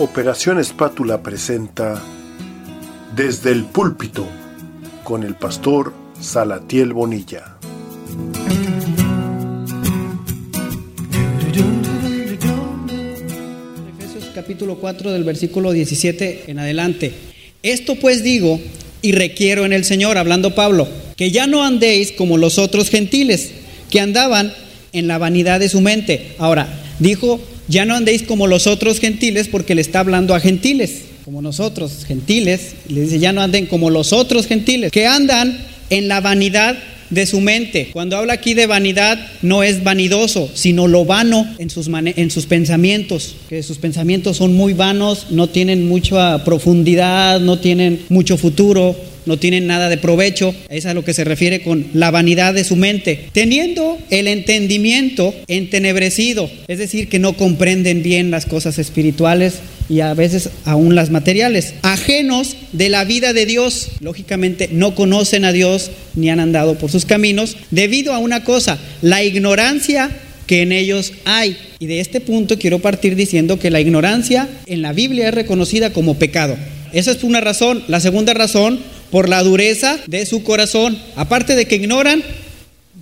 Operación 0.00 0.60
Espátula 0.60 1.24
presenta 1.24 2.00
Desde 3.16 3.50
el 3.50 3.64
púlpito 3.64 4.28
con 5.02 5.24
el 5.24 5.34
pastor 5.34 5.92
Salatiel 6.20 6.92
Bonilla. 6.92 7.56
Efesios 13.98 14.30
capítulo 14.32 14.76
4 14.76 15.10
del 15.10 15.24
versículo 15.24 15.72
17 15.72 16.44
en 16.46 16.60
adelante. 16.60 17.12
Esto 17.64 17.96
pues 17.96 18.22
digo 18.22 18.60
y 19.02 19.10
requiero 19.10 19.66
en 19.66 19.72
el 19.72 19.84
Señor, 19.84 20.16
hablando 20.16 20.54
Pablo, 20.54 20.86
que 21.16 21.32
ya 21.32 21.48
no 21.48 21.64
andéis 21.64 22.12
como 22.12 22.36
los 22.36 22.58
otros 22.58 22.88
gentiles, 22.88 23.50
que 23.90 23.98
andaban 23.98 24.54
en 24.92 25.08
la 25.08 25.18
vanidad 25.18 25.58
de 25.58 25.68
su 25.68 25.80
mente. 25.80 26.36
Ahora, 26.38 26.68
dijo, 27.00 27.40
ya 27.68 27.84
no 27.84 27.94
andéis 27.94 28.22
como 28.22 28.46
los 28.46 28.66
otros 28.66 28.98
gentiles 28.98 29.48
porque 29.48 29.74
le 29.74 29.80
está 29.80 30.00
hablando 30.00 30.34
a 30.34 30.40
gentiles, 30.40 31.02
como 31.24 31.42
nosotros, 31.42 32.04
gentiles. 32.06 32.74
Le 32.88 33.02
dice, 33.02 33.18
ya 33.18 33.32
no 33.32 33.42
anden 33.42 33.66
como 33.66 33.90
los 33.90 34.12
otros 34.12 34.46
gentiles, 34.46 34.90
que 34.90 35.06
andan 35.06 35.58
en 35.90 36.08
la 36.08 36.20
vanidad 36.20 36.76
de 37.10 37.26
su 37.26 37.40
mente. 37.40 37.90
Cuando 37.92 38.16
habla 38.16 38.34
aquí 38.34 38.54
de 38.54 38.66
vanidad, 38.66 39.18
no 39.42 39.62
es 39.62 39.82
vanidoso, 39.82 40.50
sino 40.54 40.88
lo 40.88 41.04
vano 41.04 41.46
en 41.58 41.70
sus, 41.70 41.88
en 41.88 42.30
sus 42.30 42.46
pensamientos, 42.46 43.36
que 43.48 43.62
sus 43.62 43.78
pensamientos 43.78 44.36
son 44.36 44.54
muy 44.54 44.74
vanos, 44.74 45.26
no 45.30 45.48
tienen 45.48 45.88
mucha 45.88 46.44
profundidad, 46.44 47.40
no 47.40 47.58
tienen 47.58 48.02
mucho 48.08 48.36
futuro, 48.36 48.96
no 49.28 49.38
tienen 49.38 49.68
nada 49.68 49.88
de 49.88 49.98
provecho. 49.98 50.54
Es 50.68 50.86
a 50.86 50.94
lo 50.94 51.04
que 51.04 51.14
se 51.14 51.22
refiere 51.22 51.62
con 51.62 51.86
la 51.94 52.10
vanidad 52.10 52.54
de 52.54 52.64
su 52.64 52.74
mente. 52.74 53.28
Teniendo 53.32 53.98
el 54.10 54.26
entendimiento 54.26 55.34
entenebrecido, 55.46 56.50
es 56.66 56.78
decir, 56.78 57.08
que 57.08 57.20
no 57.20 57.34
comprenden 57.34 58.02
bien 58.02 58.32
las 58.32 58.46
cosas 58.46 58.78
espirituales 58.78 59.60
y 59.88 60.00
a 60.00 60.12
veces 60.14 60.50
aún 60.64 60.94
las 60.94 61.10
materiales, 61.10 61.74
ajenos 61.82 62.56
de 62.72 62.88
la 62.88 63.04
vida 63.04 63.32
de 63.32 63.46
Dios. 63.46 63.90
Lógicamente 64.00 64.68
no 64.72 64.94
conocen 64.94 65.44
a 65.44 65.52
Dios 65.52 65.90
ni 66.14 66.30
han 66.30 66.40
andado 66.40 66.76
por 66.76 66.90
sus 66.90 67.04
caminos 67.04 67.56
debido 67.70 68.12
a 68.12 68.18
una 68.18 68.44
cosa, 68.44 68.78
la 69.02 69.22
ignorancia 69.22 70.10
que 70.46 70.62
en 70.62 70.72
ellos 70.72 71.12
hay. 71.24 71.56
Y 71.78 71.86
de 71.86 72.00
este 72.00 72.20
punto 72.20 72.58
quiero 72.58 72.80
partir 72.80 73.14
diciendo 73.14 73.58
que 73.58 73.70
la 73.70 73.80
ignorancia 73.80 74.48
en 74.66 74.82
la 74.82 74.92
Biblia 74.92 75.28
es 75.28 75.34
reconocida 75.34 75.92
como 75.92 76.18
pecado. 76.18 76.56
Esa 76.92 77.12
es 77.12 77.22
una 77.22 77.40
razón. 77.40 77.84
La 77.86 78.00
segunda 78.00 78.34
razón, 78.34 78.80
por 79.10 79.28
la 79.28 79.42
dureza 79.42 79.98
de 80.06 80.26
su 80.26 80.42
corazón. 80.42 80.98
Aparte 81.16 81.54
de 81.54 81.66
que 81.66 81.76
ignoran, 81.76 82.22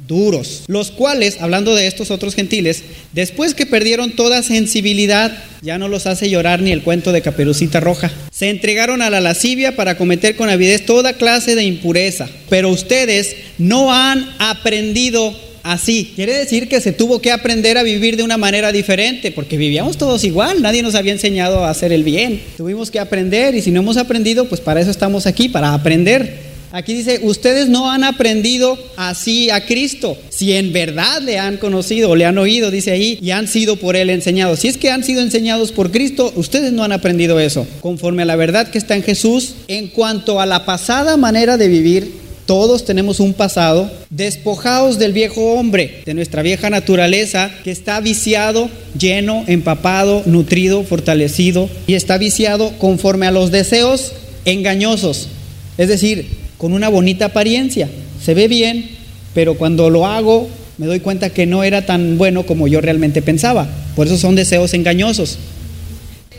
duros, 0.06 0.62
los 0.68 0.90
cuales, 0.90 1.38
hablando 1.40 1.74
de 1.74 1.86
estos 1.86 2.10
otros 2.10 2.34
gentiles, 2.34 2.82
después 3.12 3.54
que 3.54 3.66
perdieron 3.66 4.12
toda 4.12 4.42
sensibilidad, 4.42 5.36
ya 5.62 5.78
no 5.78 5.88
los 5.88 6.06
hace 6.06 6.30
llorar 6.30 6.60
ni 6.60 6.72
el 6.72 6.82
cuento 6.82 7.12
de 7.12 7.22
Caperucita 7.22 7.80
Roja. 7.80 8.10
Se 8.30 8.50
entregaron 8.50 9.02
a 9.02 9.10
la 9.10 9.20
lascivia 9.20 9.74
para 9.74 9.96
cometer 9.96 10.36
con 10.36 10.48
avidez 10.48 10.86
toda 10.86 11.14
clase 11.14 11.54
de 11.54 11.64
impureza. 11.64 12.28
Pero 12.48 12.70
ustedes 12.70 13.36
no 13.58 13.92
han 13.92 14.28
aprendido 14.38 15.34
así. 15.72 16.12
Quiere 16.14 16.34
decir 16.34 16.68
que 16.68 16.80
se 16.80 16.92
tuvo 16.92 17.20
que 17.20 17.32
aprender 17.32 17.78
a 17.78 17.82
vivir 17.82 18.16
de 18.16 18.22
una 18.22 18.36
manera 18.36 18.72
diferente, 18.72 19.32
porque 19.32 19.56
vivíamos 19.56 19.96
todos 19.96 20.24
igual, 20.24 20.62
nadie 20.62 20.82
nos 20.82 20.94
había 20.94 21.12
enseñado 21.12 21.64
a 21.64 21.70
hacer 21.70 21.92
el 21.92 22.04
bien. 22.04 22.40
Tuvimos 22.56 22.90
que 22.90 23.00
aprender 23.00 23.54
y 23.54 23.62
si 23.62 23.70
no 23.70 23.80
hemos 23.80 23.96
aprendido, 23.96 24.48
pues 24.48 24.60
para 24.60 24.80
eso 24.80 24.90
estamos 24.90 25.26
aquí, 25.26 25.48
para 25.48 25.74
aprender. 25.74 26.46
Aquí 26.72 26.94
dice, 26.94 27.20
ustedes 27.22 27.68
no 27.68 27.90
han 27.90 28.04
aprendido 28.04 28.78
así 28.96 29.50
a 29.50 29.64
Cristo, 29.64 30.18
si 30.28 30.52
en 30.52 30.72
verdad 30.72 31.22
le 31.22 31.38
han 31.38 31.56
conocido 31.56 32.10
o 32.10 32.16
le 32.16 32.26
han 32.26 32.36
oído, 32.38 32.70
dice 32.70 32.90
ahí, 32.90 33.18
y 33.22 33.30
han 33.30 33.48
sido 33.48 33.76
por 33.76 33.96
él 33.96 34.10
enseñados. 34.10 34.60
Si 34.60 34.68
es 34.68 34.76
que 34.76 34.90
han 34.90 35.02
sido 35.02 35.22
enseñados 35.22 35.72
por 35.72 35.90
Cristo, 35.90 36.32
ustedes 36.36 36.72
no 36.72 36.82
han 36.84 36.92
aprendido 36.92 37.40
eso, 37.40 37.66
conforme 37.80 38.22
a 38.22 38.26
la 38.26 38.36
verdad 38.36 38.68
que 38.68 38.78
está 38.78 38.94
en 38.94 39.04
Jesús, 39.04 39.54
en 39.68 39.88
cuanto 39.88 40.40
a 40.40 40.44
la 40.44 40.66
pasada 40.66 41.16
manera 41.16 41.56
de 41.56 41.68
vivir 41.68 42.25
todos 42.46 42.84
tenemos 42.84 43.20
un 43.20 43.34
pasado. 43.34 43.90
Despojados 44.10 44.98
del 44.98 45.12
viejo 45.12 45.54
hombre, 45.54 46.02
de 46.06 46.14
nuestra 46.14 46.42
vieja 46.42 46.70
naturaleza, 46.70 47.50
que 47.64 47.70
está 47.70 48.00
viciado, 48.00 48.70
lleno, 48.98 49.44
empapado, 49.46 50.22
nutrido, 50.26 50.84
fortalecido, 50.84 51.68
y 51.86 51.94
está 51.94 52.16
viciado 52.18 52.72
conforme 52.78 53.26
a 53.26 53.32
los 53.32 53.50
deseos 53.50 54.12
engañosos. 54.44 55.28
Es 55.76 55.88
decir, 55.88 56.26
con 56.56 56.72
una 56.72 56.88
bonita 56.88 57.26
apariencia. 57.26 57.88
Se 58.24 58.34
ve 58.34 58.48
bien, 58.48 58.88
pero 59.34 59.54
cuando 59.54 59.90
lo 59.90 60.06
hago 60.06 60.48
me 60.78 60.86
doy 60.86 61.00
cuenta 61.00 61.30
que 61.30 61.46
no 61.46 61.64
era 61.64 61.86
tan 61.86 62.18
bueno 62.18 62.44
como 62.44 62.68
yo 62.68 62.80
realmente 62.80 63.22
pensaba. 63.22 63.66
Por 63.94 64.06
eso 64.06 64.18
son 64.18 64.34
deseos 64.34 64.74
engañosos. 64.74 65.38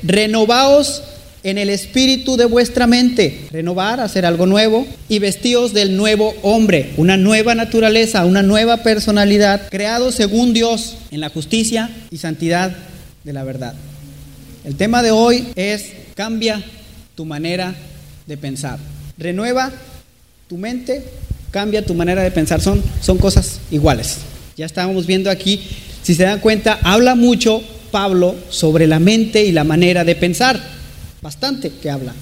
Renovaos 0.04 1.04
en 1.44 1.58
el 1.58 1.70
espíritu 1.70 2.36
de 2.38 2.46
vuestra 2.46 2.88
mente, 2.88 3.48
renovar, 3.52 4.00
hacer 4.00 4.26
algo 4.26 4.46
nuevo 4.46 4.86
y 5.08 5.20
vestidos 5.20 5.74
del 5.74 5.96
nuevo 5.96 6.36
hombre, 6.42 6.92
una 6.98 7.18
nueva 7.18 7.56
naturaleza, 7.56 8.26
una 8.26 8.44
nueva 8.44 8.78
personalidad, 8.78 9.70
creado 9.70 10.12
según 10.12 10.54
Dios 10.54 10.98
en 11.12 11.20
la 11.20 11.30
justicia 11.30 11.90
y 12.12 12.18
santidad 12.18 12.76
de 13.24 13.34
la 13.34 13.44
verdad. 13.44 13.76
El 14.64 14.76
tema 14.76 15.04
de 15.04 15.12
hoy 15.12 15.48
es 15.56 15.92
cambia 16.16 16.62
tu 17.16 17.26
manera 17.26 17.76
de 18.26 18.38
pensar. 18.38 18.80
Renueva 19.18 19.72
tu 20.48 20.58
mente, 20.58 21.04
cambia 21.52 21.86
tu 21.86 21.94
manera 21.94 22.24
de 22.24 22.32
pensar. 22.32 22.62
Son, 22.62 22.82
son 23.02 23.18
cosas 23.18 23.60
iguales. 23.72 24.18
Ya 24.58 24.66
estábamos 24.66 25.06
viendo 25.06 25.30
aquí, 25.30 25.62
si 26.04 26.16
se 26.16 26.24
dan 26.24 26.40
cuenta, 26.40 26.80
habla 26.84 27.16
mucho 27.16 27.62
Pablo 27.92 28.36
sobre 28.50 28.88
la 28.88 29.00
mente 29.00 29.46
y 29.46 29.52
la 29.52 29.64
manera 29.64 30.04
de 30.04 30.16
pensar 30.16 30.77
bastante 31.22 31.72
que 31.82 31.90
habla. 31.90 32.14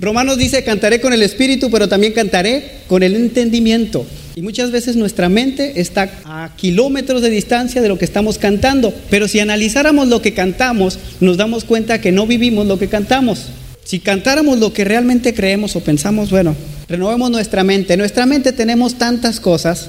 Romanos 0.00 0.38
dice, 0.38 0.64
cantaré 0.64 1.00
con 1.00 1.12
el 1.12 1.22
espíritu, 1.22 1.70
pero 1.70 1.88
también 1.88 2.12
cantaré 2.12 2.80
con 2.88 3.02
el 3.02 3.14
entendimiento. 3.14 4.06
Y 4.34 4.42
muchas 4.42 4.70
veces 4.70 4.96
nuestra 4.96 5.28
mente 5.28 5.80
está 5.80 6.10
a 6.24 6.50
kilómetros 6.56 7.20
de 7.22 7.30
distancia 7.30 7.82
de 7.82 7.88
lo 7.88 7.98
que 7.98 8.04
estamos 8.04 8.38
cantando. 8.38 8.94
Pero 9.10 9.28
si 9.28 9.40
analizáramos 9.40 10.08
lo 10.08 10.22
que 10.22 10.32
cantamos, 10.32 10.98
nos 11.20 11.36
damos 11.36 11.64
cuenta 11.64 12.00
que 12.00 12.12
no 12.12 12.26
vivimos 12.26 12.66
lo 12.66 12.78
que 12.78 12.88
cantamos. 12.88 13.46
Si 13.84 13.98
cantáramos 13.98 14.58
lo 14.58 14.72
que 14.72 14.84
realmente 14.84 15.34
creemos 15.34 15.76
o 15.76 15.80
pensamos, 15.80 16.30
bueno, 16.30 16.54
renovemos 16.88 17.30
nuestra 17.30 17.64
mente. 17.64 17.94
En 17.94 17.98
nuestra 17.98 18.26
mente 18.26 18.52
tenemos 18.52 18.94
tantas 18.94 19.40
cosas 19.40 19.88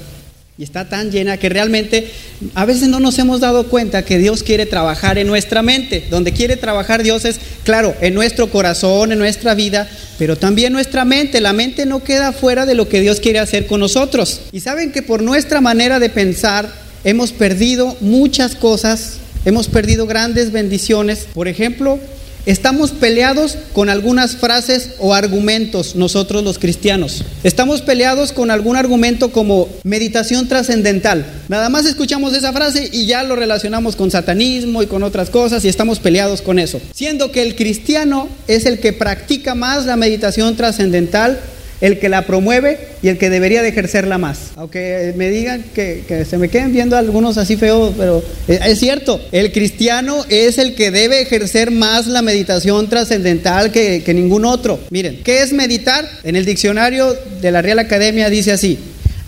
y 0.56 0.64
está 0.64 0.88
tan 0.88 1.10
llena 1.10 1.38
que 1.38 1.50
realmente 1.50 2.12
a 2.54 2.66
veces 2.66 2.88
no 2.88 3.00
nos 3.00 3.18
hemos 3.18 3.40
dado 3.40 3.70
cuenta 3.70 4.06
que 4.06 4.20
Dios 4.20 4.44
quiere 4.44 4.68
trabajar 4.68 5.18
en 5.18 5.26
nuestra 5.26 5.64
mente. 5.64 6.06
Donde 6.12 6.32
quiere 6.32 6.58
trabajar 6.58 7.02
Dios 7.02 7.26
es, 7.26 7.40
claro, 7.64 7.96
en 8.02 8.14
nuestro 8.14 8.52
corazón, 8.52 9.12
en 9.12 9.18
nuestra 9.18 9.56
vida, 9.56 9.90
pero 10.20 10.38
también 10.38 10.72
nuestra 10.72 11.06
mente. 11.06 11.42
La 11.42 11.54
mente 11.54 11.88
no 11.88 12.04
queda 12.04 12.34
fuera 12.34 12.68
de 12.68 12.76
lo 12.76 12.88
que 12.88 13.02
Dios 13.02 13.20
quiere 13.20 13.40
hacer 13.40 13.66
con 13.66 13.80
nosotros. 13.80 14.42
Y 14.52 14.60
saben 14.60 14.92
que 14.92 15.02
por 15.02 15.24
nuestra 15.24 15.60
manera 15.60 15.98
de 16.00 16.10
pensar 16.10 16.72
hemos 17.04 17.32
perdido 17.32 17.98
muchas 18.00 18.56
cosas, 18.56 19.14
hemos 19.46 19.68
perdido 19.68 20.06
grandes 20.06 20.52
bendiciones. 20.52 21.26
Por 21.34 21.48
ejemplo, 21.48 22.00
Estamos 22.46 22.92
peleados 22.92 23.58
con 23.72 23.90
algunas 23.90 24.36
frases 24.36 24.90
o 25.00 25.14
argumentos 25.14 25.96
nosotros 25.96 26.44
los 26.44 26.60
cristianos. 26.60 27.24
Estamos 27.46 27.82
peleados 27.82 28.34
con 28.34 28.52
algún 28.52 28.76
argumento 28.76 29.32
como 29.32 29.70
meditación 29.84 30.50
trascendental. 30.50 31.26
Nada 31.48 31.70
más 31.70 31.86
escuchamos 31.86 32.34
esa 32.34 32.52
frase 32.52 32.90
y 32.92 33.06
ya 33.06 33.24
lo 33.24 33.38
relacionamos 33.38 33.96
con 33.96 34.12
satanismo 34.12 34.84
y 34.84 34.88
con 34.88 35.04
otras 35.04 35.30
cosas 35.30 35.64
y 35.64 35.70
estamos 35.70 36.00
peleados 36.00 36.42
con 36.42 36.60
eso. 36.60 36.82
Siendo 36.94 37.32
que 37.32 37.44
el 37.44 37.56
cristiano 37.56 38.28
es 38.50 38.66
el 38.66 38.80
que 38.80 38.92
practica 38.92 39.56
más 39.56 39.86
la 39.86 39.96
meditación 39.96 40.58
trascendental 40.58 41.40
el 41.84 42.00
que 42.00 42.08
la 42.08 42.26
promueve 42.26 42.80
y 43.02 43.10
el 43.10 43.18
que 43.18 43.30
debería 43.30 43.62
de 43.62 43.68
ejercerla 43.68 44.18
más. 44.18 44.52
Aunque 44.56 45.14
me 45.18 45.30
digan 45.30 45.66
que, 45.76 46.26
se 46.28 46.38
me 46.38 46.48
queden 46.48 46.72
viendo 46.72 46.96
algunos 46.96 47.38
así 47.38 47.58
feos, 47.58 47.94
pero 47.98 48.24
es 48.48 48.80
cierto, 48.80 49.20
el 49.34 49.52
cristiano 49.52 50.26
es 50.30 50.58
el 50.60 50.76
que 50.76 50.92
debe 50.92 51.22
ejercer 51.22 51.72
más 51.72 52.08
la 52.08 52.22
meditación 52.22 52.88
trascendental 52.88 53.74
que, 53.74 54.02
que 54.02 54.14
ningún 54.14 54.46
otro. 54.46 54.80
Miren, 54.92 55.20
¿qué 55.26 55.42
es 55.42 55.52
meditar? 55.52 56.10
En 56.24 56.38
el 56.38 56.46
diccionario 56.46 57.18
de 57.42 57.52
la 57.52 57.62
Real 57.62 57.80
Academia 57.80 58.30
dice 58.30 58.54
así, 58.54 58.80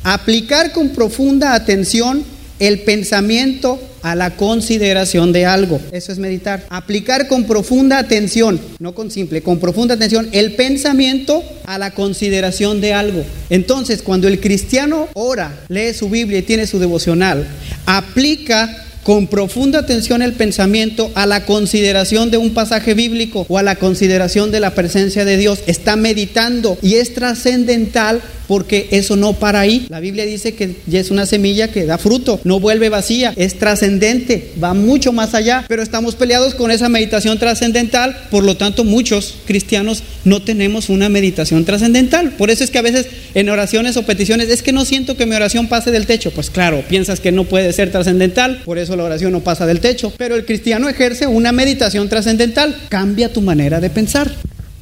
aplicar 0.04 0.72
con 0.72 0.92
profunda 0.92 1.56
atención 1.56 2.24
el 2.60 2.84
pensamiento 2.84 3.82
a 4.06 4.14
la 4.14 4.36
consideración 4.36 5.34
de 5.34 5.48
algo. 5.48 5.82
Eso 5.92 6.12
es 6.12 6.20
meditar. 6.20 6.64
Aplicar 6.70 7.28
con 7.28 7.46
profunda 7.46 7.98
atención, 7.98 8.62
no 8.78 8.94
con 8.94 9.10
simple, 9.10 9.42
con 9.42 9.58
profunda 9.58 9.96
atención 9.96 10.30
el 10.32 10.54
pensamiento 10.54 11.42
a 11.66 11.80
la 11.80 11.90
consideración 11.90 12.82
de 12.82 12.94
algo. 12.94 13.24
Entonces, 13.50 14.04
cuando 14.04 14.28
el 14.28 14.40
cristiano 14.40 15.08
ora, 15.16 15.66
lee 15.70 15.92
su 15.96 16.08
Biblia 16.08 16.38
y 16.38 16.44
tiene 16.44 16.68
su 16.68 16.78
devocional, 16.78 17.48
aplica 17.88 18.85
con 19.06 19.28
profunda 19.28 19.78
atención 19.78 20.24
el 20.24 20.34
pensamiento 20.34 21.12
a 21.14 21.28
la 21.28 21.46
consideración 21.46 22.32
de 22.32 22.38
un 22.38 22.56
pasaje 22.56 22.96
bíblico 22.96 23.46
o 23.48 23.60
a 23.60 23.64
la 23.64 23.76
consideración 23.76 24.50
de 24.50 24.60
la 24.60 24.74
presencia 24.74 25.26
de 25.26 25.38
Dios. 25.38 25.60
Está 25.68 25.96
meditando 25.96 26.76
y 26.82 26.96
es 26.96 27.14
trascendental 27.14 28.24
porque 28.48 28.88
eso 28.92 29.16
no 29.16 29.34
para 29.34 29.60
ahí. 29.60 29.86
La 29.90 30.00
Biblia 30.00 30.26
dice 30.26 30.54
que 30.54 30.76
es 30.92 31.12
una 31.12 31.26
semilla 31.26 31.72
que 31.72 31.86
da 31.86 31.98
fruto, 31.98 32.40
no 32.44 32.60
vuelve 32.60 32.90
vacía, 32.90 33.34
es 33.36 33.58
trascendente, 33.58 34.52
va 34.64 34.74
mucho 34.74 35.12
más 35.12 35.34
allá, 35.34 35.66
pero 35.68 35.84
estamos 35.84 36.16
peleados 36.16 36.56
con 36.56 36.72
esa 36.72 36.90
meditación 36.90 37.38
trascendental, 37.40 38.16
por 38.32 38.44
lo 38.44 38.58
tanto 38.58 38.84
muchos 38.84 39.36
cristianos 39.46 40.04
no 40.24 40.42
tenemos 40.42 40.90
una 40.90 41.10
meditación 41.10 41.66
trascendental. 41.66 42.32
Por 42.32 42.50
eso 42.50 42.64
es 42.64 42.72
que 42.72 42.80
a 42.80 42.84
veces 42.84 43.08
en 43.34 43.50
oraciones 43.50 43.98
o 43.98 44.04
peticiones 44.04 44.50
es 44.50 44.62
que 44.62 44.72
no 44.72 44.86
siento 44.86 45.18
que 45.18 45.26
mi 45.26 45.36
oración 45.36 45.68
pase 45.68 45.92
del 45.92 46.06
techo. 46.06 46.32
Pues 46.32 46.50
claro, 46.50 46.84
piensas 46.88 47.20
que 47.20 47.32
no 47.32 47.46
puede 47.46 47.74
ser 47.74 47.92
trascendental, 47.92 48.62
por 48.64 48.78
eso 48.78 48.95
la 48.96 49.04
oración 49.04 49.32
no 49.32 49.42
pasa 49.42 49.66
del 49.66 49.80
techo, 49.80 50.14
pero 50.18 50.36
el 50.36 50.46
cristiano 50.46 50.90
ejerce 50.90 51.28
una 51.28 51.52
meditación 51.52 52.10
trascendental, 52.10 52.76
cambia 52.90 53.32
tu 53.32 53.42
manera 53.42 53.80
de 53.80 53.90
pensar. 53.90 54.32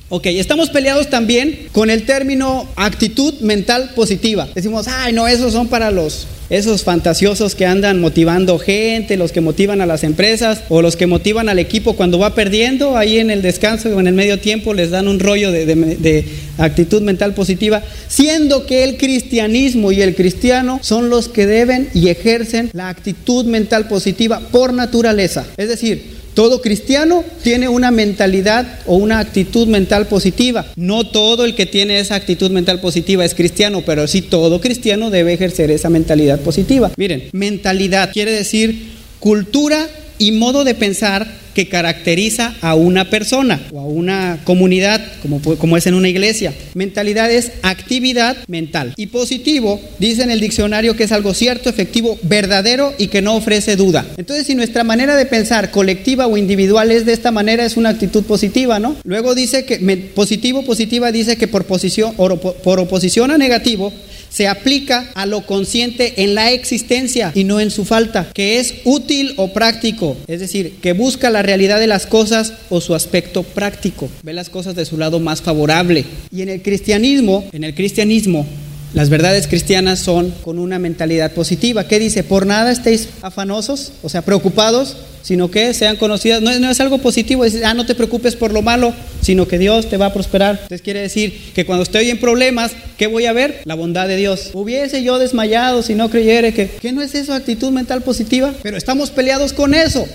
Ok, 0.09 0.27
estamos 0.27 0.69
peleados 0.69 1.09
también 1.09 1.69
con 1.71 1.89
el 1.89 2.03
término 2.05 2.69
actitud 2.75 3.33
mental 3.39 3.91
positiva. 3.95 4.47
Decimos, 4.53 4.87
ay, 4.87 5.11
no, 5.11 5.27
esos 5.27 5.53
son 5.53 5.67
para 5.67 5.89
los, 5.89 6.27
esos 6.49 6.83
fantasiosos 6.83 7.55
que 7.55 7.65
andan 7.65 7.99
motivando 7.99 8.59
gente, 8.59 9.17
los 9.17 9.31
que 9.31 9.41
motivan 9.41 9.81
a 9.81 9.85
las 9.85 10.03
empresas 10.03 10.61
o 10.69 10.81
los 10.81 10.95
que 10.95 11.07
motivan 11.07 11.49
al 11.49 11.59
equipo 11.59 11.93
cuando 11.95 12.19
va 12.19 12.35
perdiendo, 12.35 12.97
ahí 12.97 13.17
en 13.17 13.31
el 13.31 13.41
descanso 13.41 13.89
o 13.89 13.99
en 13.99 14.07
el 14.07 14.13
medio 14.13 14.39
tiempo 14.39 14.73
les 14.73 14.91
dan 14.91 15.07
un 15.07 15.19
rollo 15.19 15.51
de, 15.51 16.25
actitud 16.57 17.01
mental 17.01 17.33
positiva, 17.33 17.81
siendo 18.07 18.65
que 18.65 18.83
el 18.83 18.97
cristianismo 18.97 19.91
y 19.91 20.01
el 20.01 20.15
cristiano 20.15 20.79
son 20.83 21.09
los 21.09 21.27
que 21.27 21.47
deben 21.47 21.89
y 21.93 22.09
ejercen 22.09 22.69
la 22.73 22.89
actitud 22.89 23.45
mental 23.45 23.87
positiva 23.87 24.39
por 24.51 24.71
naturaleza. 24.73 25.45
Es 25.57 25.67
decir, 25.67 26.22
todo 26.33 26.61
cristiano 26.61 27.23
tiene 27.43 27.67
una 27.67 27.91
mentalidad 27.91 28.79
o 28.85 28.95
una 28.95 29.19
actitud 29.19 29.67
mental 29.67 30.07
positiva. 30.07 30.65
No 30.75 31.05
todo 31.05 31.45
el 31.45 31.55
que 31.55 31.65
tiene 31.65 31.99
esa 31.99 32.15
actitud 32.15 32.51
mental 32.51 32.79
positiva 32.79 33.25
es 33.25 33.35
cristiano, 33.35 33.83
pero 33.85 34.07
sí 34.07 34.21
todo 34.21 34.61
cristiano 34.61 35.09
debe 35.09 35.33
ejercer 35.33 35.71
esa 35.71 35.89
mentalidad 35.89 36.39
positiva. 36.39 36.91
Miren, 36.97 37.29
mentalidad 37.31 38.11
quiere 38.11 38.31
decir 38.31 38.93
cultura 39.19 39.87
y 40.17 40.31
modo 40.31 40.63
de 40.63 40.75
pensar 40.75 41.42
que 41.53 41.69
caracteriza 41.69 42.55
a 42.61 42.75
una 42.75 43.09
persona 43.09 43.61
o 43.71 43.79
a 43.79 43.85
una 43.85 44.39
comunidad, 44.43 45.01
como, 45.21 45.41
como 45.41 45.77
es 45.77 45.87
en 45.87 45.93
una 45.93 46.09
iglesia. 46.09 46.53
Mentalidad 46.73 47.31
es 47.31 47.51
actividad 47.61 48.37
mental. 48.47 48.93
Y 48.97 49.07
positivo, 49.07 49.79
dice 49.99 50.23
en 50.23 50.31
el 50.31 50.39
diccionario 50.39 50.95
que 50.95 51.03
es 51.03 51.11
algo 51.11 51.33
cierto, 51.33 51.69
efectivo, 51.69 52.17
verdadero 52.23 52.93
y 52.97 53.07
que 53.07 53.21
no 53.21 53.35
ofrece 53.35 53.75
duda. 53.75 54.05
Entonces, 54.17 54.47
si 54.47 54.55
nuestra 54.55 54.83
manera 54.83 55.15
de 55.15 55.25
pensar 55.25 55.71
colectiva 55.71 56.27
o 56.27 56.37
individual 56.37 56.91
es 56.91 57.05
de 57.05 57.13
esta 57.13 57.31
manera, 57.31 57.65
es 57.65 57.77
una 57.77 57.89
actitud 57.89 58.23
positiva, 58.23 58.79
¿no? 58.79 58.95
Luego 59.03 59.35
dice 59.35 59.65
que 59.65 59.79
positivo, 60.15 60.63
positiva, 60.63 61.11
dice 61.11 61.37
que 61.37 61.47
por, 61.47 61.65
posición, 61.65 62.13
por 62.15 62.79
oposición 62.79 63.31
a 63.31 63.37
negativo, 63.37 63.93
se 64.33 64.47
aplica 64.47 65.11
a 65.13 65.25
lo 65.25 65.45
consciente 65.45 66.23
en 66.23 66.33
la 66.33 66.51
existencia 66.51 67.31
y 67.35 67.43
no 67.43 67.59
en 67.59 67.69
su 67.69 67.85
falta, 67.85 68.31
que 68.33 68.59
es 68.59 68.73
útil 68.83 69.33
o 69.37 69.53
práctico, 69.53 70.17
es 70.27 70.39
decir, 70.39 70.77
que 70.81 70.93
busca 70.93 71.29
la 71.29 71.43
realidad 71.43 71.79
de 71.79 71.87
las 71.87 72.07
cosas 72.07 72.53
o 72.69 72.81
su 72.81 72.95
aspecto 72.95 73.43
práctico, 73.43 74.09
ve 74.23 74.33
las 74.33 74.49
cosas 74.49 74.75
de 74.75 74.85
su 74.85 74.97
lado 74.97 75.19
más 75.19 75.41
favorable. 75.41 76.05
Y 76.31 76.41
en 76.41 76.49
el 76.49 76.61
cristianismo, 76.63 77.45
en 77.51 77.63
el 77.63 77.75
cristianismo, 77.75 78.47
las 78.93 79.09
verdades 79.09 79.47
cristianas 79.47 79.99
son 79.99 80.33
con 80.43 80.59
una 80.59 80.77
mentalidad 80.79 81.33
positiva. 81.33 81.87
¿Qué 81.87 81.99
dice? 81.99 82.23
Por 82.23 82.45
nada 82.45 82.71
estéis 82.71 83.09
afanosos, 83.21 83.93
o 84.03 84.09
sea, 84.09 84.21
preocupados, 84.23 84.97
sino 85.23 85.49
que 85.49 85.73
sean 85.73 85.95
conocidas. 85.95 86.41
No 86.41 86.57
no 86.59 86.69
es 86.69 86.79
algo 86.79 86.99
positivo 86.99 87.43
decir, 87.43 87.65
ah, 87.65 87.73
no 87.73 87.85
te 87.85 87.95
preocupes 87.95 88.35
por 88.35 88.53
lo 88.53 88.61
malo, 88.61 88.93
sino 89.21 89.47
que 89.47 89.57
Dios 89.57 89.89
te 89.89 89.97
va 89.97 90.07
a 90.07 90.13
prosperar. 90.13 90.59
Entonces 90.61 90.81
quiere 90.81 91.01
decir 91.01 91.33
que 91.55 91.65
cuando 91.65 91.83
estoy 91.83 92.09
en 92.09 92.19
problemas, 92.19 92.73
¿qué 92.97 93.07
voy 93.07 93.25
a 93.25 93.33
ver? 93.33 93.61
La 93.65 93.75
bondad 93.75 94.07
de 94.07 94.17
Dios. 94.17 94.51
Hubiese 94.53 95.01
yo 95.01 95.17
desmayado 95.17 95.81
si 95.81 95.95
no 95.95 96.09
creyere 96.09 96.53
que... 96.53 96.69
¿Qué 96.69 96.91
no 96.91 97.01
es 97.01 97.15
eso, 97.15 97.33
actitud 97.33 97.71
mental 97.71 98.03
positiva? 98.03 98.53
Pero 98.61 98.77
estamos 98.77 99.09
peleados 99.09 99.53
con 99.53 99.73
eso. 99.73 100.05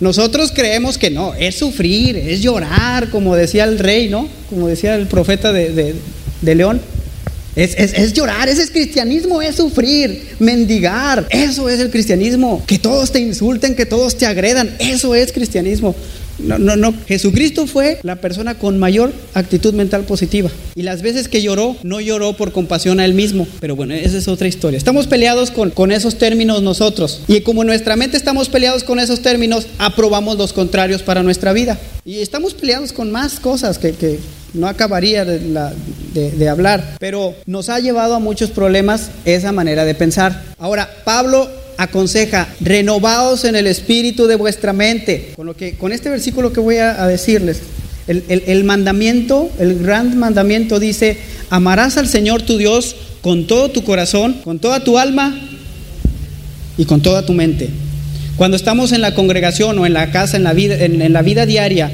Nosotros 0.00 0.52
creemos 0.54 0.98
que 0.98 1.10
no, 1.10 1.32
es 1.34 1.54
sufrir, 1.54 2.16
es 2.16 2.42
llorar, 2.42 3.08
como 3.08 3.34
decía 3.34 3.64
el 3.64 3.78
rey, 3.78 4.08
¿no? 4.08 4.28
Como 4.50 4.68
decía 4.68 4.94
el 4.94 5.06
profeta 5.06 5.52
de, 5.52 5.94
de 6.42 6.54
León. 6.54 6.82
Es, 7.56 7.74
es, 7.78 7.94
es, 7.94 8.12
llorar, 8.12 8.50
ese 8.50 8.62
es 8.62 8.70
cristianismo, 8.70 9.40
es 9.40 9.56
sufrir, 9.56 10.22
mendigar. 10.38 11.26
Eso 11.30 11.70
es 11.70 11.80
el 11.80 11.90
cristianismo. 11.90 12.62
Que 12.66 12.78
todos 12.78 13.12
te 13.12 13.18
insulten, 13.18 13.74
que 13.74 13.86
todos 13.86 14.16
te 14.16 14.26
agredan. 14.26 14.76
Eso 14.78 15.14
es 15.14 15.32
cristianismo. 15.32 15.94
No, 16.38 16.58
no, 16.58 16.76
no. 16.76 16.94
Jesucristo 17.06 17.66
fue 17.66 17.98
la 18.02 18.16
persona 18.16 18.56
con 18.56 18.78
mayor 18.78 19.12
actitud 19.34 19.72
mental 19.72 20.04
positiva. 20.04 20.50
Y 20.74 20.82
las 20.82 21.00
veces 21.00 21.28
que 21.28 21.40
lloró, 21.40 21.76
no 21.82 22.00
lloró 22.00 22.36
por 22.36 22.52
compasión 22.52 23.00
a 23.00 23.06
él 23.06 23.14
mismo. 23.14 23.46
Pero 23.60 23.74
bueno, 23.74 23.94
esa 23.94 24.18
es 24.18 24.28
otra 24.28 24.48
historia. 24.48 24.76
Estamos 24.76 25.06
peleados 25.06 25.50
con, 25.50 25.70
con 25.70 25.92
esos 25.92 26.18
términos 26.18 26.62
nosotros. 26.62 27.22
Y 27.26 27.40
como 27.40 27.62
en 27.62 27.68
nuestra 27.68 27.96
mente 27.96 28.18
estamos 28.18 28.50
peleados 28.50 28.84
con 28.84 29.00
esos 29.00 29.22
términos, 29.22 29.66
aprobamos 29.78 30.36
los 30.36 30.52
contrarios 30.52 31.02
para 31.02 31.22
nuestra 31.22 31.54
vida. 31.54 31.78
Y 32.04 32.18
estamos 32.18 32.52
peleados 32.52 32.92
con 32.92 33.10
más 33.10 33.40
cosas 33.40 33.78
que, 33.78 33.92
que 33.92 34.18
no 34.56 34.66
acabaría 34.66 35.24
de, 35.24 35.40
la, 35.48 35.72
de, 36.14 36.32
de, 36.32 36.48
hablar, 36.48 36.96
pero 36.98 37.34
nos 37.46 37.68
ha 37.68 37.78
llevado 37.78 38.14
a 38.14 38.18
muchos 38.18 38.50
problemas 38.50 39.10
esa 39.24 39.52
manera 39.52 39.84
de 39.84 39.94
pensar. 39.94 40.42
Ahora, 40.58 40.90
Pablo 41.04 41.48
aconseja, 41.76 42.48
renovaos 42.60 43.44
en 43.44 43.56
el 43.56 43.66
espíritu 43.66 44.26
de 44.26 44.36
vuestra 44.36 44.72
mente. 44.72 45.32
Con, 45.36 45.46
lo 45.46 45.56
que, 45.56 45.74
con 45.74 45.92
este 45.92 46.08
versículo 46.08 46.52
que 46.52 46.60
voy 46.60 46.76
a, 46.76 47.06
decirles, 47.06 47.60
el, 48.06 48.64
mandamiento, 48.64 49.50
el 49.58 49.78
gran 49.82 50.18
mandamiento 50.18 50.78
dice, 50.78 51.18
amarás 51.50 51.96
al 51.96 52.08
Señor 52.08 52.42
tu 52.42 52.56
Dios 52.56 52.96
con 53.20 53.46
todo 53.46 53.70
tu 53.70 53.84
corazón, 53.84 54.34
con 54.44 54.58
toda 54.58 54.84
tu 54.84 54.98
alma 54.98 55.38
y 56.78 56.84
con 56.84 57.02
toda 57.02 57.26
tu 57.26 57.32
mente. 57.32 57.68
Cuando 58.36 58.56
estamos 58.56 58.92
en 58.92 59.00
la 59.00 59.14
congregación 59.14 59.78
o 59.78 59.86
en 59.86 59.94
la 59.94 60.10
casa, 60.12 60.36
en 60.36 60.44
la 60.44 60.52
vida, 60.52 60.76
en 60.76 61.12
la 61.12 61.22
vida 61.22 61.46
diaria, 61.46 61.90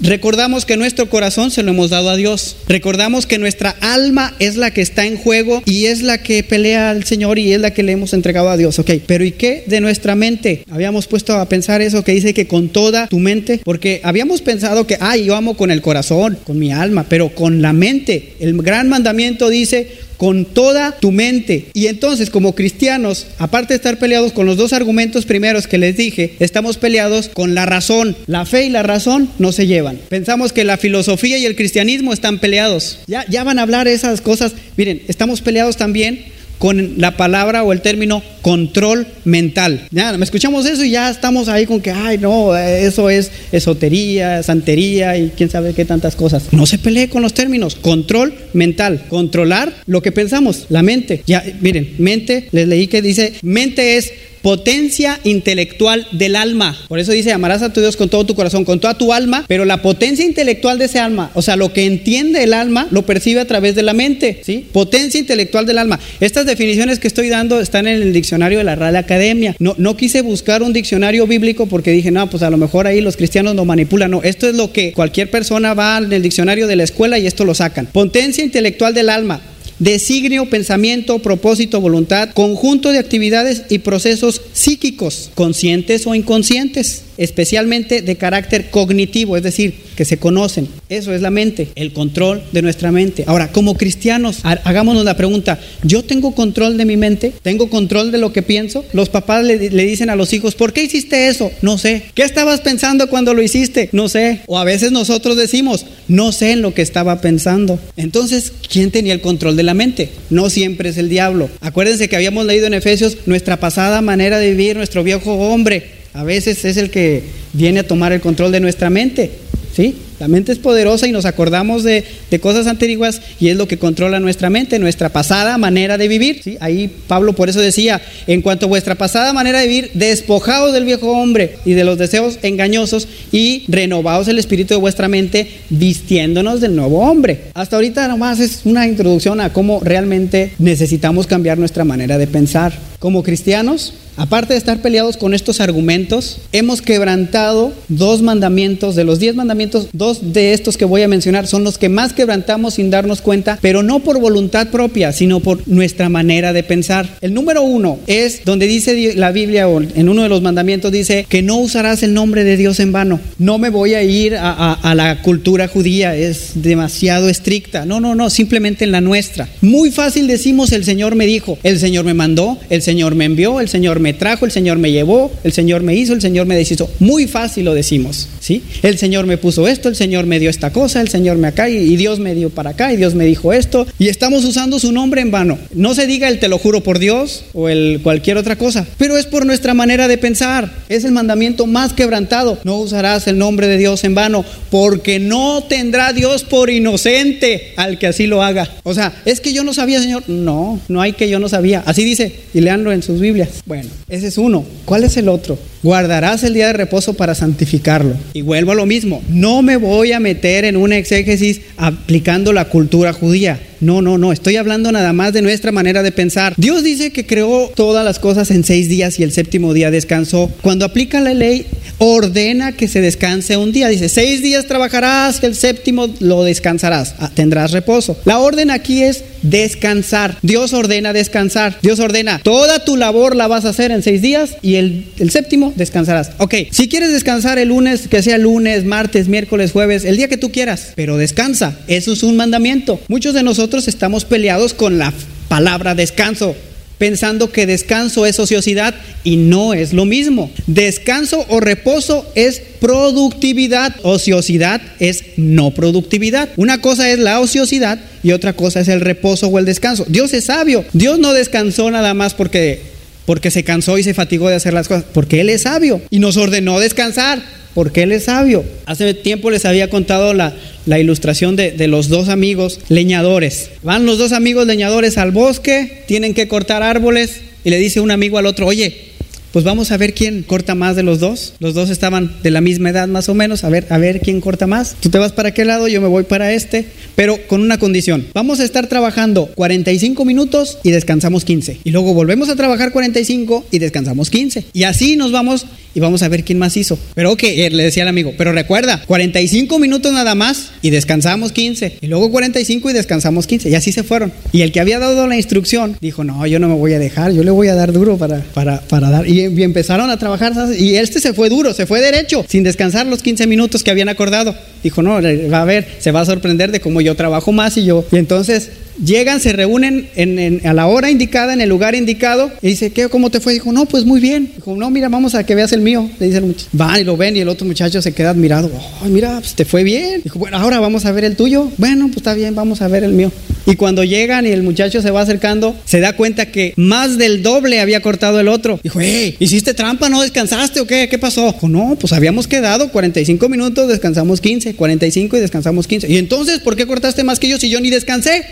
Recordamos 0.00 0.64
que 0.64 0.76
nuestro 0.76 1.10
corazón 1.10 1.50
se 1.50 1.62
lo 1.62 1.70
hemos 1.72 1.90
dado 1.90 2.10
a 2.10 2.16
Dios. 2.16 2.56
Recordamos 2.68 3.26
que 3.26 3.38
nuestra 3.38 3.70
alma 3.80 4.34
es 4.38 4.56
la 4.56 4.70
que 4.70 4.80
está 4.80 5.06
en 5.06 5.16
juego 5.16 5.62
y 5.64 5.86
es 5.86 6.02
la 6.02 6.18
que 6.22 6.44
pelea 6.44 6.90
al 6.90 7.04
Señor 7.04 7.38
y 7.38 7.52
es 7.52 7.60
la 7.60 7.72
que 7.72 7.82
le 7.82 7.92
hemos 7.92 8.12
entregado 8.12 8.48
a 8.48 8.56
Dios. 8.56 8.78
Ok, 8.78 8.90
pero 9.06 9.24
¿y 9.24 9.32
qué 9.32 9.64
de 9.66 9.80
nuestra 9.80 10.14
mente? 10.14 10.64
Habíamos 10.70 11.08
puesto 11.08 11.34
a 11.34 11.48
pensar 11.48 11.82
eso 11.82 12.04
que 12.04 12.12
dice 12.12 12.32
que 12.32 12.46
con 12.46 12.68
toda 12.68 13.08
tu 13.08 13.18
mente, 13.18 13.60
porque 13.64 14.00
habíamos 14.04 14.40
pensado 14.40 14.86
que, 14.86 14.98
ay, 15.00 15.24
yo 15.24 15.34
amo 15.34 15.56
con 15.56 15.70
el 15.70 15.82
corazón, 15.82 16.38
con 16.44 16.58
mi 16.58 16.72
alma, 16.72 17.06
pero 17.08 17.34
con 17.34 17.60
la 17.60 17.72
mente. 17.72 18.34
El 18.38 18.56
gran 18.62 18.88
mandamiento 18.88 19.48
dice, 19.48 19.88
con 20.18 20.44
toda 20.44 20.98
tu 20.98 21.12
mente. 21.12 21.68
Y 21.72 21.86
entonces, 21.86 22.28
como 22.28 22.54
cristianos, 22.54 23.28
aparte 23.38 23.72
de 23.72 23.76
estar 23.76 23.98
peleados 23.98 24.32
con 24.32 24.44
los 24.44 24.58
dos 24.58 24.74
argumentos 24.74 25.24
primeros 25.24 25.66
que 25.66 25.78
les 25.78 25.96
dije, 25.96 26.34
estamos 26.40 26.76
peleados 26.76 27.30
con 27.30 27.54
la 27.54 27.64
razón. 27.64 28.16
La 28.26 28.44
fe 28.44 28.66
y 28.66 28.68
la 28.68 28.82
razón 28.82 29.30
no 29.38 29.52
se 29.52 29.66
llevan. 29.66 29.98
Pensamos 30.10 30.52
que 30.52 30.64
la 30.64 30.76
filosofía 30.76 31.38
y 31.38 31.46
el 31.46 31.56
cristianismo 31.56 32.12
están 32.12 32.38
peleados. 32.38 32.98
Ya, 33.06 33.24
ya 33.28 33.44
van 33.44 33.58
a 33.58 33.62
hablar 33.62 33.88
esas 33.88 34.20
cosas. 34.20 34.52
Miren, 34.76 35.02
estamos 35.08 35.40
peleados 35.40 35.76
también 35.76 36.37
con 36.58 36.94
la 36.98 37.16
palabra 37.16 37.62
o 37.62 37.72
el 37.72 37.80
término 37.80 38.22
control 38.42 39.06
mental. 39.24 39.86
Ya, 39.90 40.16
me 40.16 40.24
escuchamos 40.24 40.66
eso 40.66 40.84
y 40.84 40.90
ya 40.90 41.10
estamos 41.10 41.48
ahí 41.48 41.66
con 41.66 41.80
que, 41.80 41.90
ay, 41.90 42.18
no, 42.18 42.56
eso 42.56 43.10
es 43.10 43.30
esotería, 43.52 44.42
santería 44.42 45.16
y 45.16 45.32
quién 45.36 45.50
sabe 45.50 45.74
qué 45.74 45.84
tantas 45.84 46.16
cosas. 46.16 46.44
No 46.52 46.66
se 46.66 46.78
pelee 46.78 47.08
con 47.08 47.22
los 47.22 47.34
términos. 47.34 47.76
Control 47.76 48.34
mental. 48.52 49.04
Controlar 49.08 49.72
lo 49.86 50.02
que 50.02 50.12
pensamos, 50.12 50.66
la 50.68 50.82
mente. 50.82 51.22
Ya, 51.26 51.44
miren, 51.60 51.94
mente, 51.98 52.48
les 52.52 52.68
leí 52.68 52.86
que 52.86 53.02
dice, 53.02 53.34
mente 53.42 53.96
es 53.96 54.12
potencia 54.48 55.20
intelectual 55.24 56.06
del 56.10 56.34
alma. 56.34 56.74
Por 56.88 56.98
eso 56.98 57.12
dice, 57.12 57.32
amarás 57.32 57.60
a 57.60 57.70
tu 57.70 57.82
Dios 57.82 57.98
con 57.98 58.08
todo 58.08 58.24
tu 58.24 58.34
corazón, 58.34 58.64
con 58.64 58.80
toda 58.80 58.96
tu 58.96 59.12
alma, 59.12 59.44
pero 59.46 59.66
la 59.66 59.82
potencia 59.82 60.24
intelectual 60.24 60.78
de 60.78 60.86
ese 60.86 60.98
alma, 60.98 61.30
o 61.34 61.42
sea, 61.42 61.56
lo 61.56 61.74
que 61.74 61.84
entiende 61.84 62.42
el 62.44 62.54
alma, 62.54 62.88
lo 62.90 63.04
percibe 63.04 63.40
a 63.40 63.46
través 63.46 63.74
de 63.74 63.82
la 63.82 63.92
mente, 63.92 64.40
¿sí? 64.42 64.64
Potencia 64.72 65.20
intelectual 65.20 65.66
del 65.66 65.76
alma. 65.76 66.00
Estas 66.20 66.46
definiciones 66.46 66.98
que 66.98 67.08
estoy 67.08 67.28
dando 67.28 67.60
están 67.60 67.86
en 67.86 68.00
el 68.00 68.14
diccionario 68.14 68.56
de 68.56 68.64
la 68.64 68.74
Real 68.74 68.96
Academia. 68.96 69.54
No, 69.58 69.74
no 69.76 69.98
quise 69.98 70.22
buscar 70.22 70.62
un 70.62 70.72
diccionario 70.72 71.26
bíblico 71.26 71.66
porque 71.66 71.90
dije, 71.90 72.10
no, 72.10 72.30
pues 72.30 72.42
a 72.42 72.48
lo 72.48 72.56
mejor 72.56 72.86
ahí 72.86 73.02
los 73.02 73.18
cristianos 73.18 73.54
lo 73.54 73.66
manipulan. 73.66 74.10
No, 74.10 74.22
esto 74.22 74.48
es 74.48 74.54
lo 74.54 74.72
que 74.72 74.94
cualquier 74.94 75.30
persona 75.30 75.74
va 75.74 75.98
en 75.98 76.10
el 76.10 76.22
diccionario 76.22 76.66
de 76.66 76.76
la 76.76 76.84
escuela 76.84 77.18
y 77.18 77.26
esto 77.26 77.44
lo 77.44 77.54
sacan. 77.54 77.84
Potencia 77.84 78.42
intelectual 78.42 78.94
del 78.94 79.10
alma, 79.10 79.42
designio, 79.78 80.48
pensamiento, 80.50 81.18
propósito, 81.20 81.80
voluntad, 81.80 82.30
conjunto 82.30 82.90
de 82.90 82.98
actividades 82.98 83.62
y 83.68 83.78
procesos 83.78 84.42
psíquicos, 84.52 85.30
conscientes 85.34 86.06
o 86.06 86.14
inconscientes. 86.14 87.04
Especialmente 87.18 88.00
de 88.00 88.16
carácter 88.16 88.70
cognitivo, 88.70 89.36
es 89.36 89.42
decir, 89.42 89.74
que 89.96 90.04
se 90.04 90.16
conocen. 90.16 90.68
Eso 90.88 91.12
es 91.12 91.20
la 91.20 91.30
mente, 91.30 91.68
el 91.74 91.92
control 91.92 92.42
de 92.52 92.62
nuestra 92.62 92.92
mente. 92.92 93.24
Ahora, 93.26 93.50
como 93.50 93.76
cristianos, 93.76 94.38
hagámonos 94.44 95.04
la 95.04 95.16
pregunta, 95.16 95.58
¿yo 95.82 96.04
tengo 96.04 96.34
control 96.34 96.78
de 96.78 96.84
mi 96.84 96.96
mente? 96.96 97.32
¿Tengo 97.42 97.68
control 97.68 98.12
de 98.12 98.18
lo 98.18 98.32
que 98.32 98.42
pienso? 98.42 98.84
Los 98.92 99.08
papás 99.08 99.44
le, 99.44 99.58
dicen 99.58 100.08
a 100.08 100.16
los 100.16 100.32
hijos, 100.32 100.54
¿por 100.54 100.72
qué 100.72 100.84
hiciste 100.84 101.28
eso? 101.28 101.50
No 101.60 101.76
sé. 101.78 102.04
¿Qué 102.14 102.22
estabas 102.22 102.60
pensando 102.60 103.08
cuando 103.08 103.34
lo 103.34 103.42
hiciste? 103.42 103.88
No 103.92 104.08
sé. 104.08 104.40
O 104.46 104.56
a 104.56 104.64
veces 104.64 104.92
nosotros 104.92 105.36
decimos, 105.36 105.84
no 106.06 106.30
sé 106.30 106.52
en 106.52 106.62
lo 106.62 106.72
que 106.72 106.82
estaba 106.82 107.20
pensando. 107.20 107.80
Entonces, 107.96 108.52
¿quién 108.70 108.92
tenía 108.92 109.14
el 109.14 109.20
control 109.20 109.56
de 109.56 109.64
la 109.64 109.74
mente? 109.74 110.10
No 110.30 110.48
siempre 110.48 110.90
es 110.90 110.96
el 110.96 111.08
diablo. 111.08 111.50
Acuérdense 111.60 112.08
que 112.08 112.16
habíamos 112.16 112.46
leído 112.46 112.68
en 112.68 112.74
Efesios 112.74 113.16
nuestra 113.26 113.58
pasada 113.58 114.00
manera 114.00 114.38
de 114.38 114.50
vivir, 114.50 114.76
nuestro 114.76 115.02
viejo 115.02 115.34
hombre. 115.34 115.97
A 116.14 116.24
veces 116.24 116.64
es 116.64 116.76
el 116.76 116.90
que 116.90 117.22
viene 117.52 117.80
a 117.80 117.86
tomar 117.86 118.12
el 118.12 118.20
control 118.20 118.52
de 118.52 118.60
nuestra 118.60 118.90
mente. 118.90 119.30
¿Sí? 119.74 119.96
La 120.20 120.28
mente 120.28 120.52
es 120.52 120.58
poderosa 120.58 121.06
y 121.06 121.12
nos 121.12 121.24
acordamos 121.24 121.84
de, 121.84 122.04
cosas 122.40 122.66
antiguas 122.66 123.20
y 123.40 123.48
es 123.48 123.56
lo 123.56 123.68
que 123.68 123.78
controla 123.78 124.20
nuestra 124.20 124.50
mente, 124.50 124.78
nuestra 124.78 125.08
pasada 125.08 125.58
manera 125.58 125.98
de 125.98 126.08
vivir. 126.08 126.40
¿sí? 126.42 126.56
Ahí 126.60 126.90
Pablo 127.06 127.32
por 127.32 127.48
eso 127.48 127.60
decía, 127.60 128.00
en 128.26 128.42
cuanto 128.42 128.66
a 128.66 128.68
vuestra 128.68 128.94
pasada 128.94 129.32
manera 129.32 129.60
de 129.60 129.66
vivir, 129.66 129.90
despojados 129.94 130.72
del 130.72 130.84
viejo 130.84 131.12
hombre 131.12 131.56
y 131.64 131.72
de 131.72 131.84
los 131.84 131.98
deseos 131.98 132.38
engañosos 132.42 133.08
y 133.32 133.64
renovados 133.68 134.28
el 134.28 134.38
espíritu 134.38 134.74
de 134.74 134.80
vuestra 134.80 135.08
mente, 135.08 135.48
vistiéndonos 135.70 136.60
del 136.60 136.76
nuevo 136.76 137.00
hombre. 137.00 137.44
Hasta 137.54 137.76
ahorita 137.76 138.08
nomás 138.08 138.40
es 138.40 138.60
una 138.64 138.86
introducción 138.86 139.40
a 139.40 139.52
cómo 139.52 139.80
realmente 139.82 140.52
necesitamos 140.58 141.26
cambiar 141.26 141.58
nuestra 141.58 141.84
manera 141.84 142.18
de 142.18 142.26
pensar. 142.26 142.72
Como 142.98 143.22
cristianos, 143.22 143.94
aparte 144.16 144.54
de 144.54 144.58
estar 144.58 144.82
peleados 144.82 145.16
con 145.16 145.32
estos 145.32 145.60
argumentos, 145.60 146.40
hemos 146.50 146.82
quebrantado 146.82 147.72
dos 147.86 148.22
mandamientos, 148.22 148.96
de 148.96 149.04
los 149.04 149.20
diez 149.20 149.36
mandamientos, 149.36 149.88
dos 149.92 150.07
de 150.14 150.52
estos 150.52 150.76
que 150.76 150.84
voy 150.84 151.02
a 151.02 151.08
mencionar 151.08 151.46
son 151.46 151.64
los 151.64 151.78
que 151.78 151.88
más 151.88 152.12
quebrantamos 152.12 152.74
sin 152.74 152.90
darnos 152.90 153.20
cuenta, 153.20 153.58
pero 153.60 153.82
no 153.82 154.00
por 154.00 154.20
voluntad 154.20 154.68
propia, 154.68 155.12
sino 155.12 155.40
por 155.40 155.66
nuestra 155.68 156.08
manera 156.08 156.52
de 156.52 156.62
pensar. 156.62 157.08
El 157.20 157.34
número 157.34 157.62
uno 157.62 157.98
es 158.06 158.44
donde 158.44 158.66
dice 158.66 159.14
la 159.14 159.32
Biblia, 159.32 159.68
o 159.68 159.80
en 159.80 160.08
uno 160.08 160.22
de 160.22 160.28
los 160.28 160.42
mandamientos 160.42 160.92
dice 160.92 161.26
que 161.28 161.42
no 161.42 161.58
usarás 161.58 162.02
el 162.02 162.14
nombre 162.14 162.44
de 162.44 162.56
Dios 162.56 162.80
en 162.80 162.92
vano. 162.92 163.20
No 163.38 163.58
me 163.58 163.70
voy 163.70 163.94
a 163.94 164.02
ir 164.02 164.36
a, 164.36 164.72
a 164.72 164.94
la 164.94 165.22
cultura 165.22 165.68
judía, 165.68 166.16
es 166.16 166.52
demasiado 166.54 167.28
estricta. 167.28 167.84
No, 167.84 168.00
no, 168.00 168.14
no, 168.14 168.30
simplemente 168.30 168.84
en 168.84 168.92
la 168.92 169.00
nuestra. 169.00 169.48
Muy 169.60 169.90
fácil 169.90 170.26
decimos 170.26 170.72
el 170.72 170.84
Señor 170.84 171.14
me 171.14 171.26
dijo, 171.26 171.58
el 171.62 171.78
Señor 171.78 172.04
me 172.04 172.14
mandó, 172.14 172.58
el 172.70 172.82
Señor 172.82 173.14
me 173.14 173.24
envió, 173.24 173.60
el 173.60 173.68
Señor 173.68 174.00
me 174.00 174.14
trajo, 174.14 174.44
el 174.44 174.50
Señor 174.50 174.78
me 174.78 174.92
llevó, 174.92 175.30
el 175.44 175.52
Señor 175.52 175.82
me 175.82 175.94
hizo, 175.94 176.14
el 176.14 176.20
Señor 176.20 176.46
me 176.46 176.56
deshizo. 176.56 176.90
Muy 176.98 177.26
fácil 177.26 177.64
lo 177.64 177.74
decimos, 177.74 178.28
¿sí? 178.40 178.62
El 178.82 178.98
Señor 178.98 179.26
me 179.26 179.38
puso 179.38 179.68
esto, 179.68 179.88
el 179.88 179.96
Señor 179.98 180.26
me 180.26 180.40
dio 180.40 180.48
esta 180.48 180.72
cosa, 180.72 181.00
el 181.00 181.08
Señor 181.08 181.36
me 181.36 181.48
acá 181.48 181.68
y 181.68 181.96
Dios 181.96 182.18
me 182.20 182.34
dio 182.34 182.50
para 182.50 182.70
acá 182.70 182.92
y 182.92 182.96
Dios 182.96 183.14
me 183.14 183.24
dijo 183.24 183.52
esto 183.52 183.86
y 183.98 184.08
estamos 184.08 184.44
usando 184.44 184.78
su 184.78 184.92
nombre 184.92 185.20
en 185.20 185.30
vano. 185.30 185.58
No 185.74 185.94
se 185.94 186.06
diga 186.06 186.28
el 186.28 186.38
te 186.38 186.48
lo 186.48 186.58
juro 186.58 186.82
por 186.82 186.98
Dios 186.98 187.44
o 187.52 187.68
el 187.68 188.00
cualquier 188.02 188.36
otra 188.36 188.56
cosa, 188.56 188.86
pero 188.96 189.16
es 189.16 189.26
por 189.26 189.44
nuestra 189.44 189.74
manera 189.74 190.08
de 190.08 190.16
pensar. 190.16 190.72
Es 190.88 191.04
el 191.04 191.12
mandamiento 191.12 191.66
más 191.66 191.92
quebrantado. 191.92 192.58
No 192.64 192.76
usarás 192.78 193.26
el 193.26 193.38
nombre 193.38 193.66
de 193.66 193.76
Dios 193.76 194.04
en 194.04 194.14
vano 194.14 194.44
porque 194.70 195.18
no 195.18 195.64
tendrá 195.68 196.12
Dios 196.12 196.44
por 196.44 196.70
inocente 196.70 197.72
al 197.76 197.98
que 197.98 198.06
así 198.06 198.26
lo 198.26 198.42
haga. 198.42 198.70
O 198.84 198.94
sea, 198.94 199.20
es 199.24 199.40
que 199.40 199.52
yo 199.52 199.64
no 199.64 199.74
sabía, 199.74 200.00
Señor. 200.00 200.22
No, 200.28 200.80
no 200.88 201.02
hay 201.02 201.12
que 201.12 201.28
yo 201.28 201.38
no 201.38 201.48
sabía. 201.48 201.82
Así 201.86 202.04
dice 202.04 202.32
y 202.54 202.60
leanlo 202.60 202.92
en 202.92 203.02
sus 203.02 203.20
Biblias. 203.20 203.48
Bueno, 203.66 203.88
ese 204.08 204.28
es 204.28 204.38
uno. 204.38 204.64
¿Cuál 204.84 205.04
es 205.04 205.16
el 205.16 205.28
otro? 205.28 205.58
Guardarás 205.82 206.42
el 206.42 206.54
día 206.54 206.66
de 206.68 206.72
reposo 206.72 207.14
para 207.14 207.34
santificarlo. 207.34 208.16
Y 208.32 208.42
vuelvo 208.42 208.72
a 208.72 208.74
lo 208.74 208.86
mismo. 208.86 209.22
No 209.28 209.62
me 209.62 209.76
voy 209.76 210.12
a 210.12 210.20
meter 210.20 210.64
en 210.64 210.76
una 210.76 210.96
exégesis 210.96 211.60
aplicando 211.76 212.52
la 212.52 212.66
cultura 212.66 213.12
judía. 213.12 213.60
No, 213.80 214.02
no, 214.02 214.18
no, 214.18 214.32
estoy 214.32 214.56
hablando 214.56 214.90
nada 214.90 215.12
más 215.12 215.32
de 215.32 215.42
nuestra 215.42 215.70
manera 215.70 216.02
de 216.02 216.10
pensar. 216.10 216.54
Dios 216.56 216.82
dice 216.82 217.12
que 217.12 217.26
creó 217.26 217.70
todas 217.74 218.04
las 218.04 218.18
cosas 218.18 218.50
en 218.50 218.64
seis 218.64 218.88
días 218.88 219.20
y 219.20 219.22
el 219.22 219.30
séptimo 219.30 219.72
día 219.72 219.92
descansó. 219.92 220.50
Cuando 220.62 220.84
aplica 220.84 221.20
la 221.20 221.32
ley, 221.32 221.66
ordena 221.98 222.72
que 222.72 222.88
se 222.88 223.00
descanse 223.00 223.56
un 223.56 223.72
día. 223.72 223.88
Dice, 223.88 224.08
seis 224.08 224.42
días 224.42 224.66
trabajarás, 224.66 225.42
el 225.42 225.54
séptimo 225.54 226.08
lo 226.20 226.44
descansarás, 226.44 227.14
ah, 227.18 227.30
tendrás 227.32 227.72
reposo. 227.72 228.16
La 228.24 228.38
orden 228.38 228.70
aquí 228.70 229.02
es 229.02 229.24
descansar. 229.42 230.38
Dios 230.42 230.72
ordena 230.72 231.12
descansar. 231.12 231.78
Dios 231.82 231.98
ordena, 232.00 232.40
toda 232.42 232.84
tu 232.84 232.96
labor 232.96 233.36
la 233.36 233.46
vas 233.46 233.64
a 233.64 233.70
hacer 233.70 233.90
en 233.90 234.02
seis 234.02 234.22
días 234.22 234.56
y 234.62 234.76
el, 234.76 235.06
el 235.18 235.30
séptimo 235.30 235.72
descansarás. 235.76 236.30
Ok, 236.38 236.54
si 236.70 236.88
quieres 236.88 237.12
descansar 237.12 237.58
el 237.58 237.68
lunes, 237.68 238.08
que 238.08 238.22
sea 238.22 238.38
lunes, 238.38 238.84
martes, 238.84 239.28
miércoles, 239.28 239.72
jueves, 239.72 240.04
el 240.04 240.16
día 240.16 240.28
que 240.28 240.36
tú 240.36 240.50
quieras, 240.50 240.92
pero 240.94 241.16
descansa. 241.16 241.78
Eso 241.86 242.12
es 242.12 242.22
un 242.22 242.36
mandamiento. 242.36 243.00
Muchos 243.08 243.34
de 243.34 243.42
nosotros 243.42 243.88
estamos 243.88 244.24
peleados 244.24 244.74
con 244.74 244.98
la 244.98 245.12
palabra 245.48 245.94
descanso, 245.94 246.54
pensando 246.98 247.50
que 247.50 247.66
descanso 247.66 248.26
es 248.26 248.38
ociosidad 248.38 248.94
y 249.24 249.36
no 249.36 249.74
es 249.74 249.92
lo 249.92 250.04
mismo. 250.04 250.50
Descanso 250.66 251.46
o 251.48 251.60
reposo 251.60 252.30
es 252.34 252.60
productividad, 252.80 253.94
ociosidad 254.02 254.80
es 254.98 255.24
no 255.36 255.72
productividad. 255.72 256.50
Una 256.56 256.80
cosa 256.80 257.10
es 257.10 257.18
la 257.18 257.40
ociosidad 257.40 257.98
y 258.22 258.32
otra 258.32 258.52
cosa 258.52 258.80
es 258.80 258.88
el 258.88 259.00
reposo 259.00 259.48
o 259.48 259.58
el 259.58 259.64
descanso. 259.64 260.04
Dios 260.08 260.32
es 260.34 260.46
sabio. 260.46 260.84
Dios 260.92 261.18
no 261.18 261.32
descansó 261.32 261.90
nada 261.90 262.14
más 262.14 262.34
porque 262.34 262.97
porque 263.28 263.50
se 263.50 263.62
cansó 263.62 263.98
y 263.98 264.02
se 264.02 264.14
fatigó 264.14 264.48
de 264.48 264.54
hacer 264.54 264.72
las 264.72 264.88
cosas, 264.88 265.04
porque 265.12 265.42
Él 265.42 265.50
es 265.50 265.64
sabio 265.64 266.00
y 266.08 266.18
nos 266.18 266.38
ordenó 266.38 266.80
descansar 266.80 267.42
porque 267.74 268.04
Él 268.04 268.12
es 268.12 268.24
sabio. 268.24 268.64
Hace 268.86 269.12
tiempo 269.12 269.50
les 269.50 269.66
había 269.66 269.90
contado 269.90 270.32
la, 270.32 270.54
la 270.86 270.98
ilustración 270.98 271.54
de, 271.54 271.72
de, 271.72 271.88
los 271.88 272.08
dos 272.08 272.30
amigos 272.30 272.80
leñadores. 272.88 273.68
Van 273.82 274.06
los 274.06 274.16
dos 274.16 274.32
amigos 274.32 274.66
leñadores 274.66 275.18
al 275.18 275.30
bosque, 275.30 276.04
tienen 276.08 276.32
que 276.32 276.48
cortar 276.48 276.82
árboles 276.82 277.42
y 277.64 277.68
le 277.68 277.76
dice 277.76 278.00
un 278.00 278.10
amigo 278.10 278.38
al 278.38 278.46
otro, 278.46 278.66
oye, 278.66 279.07
pues 279.52 279.64
vamos 279.64 279.90
a 279.90 279.96
ver 279.96 280.14
quién 280.14 280.42
corta 280.42 280.74
más 280.74 280.96
de 280.96 281.02
los 281.02 281.20
dos. 281.20 281.54
Los 281.58 281.74
dos 281.74 281.90
estaban 281.90 282.36
de 282.42 282.50
la 282.50 282.60
misma 282.60 282.90
edad 282.90 283.08
más 283.08 283.28
o 283.28 283.34
menos, 283.34 283.64
a 283.64 283.68
ver, 283.68 283.86
a 283.90 283.98
ver 283.98 284.20
quién 284.20 284.40
corta 284.40 284.66
más. 284.66 284.96
Tú 285.00 285.10
te 285.10 285.18
vas 285.18 285.32
para 285.32 285.52
qué 285.52 285.64
lado, 285.64 285.88
yo 285.88 286.00
me 286.00 286.08
voy 286.08 286.24
para 286.24 286.52
este, 286.52 286.86
pero 287.14 287.38
con 287.46 287.60
una 287.60 287.78
condición. 287.78 288.26
Vamos 288.34 288.60
a 288.60 288.64
estar 288.64 288.86
trabajando 288.86 289.46
45 289.54 290.24
minutos 290.24 290.78
y 290.82 290.90
descansamos 290.90 291.44
15. 291.44 291.80
Y 291.84 291.90
luego 291.90 292.14
volvemos 292.14 292.48
a 292.48 292.56
trabajar 292.56 292.92
45 292.92 293.66
y 293.70 293.78
descansamos 293.78 294.30
15. 294.30 294.66
Y 294.72 294.84
así 294.84 295.16
nos 295.16 295.32
vamos 295.32 295.66
y 295.94 296.00
vamos 296.00 296.22
a 296.22 296.28
ver 296.28 296.44
quién 296.44 296.58
más 296.58 296.76
hizo. 296.76 296.98
Pero 297.14 297.32
ok, 297.32 297.42
eh, 297.44 297.70
le 297.70 297.82
decía 297.82 298.04
al 298.04 298.08
amigo, 298.08 298.32
pero 298.36 298.52
recuerda, 298.52 299.02
45 299.06 299.78
minutos 299.78 300.12
nada 300.12 300.34
más 300.34 300.70
y 300.82 300.90
descansamos 300.90 301.52
15. 301.52 301.98
Y 302.00 302.06
luego 302.06 302.30
45 302.30 302.90
y 302.90 302.92
descansamos 302.92 303.46
15. 303.46 303.70
Y 303.70 303.74
así 303.74 303.92
se 303.92 304.02
fueron. 304.02 304.32
Y 304.52 304.62
el 304.62 304.72
que 304.72 304.80
había 304.80 304.98
dado 304.98 305.26
la 305.26 305.36
instrucción 305.36 305.96
dijo, 306.00 306.24
no, 306.24 306.46
yo 306.46 306.58
no 306.58 306.68
me 306.68 306.74
voy 306.74 306.92
a 306.92 306.98
dejar, 306.98 307.32
yo 307.32 307.42
le 307.42 307.50
voy 307.50 307.68
a 307.68 307.74
dar 307.74 307.92
duro 307.92 308.16
para, 308.16 308.42
para, 308.54 308.80
para 308.82 309.10
dar. 309.10 309.28
Y 309.28 309.37
y, 309.38 309.62
empezaron 309.62 310.10
a 310.10 310.18
trabajar 310.18 310.52
y 310.78 310.96
este 310.96 311.20
se 311.20 311.32
fue 311.32 311.48
duro, 311.48 311.72
se 311.72 311.86
fue 311.86 312.00
derecho, 312.00 312.44
sin 312.48 312.64
descansar 312.64 313.06
los 313.06 313.22
15 313.22 313.46
minutos 313.46 313.82
que 313.82 313.90
habían 313.90 314.08
acordado. 314.08 314.54
Dijo, 314.82 315.02
no, 315.02 315.20
va 315.20 315.62
a 315.62 315.64
ver, 315.64 315.86
se 315.98 316.12
va 316.12 316.20
a 316.20 316.24
sorprender 316.24 316.72
de 316.72 316.80
cómo 316.80 317.00
yo 317.00 317.14
trabajo 317.14 317.52
más 317.52 317.76
y 317.76 317.84
yo. 317.84 318.04
Y 318.12 318.16
entonces 318.16 318.70
llegan, 319.04 319.40
se 319.40 319.52
reúnen 319.52 320.08
en, 320.16 320.66
a 320.66 320.74
la 320.74 320.86
hora 320.86 321.10
indicada, 321.10 321.52
en 321.52 321.60
el 321.60 321.68
lugar 321.68 321.94
indicado, 321.94 322.50
y 322.62 322.68
dice, 322.68 322.90
¿qué, 322.90 323.08
¿cómo 323.08 323.30
te 323.30 323.40
fue? 323.40 323.52
Dijo, 323.52 323.72
no, 323.72 323.86
pues 323.86 324.04
muy 324.04 324.20
bien. 324.20 324.50
Dijo, 324.56 324.76
no, 324.76 324.90
mira, 324.90 325.08
vamos 325.08 325.34
a 325.34 325.44
que 325.44 325.54
veas 325.54 325.72
el 325.72 325.80
mío. 325.80 326.08
Le 326.18 326.26
dice 326.26 326.38
el 326.38 326.44
muchacho. 326.44 326.66
Van 326.72 327.00
y 327.00 327.04
lo 327.04 327.16
ven 327.16 327.36
y 327.36 327.40
el 327.40 327.48
otro 327.48 327.66
muchacho 327.66 328.02
se 328.02 328.12
queda 328.12 328.30
admirado. 328.30 328.70
Ay, 329.02 329.10
mira, 329.10 329.38
pues 329.40 329.54
te 329.54 329.64
fue 329.64 329.84
bien. 329.84 330.20
Dijo, 330.22 330.38
bueno, 330.38 330.56
ahora 330.58 330.80
vamos 330.80 331.04
a 331.04 331.12
ver 331.12 331.24
el 331.24 331.36
tuyo. 331.36 331.70
Bueno, 331.76 332.06
pues 332.06 332.18
está 332.18 332.34
bien, 332.34 332.54
vamos 332.54 332.82
a 332.82 332.88
ver 332.88 333.04
el 333.04 333.12
mío. 333.12 333.30
Y 333.66 333.76
cuando 333.76 334.02
llegan 334.02 334.46
y 334.46 334.50
el 334.50 334.62
muchacho 334.62 335.02
se 335.02 335.10
va 335.10 335.20
acercando, 335.20 335.76
se 335.84 336.00
da 336.00 336.14
cuenta 336.14 336.46
que 336.46 336.72
más 336.76 337.18
del 337.18 337.42
doble 337.42 337.80
había 337.80 338.00
cortado 338.00 338.40
el 338.40 338.48
otro. 338.48 338.80
Dijo, 338.82 338.98
hey, 339.00 339.36
¿hiciste 339.38 339.74
trampa? 339.74 340.08
¿No 340.08 340.22
descansaste 340.22 340.80
o 340.80 340.86
qué? 340.86 341.08
¿Qué 341.10 341.18
pasó? 341.18 341.52
Dijo, 341.52 341.68
no, 341.68 341.96
pues 342.00 342.14
habíamos 342.14 342.48
quedado 342.48 342.90
45 342.90 343.48
minutos, 343.50 343.88
descansamos 343.88 344.40
15, 344.40 344.67
45 344.74 345.36
y 345.36 345.40
descansamos 345.40 345.86
15. 345.86 346.10
Y 346.10 346.18
entonces, 346.18 346.60
¿por 346.60 346.76
qué 346.76 346.86
cortaste 346.86 347.24
más 347.24 347.38
que 347.38 347.48
yo 347.48 347.58
si 347.58 347.70
yo 347.70 347.80
ni 347.80 347.90
descansé? 347.90 348.44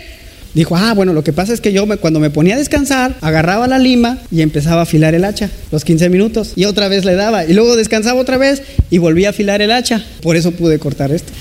Dijo, 0.53 0.75
ah, 0.75 0.93
bueno, 0.95 1.13
lo 1.13 1.23
que 1.23 1.33
pasa 1.33 1.53
es 1.53 1.61
que 1.61 1.71
yo 1.71 1.85
cuando 1.99 2.19
me 2.19 2.29
ponía 2.29 2.55
a 2.55 2.57
descansar, 2.57 3.15
agarraba 3.21 3.67
la 3.67 3.77
lima 3.77 4.17
y 4.31 4.41
empezaba 4.41 4.79
a 4.79 4.83
afilar 4.83 5.13
el 5.13 5.23
hacha, 5.23 5.51
los 5.71 5.83
15 5.83 6.09
minutos, 6.09 6.53
y 6.55 6.65
otra 6.65 6.87
vez 6.87 7.05
le 7.05 7.13
daba, 7.13 7.45
y 7.45 7.53
luego 7.53 7.75
descansaba 7.75 8.19
otra 8.19 8.37
vez 8.37 8.63
y 8.89 8.97
volvía 8.97 9.27
a 9.27 9.29
afilar 9.31 9.61
el 9.61 9.71
hacha. 9.71 10.03
Por 10.21 10.35
eso 10.35 10.51
pude 10.51 10.79
cortar 10.79 11.11
esto. 11.11 11.31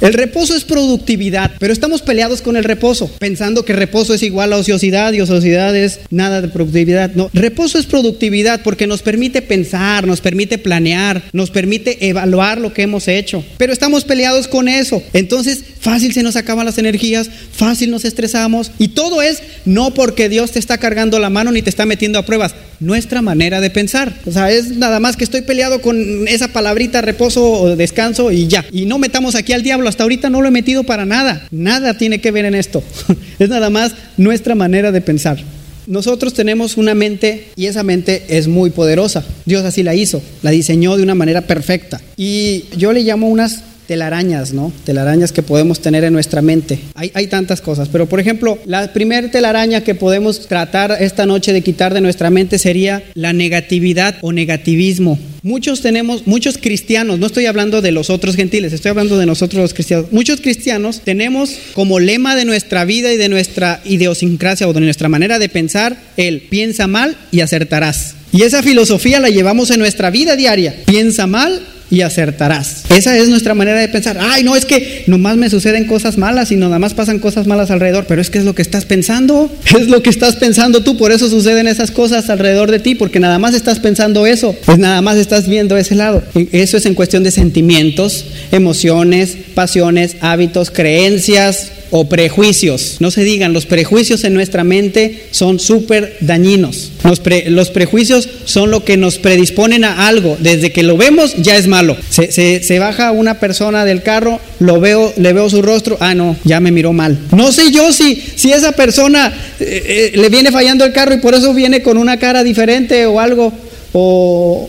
El 0.00 0.12
reposo 0.12 0.56
es 0.56 0.64
productividad, 0.64 1.52
pero 1.58 1.72
estamos 1.72 2.02
peleados 2.02 2.42
con 2.42 2.56
el 2.56 2.64
reposo, 2.64 3.10
pensando 3.18 3.64
que 3.64 3.72
reposo 3.72 4.14
es 4.14 4.22
igual 4.22 4.52
a 4.52 4.56
ociosidad 4.56 5.12
y 5.12 5.20
ociosidad 5.20 5.74
es 5.76 6.00
nada 6.10 6.40
de 6.40 6.48
productividad. 6.48 7.12
No, 7.14 7.30
reposo 7.32 7.78
es 7.78 7.86
productividad 7.86 8.62
porque 8.62 8.86
nos 8.86 9.02
permite 9.02 9.42
pensar, 9.42 10.06
nos 10.06 10.20
permite 10.20 10.58
planear, 10.58 11.22
nos 11.32 11.50
permite 11.50 12.08
evaluar 12.08 12.60
lo 12.60 12.72
que 12.72 12.82
hemos 12.82 13.08
hecho. 13.08 13.44
Pero 13.56 13.72
estamos 13.72 14.04
peleados 14.04 14.48
con 14.48 14.68
eso. 14.68 15.02
Entonces, 15.12 15.64
fácil 15.80 16.12
se 16.12 16.22
nos 16.22 16.36
acaban 16.36 16.66
las 16.66 16.78
energías, 16.78 17.30
fácil 17.52 17.90
nos 17.90 18.04
estresamos 18.04 18.72
y 18.78 18.88
todo 18.88 19.22
es 19.22 19.42
no 19.64 19.94
porque 19.94 20.28
Dios 20.28 20.52
te 20.52 20.58
está 20.58 20.78
cargando 20.78 21.18
la 21.18 21.30
mano 21.30 21.52
ni 21.52 21.62
te 21.62 21.70
está 21.70 21.86
metiendo 21.86 22.18
a 22.18 22.26
pruebas. 22.26 22.54
Nuestra 22.84 23.22
manera 23.22 23.60
de 23.60 23.70
pensar. 23.70 24.12
O 24.26 24.32
sea, 24.32 24.50
es 24.50 24.76
nada 24.76 25.00
más 25.00 25.16
que 25.16 25.24
estoy 25.24 25.42
peleado 25.42 25.80
con 25.80 26.28
esa 26.28 26.48
palabrita 26.48 27.00
reposo 27.00 27.44
o 27.44 27.76
descanso 27.76 28.30
y 28.30 28.46
ya. 28.46 28.64
Y 28.70 28.86
no 28.86 28.98
metamos 28.98 29.34
aquí 29.34 29.52
al 29.52 29.62
diablo, 29.62 29.88
hasta 29.88 30.02
ahorita 30.02 30.30
no 30.30 30.42
lo 30.42 30.48
he 30.48 30.52
metido 30.52 30.84
para 30.84 31.04
nada. 31.04 31.46
Nada 31.50 31.96
tiene 31.96 32.20
que 32.20 32.30
ver 32.30 32.44
en 32.44 32.54
esto. 32.54 32.82
es 33.38 33.48
nada 33.48 33.70
más 33.70 33.92
nuestra 34.16 34.54
manera 34.54 34.92
de 34.92 35.00
pensar. 35.00 35.38
Nosotros 35.86 36.32
tenemos 36.32 36.78
una 36.78 36.94
mente 36.94 37.48
y 37.56 37.66
esa 37.66 37.82
mente 37.82 38.24
es 38.28 38.48
muy 38.48 38.70
poderosa. 38.70 39.22
Dios 39.44 39.64
así 39.64 39.82
la 39.82 39.94
hizo, 39.94 40.22
la 40.42 40.50
diseñó 40.50 40.96
de 40.96 41.02
una 41.02 41.14
manera 41.14 41.42
perfecta. 41.42 42.00
Y 42.16 42.64
yo 42.76 42.92
le 42.92 43.02
llamo 43.02 43.28
unas 43.28 43.62
telarañas, 43.86 44.52
¿no? 44.52 44.72
Telarañas 44.84 45.32
que 45.32 45.42
podemos 45.42 45.80
tener 45.80 46.04
en 46.04 46.12
nuestra 46.12 46.42
mente. 46.42 46.78
Hay, 46.94 47.10
hay 47.14 47.26
tantas 47.26 47.60
cosas, 47.60 47.88
pero 47.88 48.06
por 48.06 48.20
ejemplo, 48.20 48.58
la 48.66 48.92
primera 48.92 49.30
telaraña 49.30 49.82
que 49.82 49.94
podemos 49.94 50.46
tratar 50.46 50.96
esta 51.00 51.26
noche 51.26 51.52
de 51.52 51.62
quitar 51.62 51.94
de 51.94 52.00
nuestra 52.00 52.30
mente 52.30 52.58
sería 52.58 53.02
la 53.14 53.32
negatividad 53.32 54.16
o 54.20 54.32
negativismo. 54.32 55.18
Muchos 55.42 55.82
tenemos, 55.82 56.26
muchos 56.26 56.56
cristianos, 56.56 57.18
no 57.18 57.26
estoy 57.26 57.44
hablando 57.44 57.82
de 57.82 57.92
los 57.92 58.08
otros 58.08 58.34
gentiles, 58.34 58.72
estoy 58.72 58.88
hablando 58.88 59.18
de 59.18 59.26
nosotros 59.26 59.60
los 59.60 59.74
cristianos. 59.74 60.10
Muchos 60.10 60.40
cristianos 60.40 61.02
tenemos 61.04 61.58
como 61.74 62.00
lema 62.00 62.34
de 62.34 62.46
nuestra 62.46 62.86
vida 62.86 63.12
y 63.12 63.18
de 63.18 63.28
nuestra 63.28 63.82
idiosincrasia 63.84 64.66
o 64.66 64.72
de 64.72 64.80
nuestra 64.80 65.10
manera 65.10 65.38
de 65.38 65.50
pensar 65.50 65.98
el 66.16 66.40
piensa 66.40 66.86
mal 66.86 67.16
y 67.30 67.40
acertarás. 67.40 68.14
Y 68.32 68.42
esa 68.42 68.62
filosofía 68.62 69.20
la 69.20 69.28
llevamos 69.28 69.70
en 69.70 69.80
nuestra 69.80 70.10
vida 70.10 70.34
diaria. 70.34 70.74
Piensa 70.86 71.26
mal 71.26 71.60
y 71.90 72.00
acertarás. 72.00 72.84
Esa 72.90 73.16
es 73.16 73.28
nuestra 73.28 73.54
manera 73.54 73.78
de 73.78 73.88
pensar. 73.88 74.18
Ay, 74.20 74.42
no, 74.42 74.56
es 74.56 74.64
que 74.64 75.04
nomás 75.06 75.36
me 75.36 75.50
suceden 75.50 75.86
cosas 75.86 76.18
malas 76.18 76.50
y 76.50 76.56
nada 76.56 76.78
más 76.78 76.94
pasan 76.94 77.18
cosas 77.18 77.46
malas 77.46 77.70
alrededor, 77.70 78.06
pero 78.06 78.20
es 78.20 78.30
que 78.30 78.38
es 78.38 78.44
lo 78.44 78.54
que 78.54 78.62
estás 78.62 78.84
pensando, 78.84 79.50
es 79.78 79.88
lo 79.88 80.02
que 80.02 80.10
estás 80.10 80.36
pensando 80.36 80.82
tú, 80.82 80.96
por 80.96 81.12
eso 81.12 81.28
suceden 81.28 81.68
esas 81.68 81.90
cosas 81.90 82.30
alrededor 82.30 82.70
de 82.70 82.78
ti, 82.78 82.94
porque 82.94 83.20
nada 83.20 83.38
más 83.38 83.54
estás 83.54 83.78
pensando 83.78 84.26
eso, 84.26 84.54
pues 84.64 84.78
nada 84.78 85.02
más 85.02 85.16
estás 85.16 85.48
viendo 85.48 85.76
ese 85.76 85.94
lado. 85.94 86.22
Eso 86.52 86.76
es 86.76 86.86
en 86.86 86.94
cuestión 86.94 87.22
de 87.22 87.30
sentimientos, 87.30 88.26
emociones, 88.50 89.36
pasiones, 89.54 90.16
hábitos, 90.20 90.70
creencias, 90.70 91.70
o 91.90 92.08
prejuicios. 92.08 92.96
No 93.00 93.10
se 93.10 93.24
digan, 93.24 93.52
los 93.52 93.66
prejuicios 93.66 94.24
en 94.24 94.34
nuestra 94.34 94.64
mente 94.64 95.26
son 95.30 95.60
súper 95.60 96.16
dañinos. 96.20 96.90
Los, 97.04 97.22
los, 97.46 97.70
prejuicios 97.70 98.28
son 98.44 98.70
lo 98.70 98.84
que 98.84 98.96
nos 98.96 99.18
predisponen 99.18 99.84
a 99.84 100.08
algo. 100.08 100.36
Desde 100.40 100.72
que 100.72 100.82
lo 100.82 100.96
vemos 100.96 101.34
ya 101.36 101.56
es 101.56 101.66
malo. 101.66 101.96
Se, 102.10 102.32
se, 102.62 102.78
baja 102.78 103.12
una 103.12 103.38
persona 103.38 103.84
del 103.84 104.02
carro, 104.02 104.40
lo 104.58 104.80
veo, 104.80 105.12
le 105.16 105.32
veo 105.32 105.48
su 105.48 105.62
rostro, 105.62 105.96
ah 106.00 106.14
no, 106.14 106.36
ya 106.44 106.60
me 106.60 106.72
miró 106.72 106.92
mal. 106.92 107.18
No 107.30 107.52
sé 107.52 107.70
yo 107.70 107.92
si, 107.92 108.22
si 108.34 108.52
esa 108.52 108.72
persona 108.72 109.32
eh, 109.60 110.10
eh, 110.14 110.16
le 110.16 110.28
viene 110.28 110.50
fallando 110.50 110.84
el 110.84 110.92
carro 110.92 111.14
y 111.14 111.18
por 111.18 111.34
eso 111.34 111.54
viene 111.54 111.82
con 111.82 111.96
una 111.96 112.18
cara 112.18 112.42
diferente 112.42 113.06
o 113.06 113.20
algo. 113.20 113.52
O, 113.92 114.68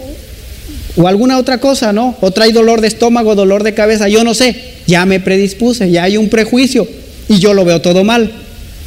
o 0.97 1.07
alguna 1.07 1.39
otra 1.39 1.57
cosa, 1.57 1.91
¿no? 1.91 2.15
O 2.21 2.31
trae 2.31 2.51
dolor 2.51 2.81
de 2.81 2.87
estómago, 2.87 3.35
dolor 3.35 3.63
de 3.63 3.73
cabeza, 3.73 4.07
yo 4.07 4.23
no 4.23 4.33
sé. 4.33 4.55
Ya 4.85 5.05
me 5.07 5.19
predispuse, 5.19 5.89
ya 5.89 6.03
hay 6.03 6.17
un 6.17 6.29
prejuicio 6.29 6.87
y 7.27 7.39
yo 7.39 7.53
lo 7.53 7.65
veo 7.65 7.81
todo 7.81 8.03
mal 8.03 8.31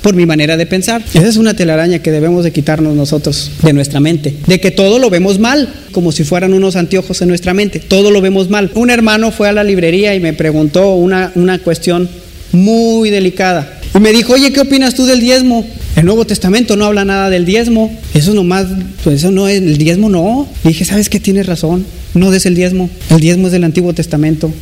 por 0.03 0.15
mi 0.15 0.27
manera 0.27 0.57
de 0.57 0.67
pensar. 0.67 1.03
Esa 1.13 1.27
es 1.27 1.37
una 1.37 1.55
telaraña 1.55 1.99
que 1.99 2.11
debemos 2.11 2.45
de 2.45 2.53
quitarnos 2.53 2.95
nosotros 2.95 3.51
de 3.63 3.73
nuestra 3.73 4.01
mente, 4.01 4.35
de 4.47 4.61
que 4.61 4.71
todo 4.71 4.99
lo 4.99 5.11
vemos 5.11 5.39
mal, 5.39 5.69
como 5.93 6.13
si 6.13 6.25
fueran 6.25 6.55
unos 6.55 6.77
anteojos 6.77 7.21
en 7.23 7.29
nuestra 7.29 7.55
mente, 7.55 7.81
todo 7.81 8.11
lo 8.11 8.21
vemos 8.21 8.49
mal. 8.49 8.71
Un 8.75 8.91
hermano 8.91 9.31
fue 9.31 9.49
a 9.49 9.53
la 9.53 9.65
librería 9.65 10.15
y 10.15 10.21
me 10.21 10.33
preguntó 10.33 10.95
una, 10.95 11.33
una 11.35 11.59
cuestión 11.59 12.09
muy 12.53 13.11
delicada. 13.11 13.81
Y 13.95 14.01
me 14.01 14.13
dijo, 14.13 14.35
oye, 14.35 14.53
¿qué 14.53 14.61
opinas 14.61 14.95
tú 14.95 15.07
del 15.07 15.21
diezmo? 15.21 15.67
El 15.97 16.05
Nuevo 16.05 16.25
Testamento 16.25 16.77
no 16.77 16.85
habla 16.85 17.05
nada 17.05 17.31
del 17.31 17.45
diezmo. 17.45 17.97
Eso 18.15 18.35
nomás, 18.35 18.67
pues 19.03 19.17
eso 19.17 19.31
no 19.31 19.49
es, 19.49 19.61
el 19.61 19.79
diezmo 19.79 20.09
no. 20.09 20.49
dije, 20.63 20.85
¿sabes 20.85 21.09
qué? 21.09 21.19
Tienes 21.19 21.47
razón. 21.47 21.85
No 22.15 22.31
des 22.31 22.47
el 22.47 22.55
diezmo. 22.55 22.89
El 23.11 23.21
diezmo 23.21 23.47
es 23.47 23.53
del 23.53 23.65
Antiguo 23.65 23.93
Testamento. 23.93 24.53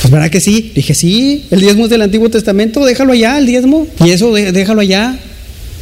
Pues 0.00 0.10
verdad 0.10 0.30
que 0.30 0.40
sí. 0.40 0.72
Dije, 0.74 0.94
sí, 0.94 1.44
el 1.50 1.60
diezmo 1.60 1.84
es 1.84 1.90
del 1.90 2.02
Antiguo 2.02 2.28
Testamento, 2.28 2.84
déjalo 2.84 3.12
allá, 3.12 3.38
el 3.38 3.46
diezmo. 3.46 3.86
Y 4.04 4.10
eso, 4.10 4.32
déjalo 4.32 4.80
allá. 4.80 5.18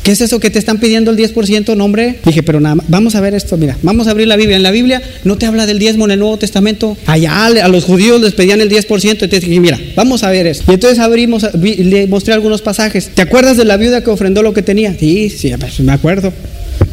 ¿Qué 0.03 0.11
es 0.11 0.21
eso 0.21 0.41
que 0.41 0.51
te 0.51 0.59
están 0.59 0.81
pidiendo 0.81 1.13
el 1.13 1.17
10%, 1.17 1.77
nombre? 1.77 2.17
Dije, 2.25 2.43
pero 2.43 2.59
nada, 2.59 2.83
vamos 2.89 3.15
a 3.15 3.21
ver 3.21 3.35
esto, 3.35 3.57
mira, 3.57 3.79
vamos 3.83 4.09
a 4.09 4.11
abrir 4.11 4.27
la 4.27 4.35
Biblia. 4.35 4.57
En 4.57 4.65
la 4.65 4.73
Biblia 4.73 5.01
no 5.23 5.39
te 5.39 5.47
habla 5.47 5.65
del 5.65 5.79
diezmo 5.79 6.07
en 6.07 6.11
el 6.11 6.19
Nuevo 6.19 6.39
Testamento. 6.39 6.97
Allá 7.07 7.47
a 7.47 7.69
los 7.69 7.85
judíos 7.85 8.21
les 8.21 8.33
pedían 8.33 8.61
el 8.61 8.69
10%, 8.69 9.11
entonces 9.11 9.43
dije, 9.43 9.61
mira, 9.61 9.79
vamos 9.95 10.25
a 10.25 10.31
ver 10.31 10.49
esto. 10.49 10.65
Y 10.73 10.75
entonces 10.75 10.99
abrimos, 10.99 11.47
le 11.55 12.09
mostré 12.09 12.35
algunos 12.35 12.63
pasajes. 12.63 13.11
¿Te 13.15 13.23
acuerdas 13.23 13.57
de 13.57 13.65
la 13.65 13.77
viuda 13.77 14.03
que 14.03 14.11
ofrendó 14.11 14.43
lo 14.43 14.53
que 14.53 14.63
tenía? 14.63 14.93
Sí, 14.99 15.31
sí, 15.31 15.53
me 15.85 15.93
acuerdo. 15.93 16.33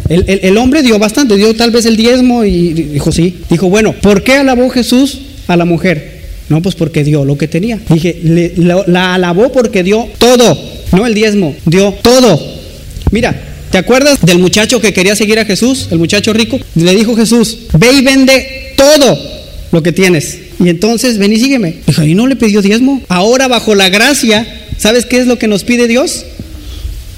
El, 0.07 0.25
el 0.27 0.57
hombre 0.57 0.83
dio 0.83 0.99
bastante, 0.99 1.35
dio 1.35 1.55
tal 1.55 1.71
vez 1.71 1.87
el 1.87 1.97
diezmo 1.97 2.43
y 2.43 2.73
dijo, 2.73 3.11
sí. 3.11 3.37
Dijo, 3.49 3.69
bueno, 3.69 3.93
¿por 3.93 4.23
qué 4.23 4.33
alabó 4.33 4.69
Jesús 4.69 5.19
a 5.47 5.57
la 5.57 5.65
mujer? 5.65 6.18
No, 6.49 6.61
pues 6.61 6.75
porque 6.75 7.03
dio 7.03 7.25
lo 7.25 7.37
que 7.37 7.47
tenía. 7.47 7.79
Dije, 7.89 8.53
la 8.57 9.13
alabó 9.13 9.51
porque 9.51 9.83
dio 9.83 10.07
todo, 10.17 10.57
no 10.91 11.05
el 11.05 11.13
diezmo, 11.13 11.55
dio 11.65 11.93
todo. 12.01 12.39
Mira, 13.11 13.39
¿te 13.71 13.77
acuerdas 13.77 14.19
del 14.21 14.39
muchacho 14.39 14.81
que 14.81 14.93
quería 14.93 15.15
seguir 15.15 15.39
a 15.39 15.45
Jesús, 15.45 15.87
el 15.91 15.99
muchacho 15.99 16.33
rico? 16.33 16.59
Le 16.75 16.95
dijo 16.95 17.15
Jesús, 17.15 17.59
ve 17.77 17.93
y 17.93 18.01
vende 18.01 18.73
todo 18.75 19.17
lo 19.71 19.83
que 19.83 19.91
tienes. 19.91 20.39
Y 20.59 20.69
entonces 20.69 21.17
ven 21.17 21.33
y 21.33 21.37
sígueme. 21.37 21.75
Dijo, 21.85 22.03
¿y 22.03 22.15
no 22.15 22.27
le 22.27 22.35
pidió 22.35 22.61
diezmo? 22.61 23.01
Ahora 23.07 23.47
bajo 23.47 23.75
la 23.75 23.89
gracia, 23.89 24.45
¿sabes 24.77 25.05
qué 25.05 25.19
es 25.19 25.27
lo 25.27 25.37
que 25.37 25.47
nos 25.47 25.63
pide 25.63 25.87
Dios? 25.87 26.25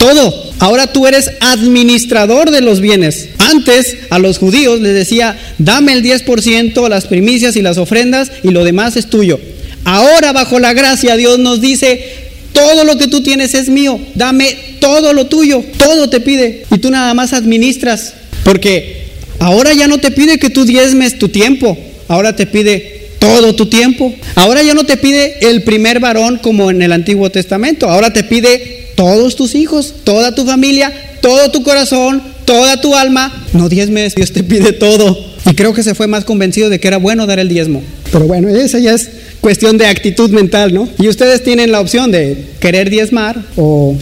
Todo. 0.02 0.34
Ahora 0.58 0.88
tú 0.88 1.06
eres 1.06 1.30
administrador 1.42 2.50
de 2.50 2.62
los 2.62 2.82
bienes. 2.82 3.30
Antes 3.38 3.98
a 4.10 4.18
los 4.18 4.40
judíos 4.40 4.82
les 4.82 4.96
decía, 4.96 5.38
dame 5.60 5.94
el 5.94 6.04
10%, 6.04 6.90
las 6.90 7.06
primicias 7.06 7.56
y 7.56 7.62
las 7.62 7.78
ofrendas 7.78 8.32
y 8.42 8.50
lo 8.50 8.64
demás 8.64 8.98
es 8.98 9.12
tuyo. 9.12 9.40
Ahora 9.84 10.34
bajo 10.34 10.60
la 10.60 10.74
gracia 10.74 11.18
Dios 11.18 11.38
nos 11.38 11.62
dice, 11.62 12.04
todo 12.52 12.84
lo 12.84 12.98
que 12.98 13.10
tú 13.10 13.22
tienes 13.22 13.54
es 13.54 13.70
mío, 13.70 14.00
dame 14.16 14.58
todo 14.80 15.14
lo 15.14 15.28
tuyo, 15.28 15.64
todo 15.78 16.10
te 16.10 16.20
pide 16.20 16.66
y 16.72 16.80
tú 16.80 16.90
nada 16.90 17.14
más 17.14 17.34
administras. 17.34 18.16
Porque 18.44 19.04
ahora 19.38 19.72
ya 19.74 19.88
no 19.88 20.00
te 20.00 20.10
pide 20.10 20.40
que 20.40 20.50
tú 20.50 20.66
diezmes 20.66 21.20
tu 21.20 21.30
tiempo, 21.30 21.78
ahora 22.08 22.36
te 22.36 22.48
pide 22.48 23.10
todo 23.20 23.54
tu 23.54 23.68
tiempo. 23.68 24.16
Ahora 24.34 24.64
ya 24.64 24.74
no 24.74 24.84
te 24.84 24.98
pide 24.98 25.48
el 25.48 25.62
primer 25.62 26.00
varón 26.00 26.40
como 26.40 26.72
en 26.72 26.82
el 26.82 26.92
Antiguo 26.92 27.30
Testamento, 27.30 27.88
ahora 27.88 28.12
te 28.12 28.24
pide 28.24 28.81
todos 29.02 29.36
tus 29.36 29.56
hijos, 29.56 29.96
toda 30.04 30.36
tu 30.36 30.46
familia, 30.46 30.94
todo 31.22 31.50
tu 31.50 31.64
corazón, 31.64 32.22
toda 32.46 32.80
tu 32.80 32.96
alma. 32.96 33.34
No 33.52 33.68
diezmes, 33.68 34.14
Dios 34.14 34.32
te 34.32 34.44
pide 34.44 34.74
todo. 34.74 35.18
Y 35.50 35.56
creo 35.56 35.74
que 35.74 35.82
se 35.82 35.96
fue 35.96 36.06
más 36.06 36.24
convencido 36.24 36.70
de 36.70 36.80
que 36.80 36.88
era 36.88 36.98
bueno 36.98 37.26
dar 37.26 37.40
el 37.40 37.50
diezmo. 37.50 37.82
Pero 38.12 38.28
bueno, 38.28 38.48
esa 38.50 38.78
ya 38.78 38.94
es 38.94 39.10
cuestión 39.40 39.80
de 39.80 39.88
actitud 39.88 40.30
mental, 40.30 40.72
¿no? 40.72 40.88
Y 41.00 41.08
ustedes 41.08 41.44
tienen 41.44 41.72
la 41.72 41.82
opción 41.82 42.12
de 42.12 42.46
querer 42.60 42.92
diezmar 42.92 43.44
o 43.56 43.98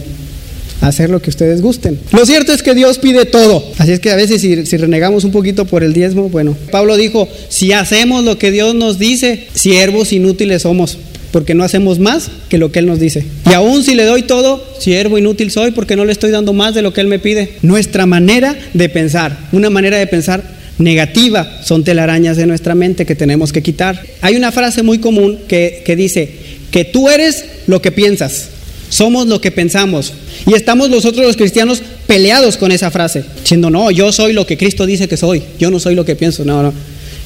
hacer 0.82 1.08
lo 1.08 1.22
que 1.22 1.30
ustedes 1.30 1.62
gusten. 1.62 1.98
Lo 2.12 2.26
cierto 2.26 2.52
es 2.52 2.62
que 2.62 2.74
Dios 2.74 2.98
pide 2.98 3.24
todo. 3.24 3.64
Así 3.78 3.92
es 3.92 4.00
que 4.00 4.10
a 4.10 4.16
veces 4.16 4.42
si, 4.42 4.66
si, 4.66 4.76
renegamos 4.76 5.24
un 5.24 5.32
poquito 5.32 5.64
por 5.64 5.82
el 5.82 5.94
diezmo, 5.94 6.28
bueno, 6.28 6.54
Pablo 6.70 6.98
dijo, 6.98 7.26
si 7.48 7.72
hacemos 7.72 8.22
lo 8.22 8.36
que 8.36 8.50
Dios 8.50 8.74
nos 8.74 8.98
dice, 8.98 9.48
siervos 9.54 10.12
inútiles 10.12 10.60
somos 10.60 10.98
porque 11.32 11.54
no 11.54 11.64
hacemos 11.64 11.98
más 11.98 12.30
que 12.48 12.58
lo 12.58 12.72
que 12.72 12.80
Él 12.80 12.86
nos 12.86 13.00
dice. 13.00 13.24
Y 13.48 13.52
aún 13.52 13.84
si 13.84 13.94
le 13.94 14.04
doy 14.04 14.22
todo, 14.22 14.64
siervo 14.78 15.18
inútil 15.18 15.50
soy 15.50 15.70
porque 15.70 15.96
no 15.96 16.04
le 16.04 16.12
estoy 16.12 16.30
dando 16.30 16.52
más 16.52 16.74
de 16.74 16.82
lo 16.82 16.92
que 16.92 17.00
Él 17.00 17.06
me 17.06 17.18
pide. 17.18 17.52
Nuestra 17.62 18.06
manera 18.06 18.56
de 18.74 18.88
pensar, 18.88 19.38
una 19.52 19.70
manera 19.70 19.98
de 19.98 20.06
pensar 20.06 20.42
negativa, 20.78 21.60
son 21.64 21.84
telarañas 21.84 22.36
de 22.36 22.46
nuestra 22.46 22.74
mente 22.74 23.06
que 23.06 23.14
tenemos 23.14 23.52
que 23.52 23.62
quitar. 23.62 24.02
Hay 24.22 24.36
una 24.36 24.52
frase 24.52 24.82
muy 24.82 24.98
común 24.98 25.38
que, 25.46 25.82
que 25.84 25.96
dice, 25.96 26.32
que 26.70 26.84
tú 26.84 27.08
eres 27.08 27.44
lo 27.66 27.82
que 27.82 27.92
piensas, 27.92 28.48
somos 28.88 29.26
lo 29.26 29.40
que 29.40 29.50
pensamos. 29.50 30.12
Y 30.46 30.54
estamos 30.54 30.90
nosotros 30.90 31.26
los 31.26 31.36
cristianos 31.36 31.82
peleados 32.06 32.56
con 32.56 32.72
esa 32.72 32.90
frase, 32.90 33.24
diciendo, 33.42 33.70
no, 33.70 33.90
yo 33.90 34.12
soy 34.12 34.32
lo 34.32 34.46
que 34.46 34.56
Cristo 34.56 34.86
dice 34.86 35.08
que 35.08 35.16
soy, 35.16 35.42
yo 35.58 35.70
no 35.70 35.78
soy 35.78 35.94
lo 35.94 36.04
que 36.04 36.16
pienso, 36.16 36.44
no, 36.44 36.62
no. 36.62 36.72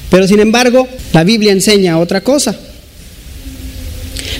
Pero 0.09 0.27
sin 0.27 0.39
embargo, 0.39 0.87
la 1.13 1.23
Biblia 1.23 1.51
enseña 1.51 1.97
otra 1.97 2.21
cosa. 2.21 2.55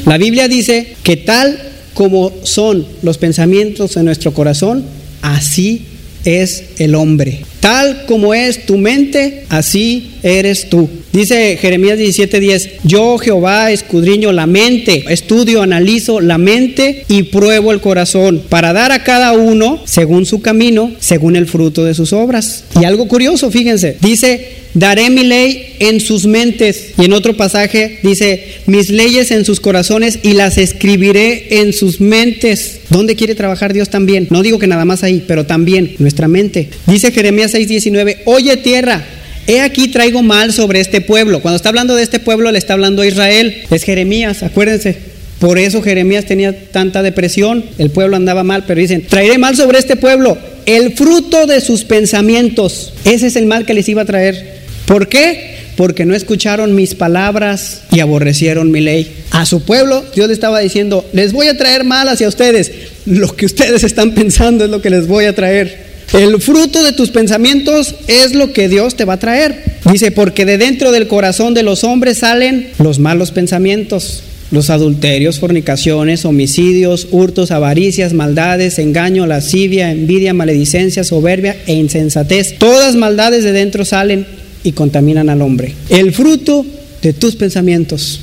La 0.06 0.18
Biblia 0.18 0.48
dice 0.48 0.96
que 1.04 1.18
tal 1.18 1.60
como 1.96 2.32
son 2.44 2.86
los 3.02 3.18
pensamientos 3.18 3.98
en 3.98 4.06
nuestro 4.06 4.34
corazón, 4.34 4.86
así 5.22 5.86
es 6.26 6.64
el 6.78 6.94
hombre. 6.94 7.42
Tal 7.66 8.06
como 8.06 8.36
es 8.36 8.68
tu 8.68 8.78
mente, 8.78 9.46
así 9.50 10.12
eres 10.22 10.70
tú. 10.70 10.88
Dice 11.12 11.58
Jeremías 11.60 11.98
17:10, 11.98 12.70
yo 12.84 13.18
Jehová 13.18 13.72
escudriño 13.72 14.32
la 14.32 14.46
mente, 14.46 15.04
estudio, 15.10 15.64
analizo 15.64 16.22
la 16.22 16.38
mente 16.38 17.06
y 17.08 17.24
pruebo 17.24 17.72
el 17.72 17.82
corazón 17.82 18.44
para 18.50 18.72
dar 18.72 18.92
a 18.92 19.04
cada 19.04 19.34
uno 19.34 19.82
según 19.86 20.28
su 20.28 20.44
camino, 20.44 20.92
según 21.00 21.36
el 21.36 21.48
fruto 21.48 21.84
de 21.84 21.96
sus 21.96 22.14
obras. 22.14 22.66
Y 22.80 22.86
algo 22.86 23.08
curioso, 23.08 23.50
fíjense, 23.50 23.98
dice 24.00 24.66
Daré 24.76 25.10
mi 25.10 25.24
ley 25.24 25.78
en 25.80 26.02
sus 26.02 26.28
mentes. 26.28 26.92
Y 26.98 27.06
en 27.06 27.14
otro 27.14 27.38
pasaje 27.38 28.00
dice, 28.04 28.44
mis 28.66 28.90
leyes 28.90 29.32
en 29.32 29.46
sus 29.46 29.62
corazones 29.62 30.20
y 30.22 30.34
las 30.34 30.58
escribiré 30.58 31.62
en 31.62 31.72
sus 31.72 32.02
mentes. 32.02 32.82
¿Dónde 32.90 33.16
quiere 33.16 33.36
trabajar 33.36 33.72
Dios 33.72 33.90
también? 33.90 34.28
No 34.30 34.44
digo 34.44 34.60
que 34.60 34.68
nada 34.68 34.84
más 34.84 35.02
ahí, 35.04 35.24
pero 35.26 35.46
también 35.46 35.96
nuestra 36.00 36.28
mente. 36.28 36.70
Dice 36.88 37.14
Jeremías 37.14 37.55
6, 37.56 37.70
19, 37.70 38.24
oye 38.26 38.58
tierra, 38.58 39.02
he 39.48 39.62
aquí 39.62 39.88
traigo 39.88 40.22
mal 40.22 40.52
sobre 40.52 40.82
este 40.82 41.00
pueblo. 41.00 41.40
Cuando 41.42 41.56
está 41.56 41.70
hablando 41.70 41.96
de 41.96 42.04
este 42.04 42.20
pueblo, 42.20 42.52
le 42.52 42.58
está 42.58 42.74
hablando 42.74 43.02
a 43.02 43.08
Israel. 43.08 43.64
Es 43.72 43.84
Jeremías, 43.84 44.44
acuérdense. 44.44 44.98
Por 45.40 45.58
eso 45.58 45.82
Jeremías 45.82 46.26
tenía 46.26 46.70
tanta 46.72 47.02
depresión, 47.02 47.64
el 47.78 47.92
pueblo 47.92 48.18
andaba 48.18 48.44
mal, 48.44 48.66
pero 48.68 48.82
dicen, 48.82 49.08
traeré 49.08 49.38
mal 49.38 49.56
sobre 49.56 49.80
este 49.80 49.96
pueblo 49.96 50.38
el 50.66 50.96
fruto 50.96 51.48
de 51.48 51.62
sus 51.62 51.86
pensamientos. 51.86 52.92
Ese 53.06 53.28
es 53.28 53.38
el 53.38 53.46
mal 53.46 53.66
que 53.66 53.74
les 53.74 53.88
iba 53.88 54.02
a 54.02 54.06
traer. 54.06 54.56
¿Por 54.86 55.08
qué? 55.08 55.56
Porque 55.78 56.04
no 56.04 56.14
escucharon 56.14 56.76
mis 56.76 56.94
palabras 56.94 57.84
y 57.90 58.02
aborrecieron 58.02 58.70
mi 58.70 58.82
ley. 58.82 59.16
A 59.32 59.46
su 59.46 59.64
pueblo 59.64 60.04
Dios 60.14 60.28
le 60.28 60.34
estaba 60.34 60.60
diciendo, 60.60 61.06
les 61.14 61.32
voy 61.32 61.48
a 61.48 61.56
traer 61.56 61.86
mal 61.86 62.10
hacia 62.10 62.28
ustedes. 62.28 62.74
Lo 63.06 63.34
que 63.34 63.46
ustedes 63.46 63.86
están 63.86 64.14
pensando 64.14 64.66
es 64.66 64.72
lo 64.72 64.82
que 64.82 64.90
les 64.90 65.08
voy 65.08 65.24
a 65.24 65.34
traer. 65.34 65.85
El 66.14 66.42
fruto 66.42 66.84
de 66.84 66.94
tus 66.94 67.10
pensamientos 67.10 67.96
es 68.08 68.36
lo 68.36 68.54
que 68.54 68.70
Dios 68.70 68.96
te 68.96 69.06
va 69.06 69.14
a 69.14 69.20
traer. 69.20 69.80
Dice, 69.92 70.12
porque 70.12 70.46
de 70.46 70.58
dentro 70.58 70.92
del 70.92 71.08
corazón 71.08 71.54
de 71.54 71.64
los 71.64 71.84
hombres 71.84 72.20
salen 72.20 72.70
los 72.80 73.00
malos 73.00 73.32
pensamientos 73.32 74.24
los 74.52 74.70
adulterios, 74.70 75.40
fornicaciones, 75.40 76.26
homicidios, 76.26 77.08
hurtos, 77.12 77.52
avaricias, 77.52 78.14
maldades, 78.14 78.80
engaño, 78.80 79.26
lascivia, 79.26 79.92
envidia, 79.92 80.34
maledicencia, 80.34 81.04
soberbia 81.04 81.58
e 81.66 81.74
insensatez. 81.74 82.58
Todas 82.58 82.96
maldades 82.96 83.44
de 83.44 83.52
dentro 83.52 83.86
salen 83.86 84.26
y 84.64 84.72
contaminan 84.74 85.30
al 85.30 85.42
hombre. 85.42 85.74
El 85.90 86.14
fruto 86.14 86.66
de 87.02 87.14
tus 87.14 87.36
pensamientos. 87.36 88.22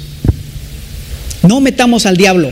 No 1.46 1.60
metamos 1.60 2.06
al 2.06 2.16
diablo. 2.16 2.50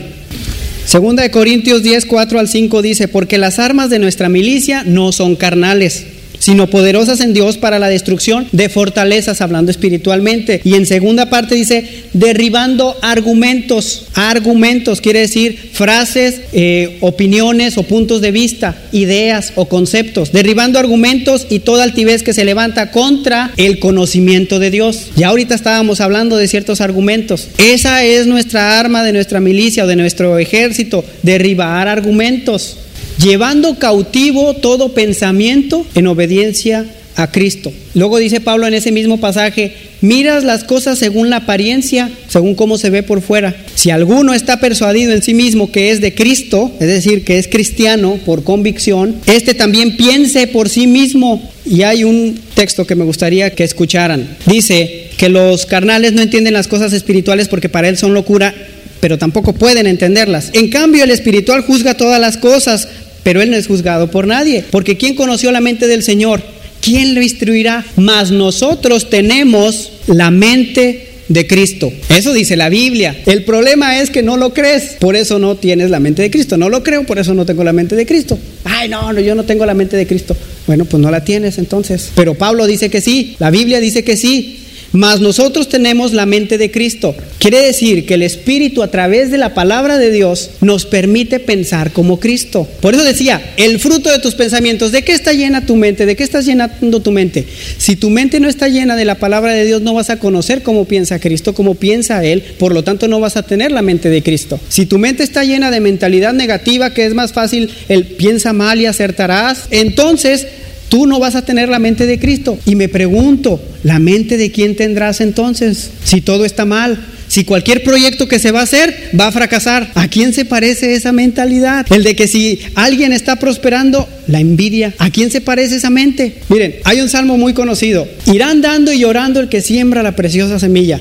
Segunda 0.85 1.23
de 1.23 1.31
Corintios 1.31 1.83
10, 1.83 2.05
4 2.05 2.39
al 2.39 2.47
5 2.47 2.81
dice, 2.81 3.07
porque 3.07 3.37
las 3.37 3.59
armas 3.59 3.89
de 3.89 3.99
nuestra 3.99 4.29
milicia 4.29 4.83
no 4.83 5.11
son 5.11 5.35
carnales 5.35 6.05
sino 6.41 6.67
poderosas 6.67 7.21
en 7.21 7.33
Dios 7.33 7.57
para 7.57 7.79
la 7.79 7.87
destrucción 7.87 8.47
de 8.51 8.67
fortalezas, 8.67 9.41
hablando 9.41 9.71
espiritualmente. 9.71 10.59
Y 10.63 10.73
en 10.73 10.87
segunda 10.87 11.29
parte 11.29 11.55
dice, 11.55 11.85
derribando 12.13 12.97
argumentos. 13.01 14.07
Argumentos 14.15 15.01
quiere 15.01 15.19
decir 15.19 15.69
frases, 15.71 16.41
eh, 16.51 16.97
opiniones 17.01 17.77
o 17.77 17.83
puntos 17.83 18.21
de 18.21 18.31
vista, 18.31 18.75
ideas 18.91 19.53
o 19.55 19.65
conceptos. 19.65 20.31
Derribando 20.31 20.79
argumentos 20.79 21.45
y 21.49 21.59
toda 21.59 21.83
altivez 21.83 22.23
que 22.23 22.33
se 22.33 22.43
levanta 22.43 22.89
contra 22.91 23.51
el 23.57 23.77
conocimiento 23.77 24.57
de 24.57 24.71
Dios. 24.71 25.11
Ya 25.15 25.27
ahorita 25.27 25.53
estábamos 25.53 26.01
hablando 26.01 26.37
de 26.37 26.47
ciertos 26.47 26.81
argumentos. 26.81 27.49
Esa 27.59 28.03
es 28.03 28.25
nuestra 28.25 28.79
arma 28.79 29.03
de 29.03 29.13
nuestra 29.13 29.39
milicia 29.39 29.83
o 29.83 29.87
de 29.87 29.95
nuestro 29.95 30.39
ejército, 30.39 31.05
derribar 31.21 31.87
argumentos 31.87 32.77
llevando 33.21 33.77
cautivo 33.77 34.55
todo 34.55 34.93
pensamiento 34.93 35.85
en 35.95 36.07
obediencia 36.07 36.85
a 37.15 37.29
Cristo. 37.29 37.71
Luego 37.93 38.17
dice 38.17 38.39
Pablo 38.39 38.67
en 38.67 38.73
ese 38.73 38.91
mismo 38.91 39.19
pasaje, 39.19 39.73
miras 39.99 40.43
las 40.43 40.63
cosas 40.63 40.97
según 40.97 41.29
la 41.29 41.37
apariencia, 41.37 42.09
según 42.27 42.55
cómo 42.55 42.77
se 42.77 42.89
ve 42.89 43.03
por 43.03 43.21
fuera. 43.21 43.55
Si 43.75 43.91
alguno 43.91 44.33
está 44.33 44.59
persuadido 44.59 45.11
en 45.11 45.21
sí 45.21 45.33
mismo 45.33 45.71
que 45.71 45.91
es 45.91 46.01
de 46.01 46.15
Cristo, 46.15 46.71
es 46.79 46.87
decir, 46.87 47.23
que 47.23 47.37
es 47.37 47.47
cristiano 47.47 48.17
por 48.25 48.43
convicción, 48.43 49.15
este 49.27 49.53
también 49.53 49.97
piense 49.97 50.47
por 50.47 50.69
sí 50.69 50.87
mismo. 50.87 51.51
Y 51.65 51.83
hay 51.83 52.03
un 52.03 52.39
texto 52.55 52.87
que 52.87 52.95
me 52.95 53.05
gustaría 53.05 53.53
que 53.53 53.63
escucharan. 53.63 54.37
Dice 54.47 55.09
que 55.17 55.29
los 55.29 55.65
carnales 55.65 56.13
no 56.13 56.21
entienden 56.21 56.53
las 56.53 56.67
cosas 56.67 56.93
espirituales 56.93 57.49
porque 57.49 57.69
para 57.69 57.89
él 57.89 57.97
son 57.97 58.13
locura 58.13 58.53
pero 59.01 59.17
tampoco 59.17 59.53
pueden 59.53 59.87
entenderlas. 59.87 60.51
En 60.53 60.69
cambio, 60.69 61.03
el 61.03 61.09
espiritual 61.09 61.63
juzga 61.63 61.95
todas 61.95 62.21
las 62.21 62.37
cosas, 62.37 62.87
pero 63.23 63.41
él 63.41 63.51
no 63.51 63.57
es 63.57 63.67
juzgado 63.67 64.09
por 64.09 64.27
nadie, 64.27 64.63
porque 64.69 64.97
¿quién 64.97 65.15
conoció 65.15 65.51
la 65.51 65.61
mente 65.61 65.87
del 65.87 66.03
Señor? 66.03 66.41
¿Quién 66.81 67.13
lo 67.13 67.21
instruirá? 67.21 67.85
Mas 67.95 68.31
nosotros 68.31 69.09
tenemos 69.09 69.91
la 70.07 70.31
mente 70.31 71.11
de 71.27 71.47
Cristo. 71.47 71.91
Eso 72.09 72.33
dice 72.33 72.57
la 72.57 72.69
Biblia. 72.69 73.15
El 73.25 73.43
problema 73.43 73.99
es 73.99 74.09
que 74.09 74.23
no 74.23 74.37
lo 74.37 74.53
crees, 74.53 74.95
por 74.99 75.15
eso 75.15 75.39
no 75.39 75.55
tienes 75.55 75.89
la 75.89 75.99
mente 75.99 76.21
de 76.21 76.31
Cristo. 76.31 76.57
No 76.57 76.69
lo 76.69 76.83
creo, 76.83 77.05
por 77.05 77.19
eso 77.19 77.33
no 77.33 77.45
tengo 77.45 77.63
la 77.63 77.73
mente 77.73 77.95
de 77.95 78.05
Cristo. 78.05 78.37
Ay, 78.63 78.89
no, 78.89 79.13
no, 79.13 79.19
yo 79.21 79.35
no 79.35 79.43
tengo 79.43 79.65
la 79.65 79.73
mente 79.73 79.95
de 79.95 80.05
Cristo. 80.05 80.35
Bueno, 80.67 80.85
pues 80.85 81.01
no 81.01 81.09
la 81.09 81.23
tienes 81.23 81.57
entonces. 81.57 82.11
Pero 82.15 82.33
Pablo 82.33 82.67
dice 82.67 82.89
que 82.89 83.01
sí, 83.01 83.35
la 83.39 83.49
Biblia 83.49 83.79
dice 83.79 84.03
que 84.03 84.17
sí. 84.17 84.60
Mas 84.91 85.21
nosotros 85.21 85.69
tenemos 85.69 86.13
la 86.13 86.25
mente 86.25 86.57
de 86.57 86.69
Cristo. 86.69 87.15
Quiere 87.39 87.61
decir 87.61 88.05
que 88.05 88.15
el 88.15 88.23
Espíritu 88.23 88.83
a 88.83 88.91
través 88.91 89.31
de 89.31 89.37
la 89.37 89.53
palabra 89.53 89.97
de 89.97 90.11
Dios 90.11 90.51
nos 90.61 90.85
permite 90.85 91.39
pensar 91.39 91.91
como 91.91 92.19
Cristo. 92.19 92.67
Por 92.81 92.93
eso 92.93 93.03
decía, 93.03 93.41
el 93.57 93.79
fruto 93.79 94.11
de 94.11 94.19
tus 94.19 94.35
pensamientos, 94.35 94.91
¿de 94.91 95.03
qué 95.03 95.13
está 95.13 95.33
llena 95.33 95.65
tu 95.65 95.75
mente? 95.75 96.05
¿De 96.05 96.15
qué 96.15 96.23
estás 96.23 96.45
llenando 96.45 96.99
tu 96.99 97.11
mente? 97.11 97.45
Si 97.77 97.95
tu 97.95 98.09
mente 98.09 98.39
no 98.39 98.49
está 98.49 98.67
llena 98.67 98.95
de 98.95 99.05
la 99.05 99.15
palabra 99.15 99.53
de 99.53 99.65
Dios, 99.65 99.81
no 99.81 99.93
vas 99.93 100.09
a 100.09 100.19
conocer 100.19 100.61
cómo 100.61 100.85
piensa 100.85 101.19
Cristo, 101.19 101.53
cómo 101.53 101.75
piensa 101.75 102.23
Él, 102.23 102.43
por 102.59 102.73
lo 102.73 102.83
tanto 102.83 103.07
no 103.07 103.19
vas 103.19 103.37
a 103.37 103.43
tener 103.43 103.71
la 103.71 103.81
mente 103.81 104.09
de 104.09 104.21
Cristo. 104.21 104.59
Si 104.69 104.85
tu 104.85 104.97
mente 104.99 105.23
está 105.23 105.43
llena 105.43 105.71
de 105.71 105.79
mentalidad 105.79 106.33
negativa, 106.33 106.93
que 106.93 107.05
es 107.05 107.13
más 107.13 107.33
fácil 107.33 107.71
el 107.87 108.05
piensa 108.05 108.53
mal 108.53 108.79
y 108.81 108.85
acertarás, 108.85 109.67
entonces 109.71 110.47
Tú 110.91 111.07
no 111.07 111.19
vas 111.19 111.35
a 111.35 111.45
tener 111.45 111.69
la 111.69 111.79
mente 111.79 112.05
de 112.05 112.19
Cristo. 112.19 112.59
Y 112.65 112.75
me 112.75 112.89
pregunto, 112.89 113.63
¿la 113.81 113.97
mente 113.97 114.35
de 114.35 114.51
quién 114.51 114.75
tendrás 114.75 115.21
entonces? 115.21 115.89
Si 116.03 116.19
todo 116.19 116.43
está 116.43 116.65
mal, 116.65 116.99
si 117.29 117.45
cualquier 117.45 117.81
proyecto 117.81 118.27
que 118.27 118.39
se 118.39 118.51
va 118.51 118.59
a 118.59 118.63
hacer 118.63 119.11
va 119.17 119.27
a 119.27 119.31
fracasar. 119.31 119.89
¿A 119.95 120.09
quién 120.09 120.33
se 120.33 120.43
parece 120.43 120.93
esa 120.93 121.13
mentalidad? 121.13 121.85
El 121.93 122.03
de 122.03 122.13
que 122.13 122.27
si 122.27 122.59
alguien 122.75 123.13
está 123.13 123.37
prosperando, 123.37 124.05
la 124.27 124.41
envidia. 124.41 124.93
¿A 124.97 125.11
quién 125.11 125.31
se 125.31 125.39
parece 125.39 125.77
esa 125.77 125.89
mente? 125.89 126.41
Miren, 126.49 126.75
hay 126.83 126.99
un 126.99 127.07
salmo 127.07 127.37
muy 127.37 127.53
conocido. 127.53 128.05
Irán 128.25 128.59
dando 128.59 128.91
y 128.91 128.99
llorando 128.99 129.39
el 129.39 129.47
que 129.47 129.61
siembra 129.61 130.03
la 130.03 130.17
preciosa 130.17 130.59
semilla. 130.59 130.99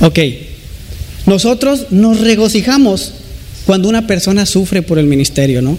Ok, 0.00 0.18
nosotros 1.26 1.92
nos 1.92 2.18
regocijamos 2.18 3.12
cuando 3.66 3.88
una 3.88 4.08
persona 4.08 4.46
sufre 4.46 4.82
por 4.82 4.98
el 4.98 5.06
ministerio, 5.06 5.62
¿no? 5.62 5.78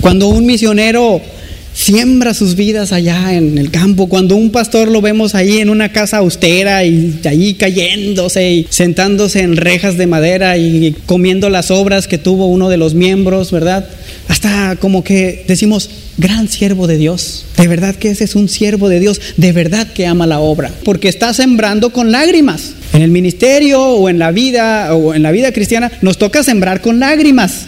Cuando 0.00 0.26
un 0.26 0.44
misionero 0.44 1.22
siembra 1.76 2.32
sus 2.32 2.56
vidas 2.56 2.92
allá 2.92 3.34
en 3.34 3.58
el 3.58 3.70
campo. 3.70 4.08
Cuando 4.08 4.34
un 4.34 4.50
pastor 4.50 4.88
lo 4.88 5.02
vemos 5.02 5.34
ahí 5.34 5.58
en 5.58 5.68
una 5.68 5.92
casa 5.92 6.16
austera 6.16 6.84
y 6.84 7.20
ahí 7.24 7.54
cayéndose 7.54 8.50
y 8.50 8.66
sentándose 8.70 9.42
en 9.42 9.56
rejas 9.56 9.98
de 9.98 10.06
madera 10.06 10.56
y 10.56 10.96
comiendo 11.04 11.50
las 11.50 11.70
obras 11.70 12.08
que 12.08 12.18
tuvo 12.18 12.46
uno 12.46 12.70
de 12.70 12.78
los 12.78 12.94
miembros, 12.94 13.52
¿verdad? 13.52 13.86
Hasta 14.26 14.76
como 14.76 15.04
que 15.04 15.44
decimos, 15.46 15.90
gran 16.16 16.48
siervo 16.48 16.86
de 16.86 16.96
Dios. 16.96 17.44
De 17.58 17.68
verdad 17.68 17.94
que 17.94 18.08
ese 18.08 18.24
es 18.24 18.34
un 18.34 18.48
siervo 18.48 18.88
de 18.88 18.98
Dios, 18.98 19.20
de 19.36 19.52
verdad 19.52 19.86
que 19.92 20.06
ama 20.06 20.26
la 20.26 20.40
obra, 20.40 20.72
porque 20.82 21.08
está 21.08 21.34
sembrando 21.34 21.90
con 21.90 22.10
lágrimas. 22.10 22.72
En 22.94 23.02
el 23.02 23.10
ministerio 23.10 23.82
o 23.82 24.08
en 24.08 24.18
la 24.18 24.30
vida 24.30 24.94
o 24.94 25.12
en 25.14 25.22
la 25.22 25.30
vida 25.30 25.52
cristiana 25.52 25.92
nos 26.00 26.16
toca 26.16 26.42
sembrar 26.42 26.80
con 26.80 26.98
lágrimas. 27.00 27.66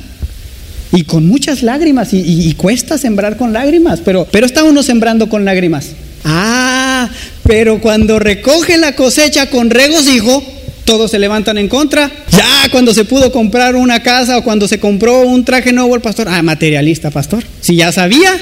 Y 0.93 1.05
con 1.05 1.27
muchas 1.27 1.63
lágrimas, 1.63 2.11
y, 2.13 2.55
cuesta 2.55 2.97
sembrar 2.97 3.37
con 3.37 3.53
lágrimas, 3.53 4.01
pero, 4.05 4.27
pero 4.31 4.47
está 4.47 4.65
uno 4.65 4.83
sembrando 4.83 5.29
con 5.29 5.45
lágrimas. 5.45 5.89
Ah, 6.25 7.11
pero 7.47 7.81
cuando 7.81 8.19
recoge 8.19 8.79
la 8.79 8.95
cosecha 8.95 9.51
con 9.51 9.71
regocijo, 9.71 10.43
todos 10.85 11.11
se 11.11 11.19
levantan 11.19 11.59
en 11.59 11.69
contra. 11.69 12.11
Ya 12.31 12.71
cuando 12.71 12.95
se 12.95 13.05
pudo 13.05 13.31
comprar 13.31 13.77
una 13.77 14.03
casa 14.03 14.39
o 14.39 14.45
cuando 14.45 14.67
se 14.67 14.81
compró 14.81 15.21
un 15.21 15.45
traje 15.45 15.73
nuevo 15.73 15.95
el 15.95 16.01
pastor, 16.01 16.29
ah, 16.31 16.43
materialista 16.43 17.11
pastor. 17.11 17.45
Si 17.61 17.77
ya 17.77 17.93
sabía, 17.93 18.33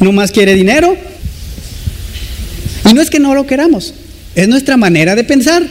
no 0.00 0.12
más 0.12 0.30
quiere 0.30 0.54
dinero. 0.54 0.96
Y 2.88 2.94
no 2.94 3.00
es 3.00 3.10
que 3.10 3.18
no 3.18 3.34
lo 3.34 3.46
queramos, 3.46 3.94
es 4.34 4.46
nuestra 4.46 4.76
manera 4.76 5.16
de 5.16 5.24
pensar. 5.24 5.64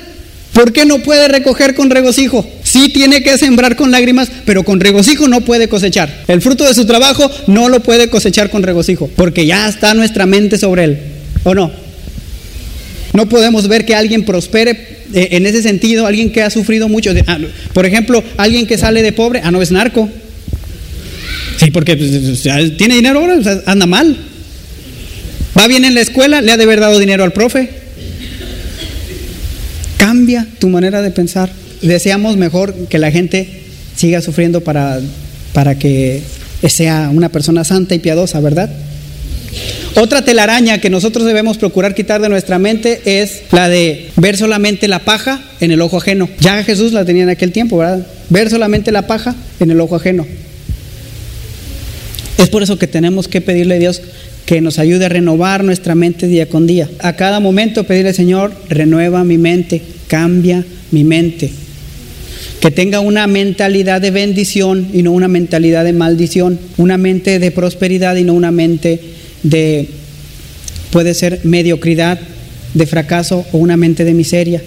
¿Por 0.52 0.74
qué 0.74 0.86
no 0.86 1.00
puede 1.00 1.28
recoger 1.28 1.74
con 1.74 1.89
regocijo? 1.89 2.46
Sí 2.73 2.89
tiene 2.89 3.21
que 3.21 3.38
sembrar 3.38 3.75
con 3.75 3.91
lágrimas, 3.91 4.31
pero 4.45 4.63
con 4.63 4.79
regocijo 4.79 5.27
no 5.27 5.41
puede 5.41 5.67
cosechar. 5.67 6.23
El 6.27 6.41
fruto 6.41 6.63
de 6.63 6.73
su 6.73 6.86
trabajo 6.86 7.29
no 7.45 7.69
lo 7.69 7.83
puede 7.83 8.09
cosechar 8.09 8.49
con 8.49 8.63
regocijo, 8.63 9.12
porque 9.15 9.45
ya 9.45 9.69
está 9.69 9.93
nuestra 9.93 10.25
mente 10.25 10.57
sobre 10.57 10.86
él. 10.86 10.97
¿O 11.43 11.53
no? 11.53 11.71
No 13.13 13.29
podemos 13.29 13.67
ver 13.67 13.86
que 13.86 13.93
alguien 13.93 14.25
prospere 14.25 14.71
eh, 15.13 15.27
en 15.33 15.45
ese 15.45 15.62
sentido, 15.62 16.07
alguien 16.07 16.31
que 16.31 16.41
ha 16.41 16.49
sufrido 16.49 16.89
mucho. 16.89 17.13
Ah, 17.27 17.38
por 17.73 17.86
ejemplo, 17.86 18.23
alguien 18.38 18.65
que 18.65 18.79
sale 18.79 19.03
de 19.03 19.12
pobre, 19.12 19.41
ah, 19.43 19.51
no 19.51 19.62
es 19.62 19.69
narco. 19.69 20.09
Sí, 21.59 21.69
porque 21.69 21.95
pues, 21.95 22.41
tiene 22.75 22.95
dinero 22.95 23.19
ahora, 23.19 23.38
anda 23.67 23.86
mal. 23.86 24.17
Va 25.55 25.67
bien 25.67 25.86
en 25.86 25.93
la 25.93 26.01
escuela, 26.01 26.41
le 26.41 26.51
ha 26.51 26.57
de 26.57 26.63
haber 26.63 26.79
dado 26.79 26.97
dinero 26.97 27.23
al 27.23 27.33
profe. 27.33 27.69
Cambia 29.97 30.47
tu 30.57 30.69
manera 30.69 31.03
de 31.03 31.12
pensar. 31.12 31.62
Deseamos 31.84 32.38
mejor 32.38 32.74
que 32.88 32.98
la 32.98 33.12
gente 33.12 33.48
siga 33.96 34.22
sufriendo 34.22 34.62
para, 34.62 35.00
para 35.54 35.78
que 35.78 36.24
sea 36.67 37.10
una 37.13 37.30
persona 37.30 37.63
santa 37.63 37.93
y 37.93 38.00
piadosa, 38.00 38.39
¿verdad? 38.39 38.69
Otra 39.96 40.24
telaraña 40.24 40.80
que 40.80 40.89
nosotros 40.89 41.26
debemos 41.26 41.58
procurar 41.58 41.93
quitar 41.93 42.19
de 42.22 42.30
nuestra 42.30 42.58
mente 42.58 43.02
es 43.06 43.43
la 43.52 43.69
de 43.69 44.10
ver 44.15 44.38
solamente 44.38 44.88
la 44.88 45.00
paja 45.00 45.43
en 45.60 45.72
el 45.72 45.82
ojo 45.82 45.98
ajeno. 45.98 46.28
Ya 46.39 46.63
Jesús 46.63 46.93
la 46.93 47.06
tenía 47.06 47.24
en 47.24 47.30
aquel 47.30 47.52
tiempo, 47.52 47.78
¿verdad? 47.78 48.08
Ver 48.30 48.50
solamente 48.50 48.91
la 48.91 49.06
paja 49.06 49.36
en 49.60 49.69
el 49.69 49.80
ojo 49.80 49.96
ajeno. 49.96 50.26
Es 52.39 52.50
por 52.50 52.63
eso 52.63 52.80
que 52.80 52.88
tenemos 52.88 53.28
que 53.28 53.41
pedirle 53.41 53.76
a 53.76 53.80
Dios 53.80 54.02
que 54.46 54.62
nos 54.62 54.80
ayude 54.80 55.06
a 55.06 55.10
renovar 55.10 55.63
nuestra 55.63 55.93
mente 55.93 56.28
día 56.28 56.50
con 56.50 56.65
día. 56.65 56.89
A 57.00 57.13
cada 57.13 57.39
momento 57.39 57.84
pedirle, 57.84 58.13
Señor, 58.13 58.52
renueva 58.69 59.24
mi 59.24 59.38
mente, 59.38 59.82
cambia 60.08 60.65
mi 60.91 61.04
mente. 61.04 61.52
Que 62.63 62.71
tenga 62.71 63.02
una 63.02 63.28
mentalidad 63.28 63.99
de 63.99 64.10
bendición 64.10 64.88
y 64.93 65.04
no 65.04 65.12
una 65.12 65.28
mentalidad 65.28 65.84
de 65.84 65.91
maldición. 65.91 66.58
Una 66.78 66.97
mente 66.97 67.38
de 67.38 67.52
prosperidad 67.52 68.15
y 68.15 68.23
no 68.23 68.34
una 68.34 68.52
mente 68.52 69.02
de, 69.43 69.89
puede 70.89 71.13
ser 71.13 71.41
mediocridad, 71.43 72.21
de 72.73 72.86
fracaso 72.88 73.45
o 73.52 73.58
una 73.58 73.76
mente 73.76 74.06
de 74.06 74.13
miseria. 74.13 74.62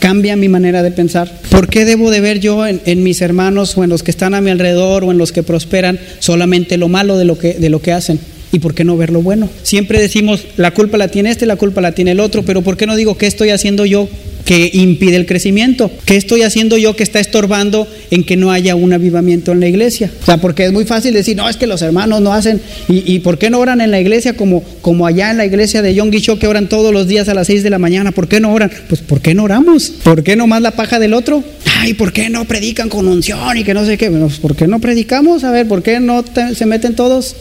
Cambia 0.00 0.34
mi 0.34 0.48
manera 0.48 0.82
de 0.82 0.90
pensar. 0.90 1.40
¿Por 1.52 1.68
qué 1.68 1.84
debo 1.84 2.10
de 2.10 2.20
ver 2.20 2.40
yo 2.40 2.66
en, 2.66 3.02
mis 3.04 3.22
hermanos 3.22 3.78
o 3.78 3.84
en 3.84 3.90
los 3.90 4.02
que 4.02 4.10
están 4.10 4.34
a 4.34 4.40
mi 4.40 4.50
alrededor 4.50 5.04
o 5.04 5.12
en 5.12 5.18
los 5.18 5.30
que 5.30 5.44
prosperan 5.44 6.00
solamente 6.18 6.78
lo 6.78 6.88
malo 6.88 7.16
de 7.16 7.26
lo 7.26 7.38
que, 7.38 7.54
de 7.54 7.70
lo 7.70 7.80
que 7.80 7.92
hacen? 7.92 8.18
¿Y 8.50 8.58
por 8.58 8.74
qué 8.74 8.82
no 8.82 8.96
ver 8.96 9.10
lo 9.10 9.22
bueno? 9.22 9.48
Siempre 9.62 10.00
decimos, 10.00 10.48
la 10.56 10.72
culpa 10.72 10.98
la 10.98 11.06
tiene 11.06 11.30
este, 11.30 11.46
la 11.46 11.54
culpa 11.54 11.80
la 11.80 11.92
tiene 11.92 12.10
el 12.10 12.18
otro, 12.18 12.42
pero 12.42 12.62
¿por 12.62 12.76
qué 12.76 12.86
no 12.86 12.96
digo 12.96 13.16
qué 13.16 13.28
estoy 13.28 13.50
haciendo 13.50 13.86
yo 13.86 14.08
que 14.48 14.70
impide 14.72 15.16
el 15.16 15.26
crecimiento? 15.26 15.90
¿Qué 16.06 16.16
estoy 16.16 16.40
haciendo 16.40 16.78
yo 16.78 16.96
que 16.96 17.02
está 17.02 17.20
estorbando 17.20 17.86
en 18.10 18.24
que 18.24 18.38
no 18.38 18.50
haya 18.50 18.76
un 18.76 18.94
avivamiento 18.94 19.52
en 19.52 19.60
la 19.60 19.68
iglesia? 19.68 20.10
O 20.22 20.24
sea, 20.24 20.38
porque 20.38 20.64
es 20.64 20.72
muy 20.72 20.86
fácil 20.86 21.12
decir, 21.12 21.36
no, 21.36 21.50
es 21.50 21.58
que 21.58 21.66
los 21.66 21.82
hermanos 21.82 22.22
no 22.22 22.32
hacen, 22.32 22.58
¿y, 22.88 23.12
y 23.12 23.18
por 23.18 23.36
qué 23.36 23.50
no 23.50 23.58
oran 23.58 23.82
en 23.82 23.90
la 23.90 24.00
iglesia 24.00 24.38
como, 24.38 24.62
como 24.80 25.06
allá 25.06 25.30
en 25.30 25.36
la 25.36 25.44
iglesia 25.44 25.82
de 25.82 25.94
John 25.94 26.10
Guichó 26.10 26.38
que 26.38 26.46
oran 26.46 26.70
todos 26.70 26.94
los 26.94 27.06
días 27.06 27.28
a 27.28 27.34
las 27.34 27.48
6 27.48 27.62
de 27.62 27.68
la 27.68 27.78
mañana? 27.78 28.10
¿Por 28.10 28.26
qué 28.26 28.40
no 28.40 28.50
oran? 28.54 28.72
Pues 28.88 29.02
¿por 29.02 29.20
qué 29.20 29.34
no 29.34 29.44
oramos? 29.44 29.90
¿Por 30.02 30.22
qué 30.22 30.34
no 30.34 30.46
más 30.46 30.62
la 30.62 30.70
paja 30.70 30.98
del 30.98 31.12
otro? 31.12 31.44
Ay, 31.80 31.92
¿por 31.92 32.14
qué 32.14 32.30
no 32.30 32.46
predican 32.46 32.88
con 32.88 33.06
unción 33.06 33.54
y 33.58 33.64
que 33.64 33.74
no 33.74 33.84
sé 33.84 33.98
qué? 33.98 34.10
Pues, 34.10 34.38
¿por 34.38 34.56
qué 34.56 34.66
no 34.66 34.80
predicamos? 34.80 35.44
A 35.44 35.50
ver, 35.50 35.68
¿por 35.68 35.82
qué 35.82 36.00
no 36.00 36.24
se 36.54 36.64
meten 36.64 36.94
todos? 36.94 37.36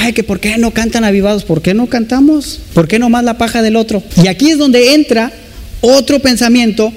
Ay, 0.00 0.14
que 0.14 0.24
por 0.24 0.40
qué 0.40 0.56
no 0.56 0.70
cantan 0.70 1.04
avivados, 1.04 1.44
¿por 1.44 1.60
qué 1.60 1.74
no 1.74 1.86
cantamos? 1.86 2.60
¿Por 2.72 2.88
qué 2.88 2.98
no 2.98 3.10
más 3.10 3.24
la 3.24 3.36
paja 3.36 3.60
del 3.60 3.76
otro? 3.76 4.02
Y 4.22 4.28
aquí 4.28 4.50
es 4.50 4.56
donde 4.56 4.94
entra 4.94 5.30
otro 5.84 6.18
pensamiento, 6.20 6.92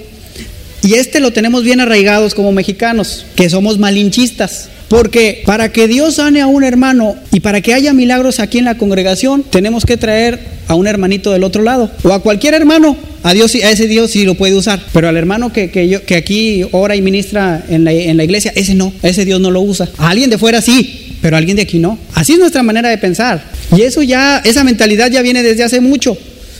y 0.82 0.94
este 0.94 1.20
lo 1.20 1.32
tenemos 1.32 1.64
bien 1.64 1.82
arraigados 1.82 2.34
como 2.34 2.52
mexicanos, 2.52 3.26
que 3.36 3.50
somos 3.50 3.78
malinchistas. 3.78 4.70
Porque 4.88 5.44
para 5.46 5.74
que 5.74 5.90
Dios 5.90 6.16
sane 6.16 6.40
a 6.40 6.48
un 6.48 6.64
hermano 6.64 7.16
y 7.34 7.42
para 7.42 7.60
que 7.60 7.74
haya 7.74 7.92
milagros 7.92 8.40
aquí 8.40 8.58
en 8.58 8.64
la 8.64 8.78
congregación, 8.78 9.44
tenemos 9.44 9.86
que 9.86 9.98
traer 9.98 10.40
a 10.70 10.76
un 10.76 10.88
hermanito 10.88 11.34
del 11.34 11.44
otro 11.44 11.62
lado. 11.62 11.92
O 12.04 12.14
a 12.14 12.22
cualquier 12.22 12.54
hermano. 12.54 12.96
A, 13.24 13.34
Dios, 13.34 13.54
a 13.56 13.70
ese 13.70 13.88
Dios 13.88 14.12
sí 14.12 14.24
lo 14.24 14.36
puede 14.36 14.56
usar. 14.56 14.82
Pero 14.94 15.10
al 15.10 15.18
hermano 15.18 15.52
que, 15.52 15.70
que, 15.72 15.90
yo, 15.90 16.06
que 16.06 16.16
aquí 16.16 16.64
ora 16.72 16.96
y 16.96 17.02
ministra 17.02 17.66
en 17.68 17.84
la, 17.84 17.92
en 17.92 18.16
la 18.16 18.24
iglesia, 18.24 18.54
ese 18.56 18.76
no. 18.76 18.94
Ese 19.04 19.26
Dios 19.26 19.42
no 19.42 19.52
lo 19.52 19.60
usa. 19.60 19.90
A 19.98 20.10
alguien 20.10 20.30
de 20.30 20.38
fuera 20.38 20.62
sí 20.62 21.04
pero 21.22 21.36
alguien 21.36 21.58
de 21.58 21.64
aquí 21.64 21.80
no. 21.80 21.98
Así 22.14 22.34
es 22.34 22.40
nuestra 22.40 22.64
manera 22.64 22.90
de 22.90 22.98
pensar. 22.98 23.44
Y 23.76 23.82
eso 23.82 24.02
ya, 24.04 24.38
esa 24.46 24.64
mentalidad 24.64 25.12
ya 25.12 25.22
viene 25.22 25.44
desde 25.44 25.64
hace 25.64 25.82
mucho. 25.82 26.18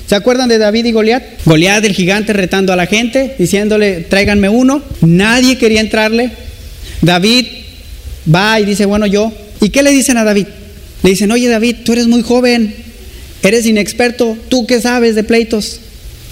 ¿Se 0.08 0.16
acuerdan 0.16 0.48
de 0.48 0.58
David 0.58 0.86
y 0.86 0.92
Goliat? 0.94 1.24
Goliat, 1.46 1.84
el 1.84 1.94
gigante, 1.94 2.32
retando 2.32 2.72
a 2.72 2.78
la 2.78 2.86
gente, 2.86 3.36
diciéndole, 3.38 4.06
tráiganme 4.10 4.48
uno. 4.48 4.82
Nadie 5.02 5.58
quería 5.58 5.82
entrarle. 5.82 6.32
David 7.02 7.46
va 8.34 8.60
y 8.60 8.66
dice, 8.66 8.86
bueno, 8.86 9.06
yo. 9.06 9.34
¿Y 9.60 9.70
qué 9.70 9.84
le 9.84 9.92
dicen 9.92 10.18
a 10.18 10.24
David? 10.24 10.48
Le 11.04 11.10
dicen, 11.10 11.32
oye 11.32 11.50
David, 11.50 11.78
tú 11.84 11.94
eres 11.94 12.08
muy 12.08 12.22
joven, 12.22 12.74
eres 13.44 13.66
inexperto, 13.66 14.38
tú 14.50 14.66
qué 14.66 14.82
sabes 14.82 15.16
de 15.16 15.24
pleitos, 15.24 15.80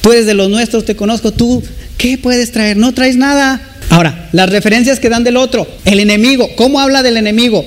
tú 0.02 0.12
eres 0.12 0.26
de 0.26 0.34
los 0.34 0.50
nuestros, 0.50 0.86
te 0.86 0.96
conozco, 0.96 1.32
tú, 1.32 1.64
¿qué 1.98 2.18
puedes 2.18 2.52
traer? 2.52 2.78
No 2.78 2.94
traes 2.94 3.18
nada. 3.18 3.62
Ahora, 3.90 4.30
las 4.32 4.50
referencias 4.50 5.00
que 5.00 5.10
dan 5.10 5.24
del 5.24 5.38
otro, 5.38 5.68
el 5.86 6.00
enemigo, 6.00 6.50
¿cómo 6.56 6.80
habla 6.80 7.04
del 7.04 7.18
enemigo? 7.18 7.66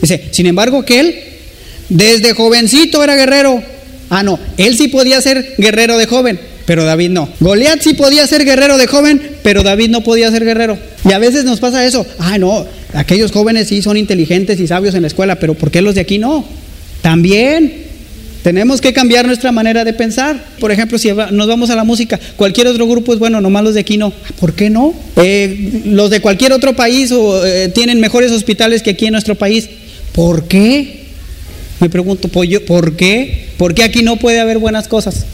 Dice, 0.00 0.28
sin 0.30 0.46
embargo 0.46 0.84
que 0.84 1.00
él 1.00 1.20
desde 1.88 2.32
jovencito 2.32 3.02
era 3.04 3.16
guerrero. 3.16 3.71
Ah, 4.14 4.22
no, 4.22 4.38
él 4.58 4.76
sí 4.76 4.88
podía 4.88 5.22
ser 5.22 5.54
guerrero 5.56 5.96
de 5.96 6.04
joven, 6.04 6.38
pero 6.66 6.84
David 6.84 7.08
no. 7.08 7.30
Goliat 7.40 7.80
sí 7.80 7.94
podía 7.94 8.26
ser 8.26 8.44
guerrero 8.44 8.76
de 8.76 8.86
joven, 8.86 9.22
pero 9.42 9.62
David 9.62 9.88
no 9.88 10.02
podía 10.02 10.30
ser 10.30 10.44
guerrero. 10.44 10.76
Y 11.08 11.12
a 11.12 11.18
veces 11.18 11.46
nos 11.46 11.60
pasa 11.60 11.86
eso. 11.86 12.04
Ah, 12.18 12.36
no, 12.36 12.66
aquellos 12.92 13.32
jóvenes 13.32 13.68
sí 13.68 13.80
son 13.80 13.96
inteligentes 13.96 14.60
y 14.60 14.66
sabios 14.66 14.94
en 14.94 15.00
la 15.00 15.08
escuela, 15.08 15.36
pero 15.36 15.54
¿por 15.54 15.70
qué 15.70 15.80
los 15.80 15.94
de 15.94 16.02
aquí 16.02 16.18
no? 16.18 16.44
También 17.00 17.72
tenemos 18.42 18.82
que 18.82 18.92
cambiar 18.92 19.24
nuestra 19.24 19.50
manera 19.50 19.82
de 19.82 19.94
pensar. 19.94 20.44
Por 20.60 20.70
ejemplo, 20.70 20.98
si 20.98 21.10
nos 21.30 21.46
vamos 21.46 21.70
a 21.70 21.74
la 21.74 21.84
música, 21.84 22.20
cualquier 22.36 22.66
otro 22.66 22.86
grupo 22.86 23.14
es 23.14 23.18
bueno, 23.18 23.40
nomás 23.40 23.64
los 23.64 23.72
de 23.72 23.80
aquí 23.80 23.96
no. 23.96 24.12
¿Por 24.38 24.52
qué 24.52 24.68
no? 24.68 24.92
Eh, 25.16 25.84
los 25.86 26.10
de 26.10 26.20
cualquier 26.20 26.52
otro 26.52 26.76
país 26.76 27.12
o, 27.12 27.46
eh, 27.46 27.70
tienen 27.70 27.98
mejores 27.98 28.30
hospitales 28.30 28.82
que 28.82 28.90
aquí 28.90 29.06
en 29.06 29.12
nuestro 29.12 29.36
país. 29.36 29.70
¿Por 30.12 30.48
qué? 30.48 31.01
Me 31.82 31.90
pregunto, 31.90 32.28
¿por 32.28 32.94
qué? 32.94 33.48
¿Por 33.56 33.74
qué 33.74 33.82
aquí 33.82 34.04
no 34.04 34.14
puede 34.14 34.38
haber 34.38 34.58
buenas 34.58 34.86
cosas? 34.86 35.26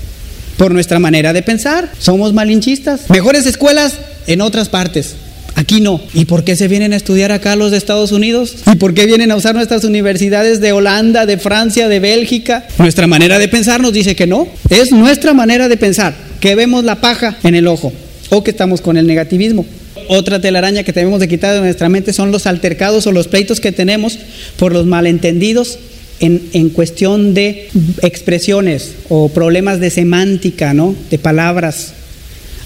Por 0.56 0.72
nuestra 0.72 0.98
manera 0.98 1.34
de 1.34 1.42
pensar. 1.42 1.92
Somos 1.98 2.32
malinchistas. 2.32 3.10
Mejores 3.10 3.44
escuelas 3.44 3.98
en 4.26 4.40
otras 4.40 4.70
partes. 4.70 5.16
Aquí 5.56 5.82
no. 5.82 6.00
¿Y 6.14 6.24
por 6.24 6.44
qué 6.44 6.56
se 6.56 6.66
vienen 6.66 6.94
a 6.94 6.96
estudiar 6.96 7.32
acá 7.32 7.54
los 7.54 7.70
de 7.70 7.76
Estados 7.76 8.12
Unidos? 8.12 8.56
¿Y 8.72 8.76
por 8.76 8.94
qué 8.94 9.04
vienen 9.04 9.30
a 9.30 9.36
usar 9.36 9.54
nuestras 9.54 9.84
universidades 9.84 10.58
de 10.62 10.72
Holanda, 10.72 11.26
de 11.26 11.36
Francia, 11.36 11.86
de 11.86 12.00
Bélgica? 12.00 12.66
Nuestra 12.78 13.06
manera 13.06 13.38
de 13.38 13.48
pensar 13.48 13.82
nos 13.82 13.92
dice 13.92 14.16
que 14.16 14.26
no. 14.26 14.48
Es 14.70 14.90
nuestra 14.90 15.34
manera 15.34 15.68
de 15.68 15.76
pensar, 15.76 16.14
que 16.40 16.54
vemos 16.54 16.82
la 16.82 17.02
paja 17.02 17.36
en 17.42 17.56
el 17.56 17.66
ojo 17.66 17.92
o 18.30 18.42
que 18.42 18.52
estamos 18.52 18.80
con 18.80 18.96
el 18.96 19.06
negativismo 19.06 19.66
otra 20.08 20.40
telaraña 20.40 20.84
que 20.84 20.92
tenemos 20.94 21.20
de 21.20 21.28
quitar 21.28 21.54
de 21.54 21.60
nuestra 21.60 21.90
mente 21.90 22.14
son 22.14 22.32
los 22.32 22.46
altercados 22.46 23.06
o 23.06 23.12
los 23.12 23.28
pleitos 23.28 23.60
que 23.60 23.72
tenemos 23.72 24.18
por 24.56 24.72
los 24.72 24.86
malentendidos 24.86 25.78
en, 26.20 26.48
en, 26.52 26.70
cuestión 26.70 27.34
de 27.34 27.68
expresiones 28.02 28.94
o 29.08 29.28
problemas 29.28 29.80
de 29.80 29.90
semántica, 29.90 30.74
¿no? 30.74 30.94
De 31.10 31.18
palabras. 31.18 31.94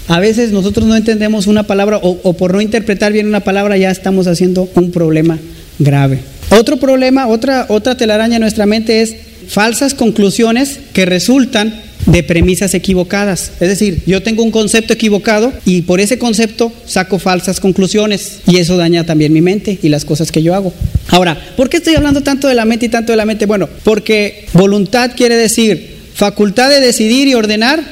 A 0.07 0.19
veces 0.19 0.51
nosotros 0.51 0.85
no 0.85 0.95
entendemos 0.95 1.47
una 1.47 1.63
palabra 1.63 1.97
o, 2.01 2.33
por 2.33 2.53
no 2.53 2.61
interpretar 2.61 3.13
bien 3.13 3.27
una 3.27 3.39
palabra 3.39 3.77
ya 3.77 3.89
estamos 3.89 4.27
haciendo 4.27 4.69
un 4.75 4.91
problema 4.91 5.39
grave. 5.79 6.19
Otro 6.49 6.77
problema, 6.77 7.27
otra, 7.27 7.65
otra 7.69 7.95
telaraña 7.95 8.35
en 8.35 8.41
nuestra 8.41 8.65
mente 8.65 9.01
es 9.01 9.15
falsas 9.47 9.93
conclusiones 9.93 10.79
que 10.93 11.05
resultan 11.05 11.81
de 12.05 12.23
premisas 12.23 12.73
equivocadas. 12.73 13.53
Es 13.59 13.69
decir, 13.69 14.03
yo 14.05 14.21
tengo 14.21 14.43
un 14.43 14.51
concepto 14.51 14.93
equivocado 14.93 15.53
y 15.65 15.83
por 15.83 15.99
ese 15.99 16.19
concepto 16.19 16.71
saco 16.85 17.19
falsas 17.19 17.59
conclusiones 17.59 18.39
y 18.47 18.57
eso 18.57 18.77
daña 18.77 19.05
también 19.05 19.33
mi 19.33 19.41
mente 19.41 19.79
y 19.81 19.89
las 19.89 20.05
cosas 20.05 20.31
que 20.31 20.43
yo 20.43 20.53
hago. 20.53 20.73
Ahora, 21.09 21.39
¿por 21.55 21.69
qué 21.69 21.77
estoy 21.77 21.95
hablando 21.95 22.21
tanto 22.21 22.47
de 22.47 22.55
la 22.55 22.65
mente 22.65 22.87
y 22.87 22.89
tanto 22.89 23.11
de 23.11 23.17
la 23.17 23.25
mente? 23.25 23.45
Bueno, 23.45 23.69
porque 23.83 24.47
voluntad 24.53 25.11
quiere 25.15 25.35
decir 25.35 25.93
facultad 26.13 26.69
de 26.69 26.79
decidir 26.79 27.27
y 27.27 27.35
ordenar 27.35 27.83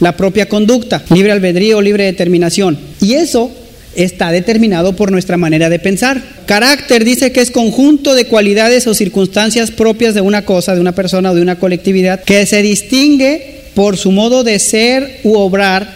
la 0.00 0.16
propia 0.16 0.48
conducta, 0.48 1.02
libre 1.10 1.32
albedrío, 1.32 1.80
libre 1.80 2.04
determinación. 2.04 2.78
Y 3.00 3.14
eso 3.14 3.50
está 3.96 4.30
determinado 4.30 4.94
por 4.94 5.10
nuestra 5.10 5.36
manera 5.36 5.68
de 5.68 5.78
pensar. 5.78 6.22
Carácter 6.46 7.04
dice 7.04 7.32
que 7.32 7.40
es 7.40 7.50
conjunto 7.50 8.14
de 8.14 8.26
cualidades 8.26 8.86
o 8.86 8.94
circunstancias 8.94 9.70
propias 9.70 10.14
de 10.14 10.20
una 10.20 10.44
cosa, 10.44 10.74
de 10.74 10.80
una 10.80 10.94
persona 10.94 11.30
o 11.30 11.34
de 11.34 11.42
una 11.42 11.58
colectividad 11.58 12.22
que 12.22 12.46
se 12.46 12.62
distingue 12.62 13.56
por 13.74 13.96
su 13.96 14.10
modo 14.10 14.44
de 14.44 14.58
ser 14.58 15.20
u 15.24 15.36
obrar 15.36 15.94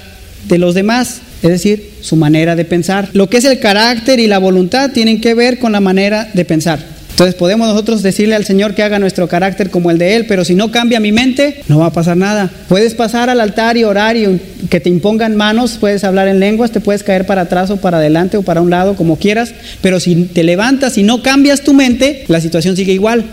de 0.48 0.58
los 0.58 0.74
demás, 0.74 1.20
es 1.42 1.50
decir, 1.50 1.90
su 2.00 2.16
manera 2.16 2.56
de 2.56 2.64
pensar. 2.64 3.08
Lo 3.12 3.28
que 3.28 3.38
es 3.38 3.44
el 3.44 3.58
carácter 3.58 4.20
y 4.20 4.26
la 4.26 4.38
voluntad 4.38 4.90
tienen 4.92 5.20
que 5.20 5.34
ver 5.34 5.58
con 5.58 5.72
la 5.72 5.80
manera 5.80 6.30
de 6.34 6.44
pensar. 6.44 6.99
Entonces 7.20 7.38
podemos 7.38 7.68
nosotros 7.68 8.02
decirle 8.02 8.34
al 8.34 8.46
Señor 8.46 8.74
que 8.74 8.82
haga 8.82 8.98
nuestro 8.98 9.28
carácter 9.28 9.68
como 9.68 9.90
el 9.90 9.98
de 9.98 10.16
Él, 10.16 10.24
pero 10.26 10.42
si 10.42 10.54
no 10.54 10.72
cambia 10.72 11.00
mi 11.00 11.12
mente, 11.12 11.60
no 11.68 11.80
va 11.80 11.84
a 11.84 11.92
pasar 11.92 12.16
nada. 12.16 12.50
Puedes 12.66 12.94
pasar 12.94 13.28
al 13.28 13.42
altar 13.42 13.76
y 13.76 13.84
orar 13.84 14.16
y 14.16 14.40
que 14.70 14.80
te 14.80 14.88
impongan 14.88 15.36
manos, 15.36 15.76
puedes 15.78 16.02
hablar 16.02 16.28
en 16.28 16.40
lenguas, 16.40 16.70
te 16.70 16.80
puedes 16.80 17.02
caer 17.02 17.26
para 17.26 17.42
atrás 17.42 17.68
o 17.68 17.76
para 17.76 17.98
adelante 17.98 18.38
o 18.38 18.42
para 18.42 18.62
un 18.62 18.70
lado, 18.70 18.96
como 18.96 19.16
quieras, 19.18 19.52
pero 19.82 20.00
si 20.00 20.16
te 20.16 20.42
levantas 20.44 20.96
y 20.96 21.02
no 21.02 21.22
cambias 21.22 21.60
tu 21.60 21.74
mente, 21.74 22.24
la 22.28 22.40
situación 22.40 22.74
sigue 22.74 22.94
igual. 22.94 23.26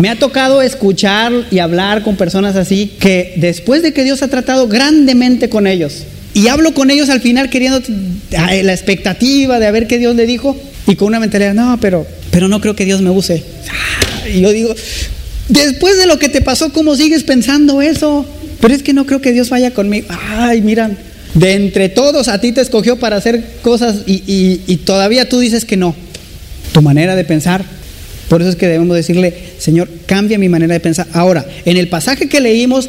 Me 0.00 0.08
ha 0.08 0.18
tocado 0.18 0.62
escuchar 0.62 1.30
y 1.50 1.58
hablar 1.58 2.02
con 2.02 2.16
personas 2.16 2.56
así 2.56 2.90
que 2.98 3.34
después 3.36 3.82
de 3.82 3.92
que 3.92 4.02
Dios 4.02 4.22
ha 4.22 4.28
tratado 4.28 4.66
grandemente 4.66 5.50
con 5.50 5.66
ellos, 5.66 6.04
y 6.32 6.48
hablo 6.48 6.72
con 6.72 6.90
ellos 6.90 7.10
al 7.10 7.20
final 7.20 7.50
queriendo 7.50 7.82
la 8.30 8.72
expectativa 8.72 9.58
de 9.58 9.66
a 9.66 9.70
ver 9.72 9.86
qué 9.86 9.98
Dios 9.98 10.16
le 10.16 10.24
dijo, 10.24 10.56
y 10.86 10.96
con 10.96 11.08
una 11.08 11.20
mentalidad, 11.20 11.52
no, 11.52 11.78
pero, 11.82 12.06
pero 12.30 12.48
no 12.48 12.60
creo 12.60 12.76
que 12.76 12.84
Dios 12.84 13.02
me 13.02 13.10
use. 13.10 13.42
Y 14.32 14.40
yo 14.40 14.52
digo, 14.52 14.74
después 15.48 15.98
de 15.98 16.06
lo 16.06 16.18
que 16.18 16.28
te 16.28 16.40
pasó, 16.40 16.72
¿cómo 16.72 16.96
sigues 16.96 17.24
pensando 17.24 17.82
eso? 17.82 18.26
Pero 18.60 18.74
es 18.74 18.82
que 18.82 18.92
no 18.92 19.06
creo 19.06 19.20
que 19.20 19.32
Dios 19.32 19.50
vaya 19.50 19.72
conmigo. 19.72 20.06
Ay, 20.10 20.60
miran, 20.62 20.96
de 21.34 21.54
entre 21.54 21.88
todos 21.88 22.28
a 22.28 22.40
ti 22.40 22.52
te 22.52 22.60
escogió 22.60 22.96
para 22.96 23.16
hacer 23.16 23.44
cosas 23.62 24.02
y, 24.06 24.22
y, 24.26 24.62
y 24.66 24.76
todavía 24.78 25.28
tú 25.28 25.40
dices 25.40 25.64
que 25.64 25.76
no. 25.76 25.94
Tu 26.72 26.82
manera 26.82 27.16
de 27.16 27.24
pensar. 27.24 27.64
Por 28.28 28.42
eso 28.42 28.50
es 28.50 28.56
que 28.56 28.68
debemos 28.68 28.94
decirle, 28.94 29.34
Señor, 29.58 29.88
cambia 30.06 30.38
mi 30.38 30.48
manera 30.48 30.74
de 30.74 30.80
pensar. 30.80 31.08
Ahora, 31.14 31.44
en 31.64 31.76
el 31.76 31.88
pasaje 31.88 32.28
que 32.28 32.40
leímos, 32.40 32.88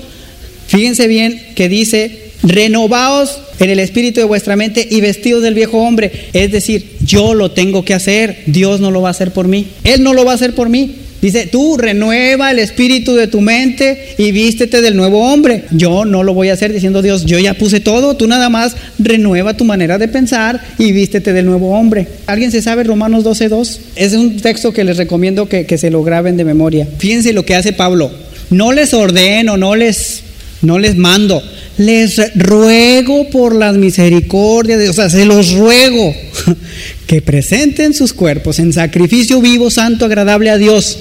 fíjense 0.68 1.08
bien 1.08 1.42
que 1.56 1.68
dice, 1.68 2.32
renovaos 2.44 3.40
en 3.60 3.72
el 3.72 3.80
espíritu 3.80 4.20
de 4.20 4.26
vuestra 4.26 4.56
mente 4.56 4.88
y 4.90 5.02
vestidos 5.02 5.42
del 5.42 5.56
viejo 5.56 5.80
hombre. 5.80 6.12
Es 6.34 6.52
decir, 6.52 6.91
yo 7.06 7.34
lo 7.34 7.52
tengo 7.52 7.84
que 7.86 7.94
hacer, 7.94 8.44
Dios 8.46 8.80
no 8.80 8.92
lo 8.92 9.02
va 9.02 9.10
a 9.10 9.12
hacer 9.12 9.32
por 9.32 9.48
mí. 9.48 9.68
Él 9.84 10.04
no 10.04 10.14
lo 10.14 10.26
va 10.26 10.32
a 10.32 10.36
hacer 10.36 10.54
por 10.56 10.70
mí. 10.70 10.96
Dice, 11.22 11.46
tú 11.46 11.78
renueva 11.78 12.50
el 12.50 12.58
espíritu 12.58 13.14
de 13.14 13.28
tu 13.28 13.42
mente 13.42 14.16
y 14.18 14.32
vístete 14.32 14.82
del 14.82 14.96
nuevo 14.96 15.32
hombre. 15.32 15.66
Yo 15.70 16.04
no 16.04 16.24
lo 16.24 16.34
voy 16.34 16.50
a 16.50 16.54
hacer 16.54 16.74
diciendo 16.74 17.04
Dios, 17.04 17.26
yo 17.26 17.38
ya 17.38 17.54
puse 17.54 17.80
todo, 17.80 18.18
tú 18.18 18.28
nada 18.28 18.50
más 18.50 18.76
renueva 18.98 19.56
tu 19.56 19.64
manera 19.64 20.00
de 20.00 20.08
pensar 20.08 20.60
y 20.80 20.92
vístete 20.92 21.32
del 21.32 21.46
nuevo 21.46 21.78
hombre. 21.78 22.08
¿Alguien 22.26 22.52
se 22.52 22.64
sabe 22.64 22.84
Romanos 22.84 23.24
12.2? 23.24 23.78
Es 23.96 24.14
un 24.14 24.38
texto 24.38 24.74
que 24.74 24.84
les 24.84 24.98
recomiendo 24.98 25.48
que, 25.48 25.68
que 25.68 25.78
se 25.78 25.92
lo 25.92 26.04
graben 26.04 26.38
de 26.38 26.44
memoria. 26.44 26.88
Fíjense 26.98 27.34
lo 27.34 27.46
que 27.46 27.54
hace 27.54 27.72
Pablo. 27.72 28.10
No 28.50 28.72
les 28.72 28.96
ordeno, 28.96 29.58
no 29.58 29.76
les, 29.76 30.24
no 30.64 30.80
les 30.80 30.96
mando, 30.96 31.44
les 31.86 32.20
ruego 32.36 33.30
por 33.30 33.56
las 33.56 33.76
misericordias 33.76 34.78
de 34.78 34.86
Dios, 34.86 34.98
o 34.98 35.02
sea, 35.02 35.10
se 35.10 35.26
los 35.26 35.54
ruego 35.54 36.16
que 37.08 37.22
presenten 37.22 37.94
sus 37.94 38.14
cuerpos 38.14 38.60
en 38.60 38.74
sacrificio 38.74 39.42
vivo, 39.42 39.70
santo, 39.70 40.06
agradable 40.06 40.50
a 40.50 40.58
Dios 40.58 40.98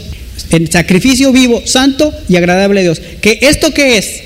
en 0.51 0.71
sacrificio 0.71 1.33
vivo, 1.33 1.63
santo 1.65 2.13
y 2.29 2.37
agradable 2.37 2.81
a 2.81 2.83
Dios. 2.83 3.01
¿Que 3.21 3.39
esto 3.43 3.73
qué 3.73 3.99
es? 3.99 4.23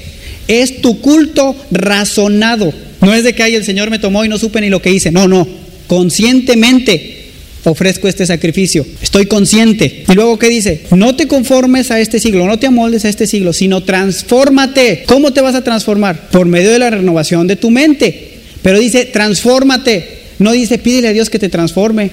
Es 0.49 0.81
tu 0.81 1.01
culto 1.01 1.57
razonado. 1.71 2.73
No 3.01 3.15
es 3.15 3.25
de 3.25 3.35
que 3.35 3.43
ay, 3.43 3.55
el 3.55 3.65
Señor 3.65 3.91
me 3.91 3.99
tomó 3.99 4.25
y 4.25 4.29
no 4.29 4.39
supe 4.39 4.61
ni 4.61 4.71
lo 4.71 4.81
que 4.81 4.91
hice. 4.91 5.11
No, 5.11 5.29
no. 5.29 5.47
Conscientemente 5.87 7.24
ofrezco 7.65 8.09
este 8.09 8.27
sacrificio. 8.27 8.87
Estoy 9.03 9.27
consciente. 9.27 10.05
Y 10.09 10.13
luego, 10.15 10.39
¿qué 10.39 10.49
dice? 10.49 10.83
No 10.91 11.17
te 11.17 11.27
conformes 11.27 11.91
a 11.91 12.01
este 12.01 12.21
siglo, 12.21 12.47
no 12.47 12.59
te 12.59 12.67
amoldes 12.67 13.05
a 13.05 13.09
este 13.09 13.27
siglo, 13.27 13.53
sino 13.53 13.83
transfórmate. 13.83 15.05
¿Cómo 15.07 15.33
te 15.33 15.41
vas 15.41 15.55
a 15.55 15.65
transformar? 15.65 16.29
Por 16.31 16.47
medio 16.47 16.71
de 16.71 16.79
la 16.79 16.91
renovación 16.91 17.47
de 17.47 17.57
tu 17.57 17.71
mente. 17.71 18.35
Pero 18.63 18.79
dice, 18.79 19.07
transfórmate. 19.07 20.25
No 20.39 20.53
dice, 20.53 20.79
pídele 20.79 21.09
a 21.09 21.13
Dios 21.13 21.31
que 21.31 21.39
te 21.39 21.49
transforme 21.49 22.11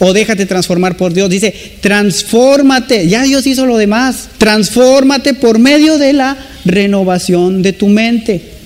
o 0.00 0.12
déjate 0.12 0.46
transformar 0.46 0.96
por 0.96 1.12
Dios. 1.12 1.28
Dice, 1.28 1.54
transfórmate. 1.80 3.08
Ya 3.08 3.22
Dios 3.22 3.46
hizo 3.46 3.66
lo 3.66 3.76
demás. 3.76 4.28
Transfórmate 4.38 5.34
por 5.34 5.58
medio 5.58 5.98
de 5.98 6.12
la 6.12 6.36
renovación 6.64 7.62
de 7.62 7.72
tu 7.72 7.88
mente. 7.88 8.57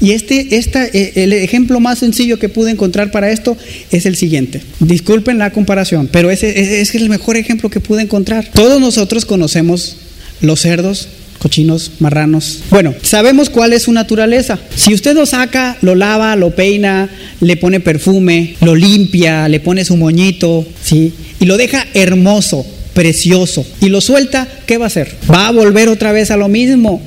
Y 0.00 0.12
este, 0.12 0.56
esta, 0.56 0.86
eh, 0.86 1.12
el 1.16 1.32
ejemplo 1.32 1.80
más 1.80 1.98
sencillo 1.98 2.38
que 2.38 2.48
pude 2.48 2.70
encontrar 2.70 3.10
para 3.10 3.30
esto 3.30 3.56
es 3.90 4.06
el 4.06 4.16
siguiente. 4.16 4.62
Disculpen 4.80 5.38
la 5.38 5.50
comparación, 5.50 6.08
pero 6.10 6.30
ese 6.30 6.80
es 6.80 6.94
el 6.94 7.08
mejor 7.08 7.36
ejemplo 7.36 7.70
que 7.70 7.80
pude 7.80 8.02
encontrar. 8.02 8.48
Todos 8.52 8.80
nosotros 8.80 9.24
conocemos 9.24 9.96
los 10.40 10.60
cerdos, 10.60 11.08
cochinos, 11.38 11.92
marranos. 12.00 12.60
Bueno, 12.70 12.94
sabemos 13.02 13.50
cuál 13.50 13.72
es 13.72 13.82
su 13.82 13.92
naturaleza. 13.92 14.58
Si 14.74 14.94
usted 14.94 15.14
lo 15.14 15.26
saca, 15.26 15.78
lo 15.82 15.94
lava, 15.94 16.36
lo 16.36 16.54
peina, 16.54 17.08
le 17.40 17.56
pone 17.56 17.80
perfume, 17.80 18.56
lo 18.60 18.74
limpia, 18.74 19.48
le 19.48 19.60
pone 19.60 19.84
su 19.84 19.96
moñito, 19.96 20.66
¿sí? 20.82 21.12
Y 21.40 21.46
lo 21.46 21.56
deja 21.56 21.86
hermoso, 21.94 22.66
precioso, 22.94 23.66
y 23.80 23.88
lo 23.88 24.00
suelta, 24.00 24.48
¿qué 24.66 24.78
va 24.78 24.86
a 24.86 24.88
hacer? 24.88 25.14
Va 25.30 25.48
a 25.48 25.52
volver 25.52 25.88
otra 25.88 26.12
vez 26.12 26.30
a 26.30 26.36
lo 26.36 26.48
mismo. 26.48 27.00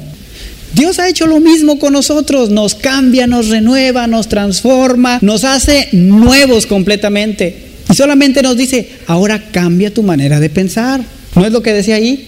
Dios 0.74 1.00
ha 1.00 1.10
hecho 1.10 1.28
lo 1.28 1.40
mismo 1.40 1.80
con 1.80 1.94
nosotros, 1.94 2.50
nos 2.50 2.76
cambia, 2.76 3.28
nos 3.28 3.50
renueva, 3.50 4.08
nos 4.08 4.30
transforma, 4.30 5.20
nos 5.22 5.44
hace 5.44 5.90
nuevos 5.92 6.66
completamente. 6.66 7.72
Y 7.90 7.96
solamente 7.96 8.42
nos 8.42 8.56
dice, 8.56 8.90
ahora 9.08 9.52
cambia 9.52 9.94
tu 9.94 10.04
manera 10.04 10.40
de 10.40 10.50
pensar. 10.50 11.02
¿No 11.36 11.46
es 11.46 11.52
lo 11.52 11.62
que 11.62 11.74
decía 11.74 11.96
ahí? 11.96 12.28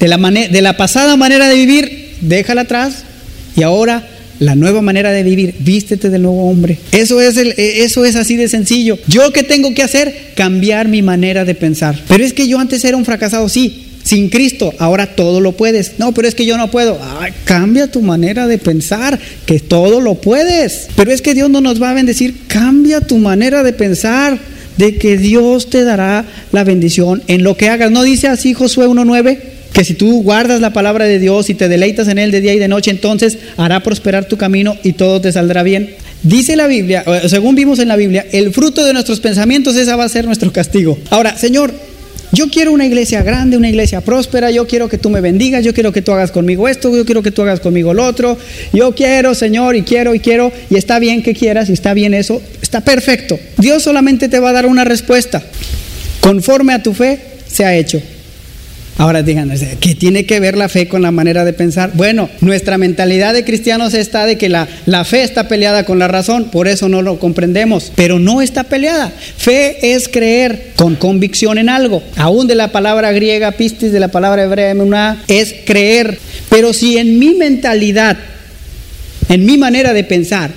De 0.00 0.08
la, 0.08 0.16
de 0.16 0.62
la 0.62 0.76
pasada 0.76 1.16
manera 1.16 1.48
de 1.48 1.54
vivir, 1.54 2.16
déjala 2.22 2.62
atrás 2.62 3.04
y 3.56 3.62
ahora 3.62 4.08
la 4.38 4.56
nueva 4.56 4.82
manera 4.82 5.12
de 5.12 5.22
vivir, 5.22 5.54
vístete 5.60 6.10
del 6.10 6.22
nuevo 6.22 6.48
hombre. 6.48 6.78
Eso 6.90 7.20
es, 7.20 7.36
el, 7.36 7.54
e, 7.56 7.84
eso 7.84 8.04
es 8.04 8.16
así 8.16 8.36
de 8.36 8.48
sencillo. 8.48 8.98
¿Yo 9.06 9.32
qué 9.32 9.42
tengo 9.42 9.72
que 9.74 9.82
hacer? 9.82 10.32
Cambiar 10.34 10.88
mi 10.88 11.02
manera 11.02 11.44
de 11.44 11.54
pensar. 11.54 12.00
Pero 12.08 12.24
es 12.24 12.32
que 12.32 12.48
yo 12.48 12.58
antes 12.58 12.84
era 12.84 12.96
un 12.96 13.04
fracasado, 13.04 13.48
sí. 13.48 13.91
Sin 14.02 14.28
Cristo, 14.30 14.72
ahora 14.78 15.14
todo 15.14 15.40
lo 15.40 15.52
puedes. 15.52 15.98
No, 15.98 16.12
pero 16.12 16.28
es 16.28 16.34
que 16.34 16.44
yo 16.44 16.56
no 16.56 16.70
puedo. 16.70 16.98
cambia 17.44 17.90
tu 17.90 18.02
manera 18.02 18.46
de 18.46 18.58
pensar, 18.58 19.18
que 19.46 19.60
todo 19.60 20.00
lo 20.00 20.16
puedes. 20.16 20.88
Pero 20.96 21.12
es 21.12 21.22
que 21.22 21.34
Dios 21.34 21.50
no 21.50 21.60
nos 21.60 21.80
va 21.80 21.90
a 21.90 21.94
bendecir. 21.94 22.34
Cambia 22.48 23.00
tu 23.00 23.18
manera 23.18 23.62
de 23.62 23.72
pensar, 23.72 24.38
de 24.76 24.96
que 24.96 25.16
Dios 25.16 25.70
te 25.70 25.84
dará 25.84 26.24
la 26.50 26.64
bendición 26.64 27.22
en 27.28 27.44
lo 27.44 27.56
que 27.56 27.68
hagas. 27.68 27.90
¿No 27.90 28.02
dice 28.02 28.28
así 28.28 28.54
Josué 28.54 28.86
1.9? 28.86 29.38
que 29.72 29.84
si 29.84 29.94
tú 29.94 30.22
guardas 30.22 30.60
la 30.60 30.72
palabra 30.72 31.06
de 31.06 31.18
Dios 31.18 31.48
y 31.48 31.54
te 31.54 31.68
deleitas 31.68 32.08
en 32.08 32.18
él 32.18 32.30
de 32.30 32.40
día 32.40 32.52
y 32.52 32.58
de 32.58 32.68
noche, 32.68 32.90
entonces 32.90 33.38
hará 33.56 33.82
prosperar 33.82 34.26
tu 34.26 34.36
camino 34.36 34.76
y 34.82 34.92
todo 34.92 35.20
te 35.20 35.32
saldrá 35.32 35.62
bien. 35.62 35.94
Dice 36.22 36.56
la 36.56 36.66
Biblia, 36.66 37.04
según 37.26 37.54
vimos 37.54 37.78
en 37.78 37.88
la 37.88 37.96
Biblia, 37.96 38.26
el 38.32 38.52
fruto 38.52 38.84
de 38.84 38.92
nuestros 38.92 39.20
pensamientos, 39.20 39.76
esa 39.76 39.96
va 39.96 40.04
a 40.04 40.08
ser 40.08 40.24
nuestro 40.26 40.52
castigo. 40.52 40.98
Ahora, 41.10 41.36
Señor, 41.36 41.72
yo 42.32 42.48
quiero 42.48 42.72
una 42.72 42.86
iglesia 42.86 43.22
grande, 43.22 43.56
una 43.56 43.68
iglesia 43.68 44.00
próspera, 44.00 44.50
yo 44.50 44.66
quiero 44.66 44.88
que 44.88 44.98
tú 44.98 45.10
me 45.10 45.20
bendigas, 45.20 45.64
yo 45.64 45.74
quiero 45.74 45.92
que 45.92 46.02
tú 46.02 46.12
hagas 46.12 46.32
conmigo 46.32 46.66
esto, 46.66 46.94
yo 46.94 47.04
quiero 47.04 47.22
que 47.22 47.30
tú 47.30 47.42
hagas 47.42 47.60
conmigo 47.60 47.92
lo 47.92 48.06
otro, 48.06 48.38
yo 48.72 48.94
quiero, 48.94 49.34
Señor, 49.34 49.76
y 49.76 49.82
quiero, 49.82 50.14
y 50.14 50.20
quiero, 50.20 50.50
y 50.70 50.76
está 50.76 50.98
bien 50.98 51.22
que 51.22 51.34
quieras, 51.34 51.68
y 51.68 51.74
está 51.74 51.94
bien 51.94 52.14
eso, 52.14 52.42
está 52.62 52.80
perfecto. 52.80 53.38
Dios 53.58 53.82
solamente 53.82 54.28
te 54.28 54.40
va 54.40 54.50
a 54.50 54.52
dar 54.52 54.66
una 54.66 54.84
respuesta. 54.84 55.42
Conforme 56.20 56.72
a 56.72 56.82
tu 56.82 56.94
fe, 56.94 57.20
se 57.46 57.64
ha 57.64 57.76
hecho. 57.76 58.00
Ahora 58.98 59.22
digan, 59.22 59.50
¿qué 59.80 59.94
tiene 59.94 60.26
que 60.26 60.38
ver 60.38 60.56
la 60.56 60.68
fe 60.68 60.86
con 60.86 61.02
la 61.02 61.10
manera 61.10 61.44
de 61.44 61.54
pensar? 61.54 61.92
Bueno, 61.94 62.28
nuestra 62.40 62.76
mentalidad 62.76 63.32
de 63.32 63.44
cristianos 63.44 63.94
está 63.94 64.26
de 64.26 64.36
que 64.36 64.48
la, 64.48 64.68
la, 64.86 65.04
fe 65.04 65.22
está 65.22 65.48
peleada 65.48 65.84
con 65.84 65.98
la 65.98 66.08
razón, 66.08 66.50
por 66.50 66.68
eso 66.68 66.88
no 66.88 67.00
lo 67.00 67.18
comprendemos, 67.18 67.90
pero 67.96 68.18
no 68.18 68.42
está 68.42 68.64
peleada. 68.64 69.10
Fe 69.10 69.94
es 69.94 70.08
creer 70.08 70.72
con 70.76 70.96
convicción 70.96 71.56
en 71.56 71.70
algo. 71.70 72.02
Aún 72.16 72.46
de 72.46 72.54
la 72.54 72.70
palabra 72.70 73.12
griega 73.12 73.52
pistis, 73.52 73.92
de 73.92 74.00
la 74.00 74.08
palabra 74.08 74.44
hebrea 74.44 74.70
emuná, 74.70 75.22
es 75.26 75.54
creer. 75.64 76.18
Pero 76.50 76.74
si 76.74 76.98
en 76.98 77.18
mi 77.18 77.34
mentalidad, 77.34 78.18
en 79.30 79.46
mi 79.46 79.56
manera 79.56 79.94
de 79.94 80.04
pensar, 80.04 80.50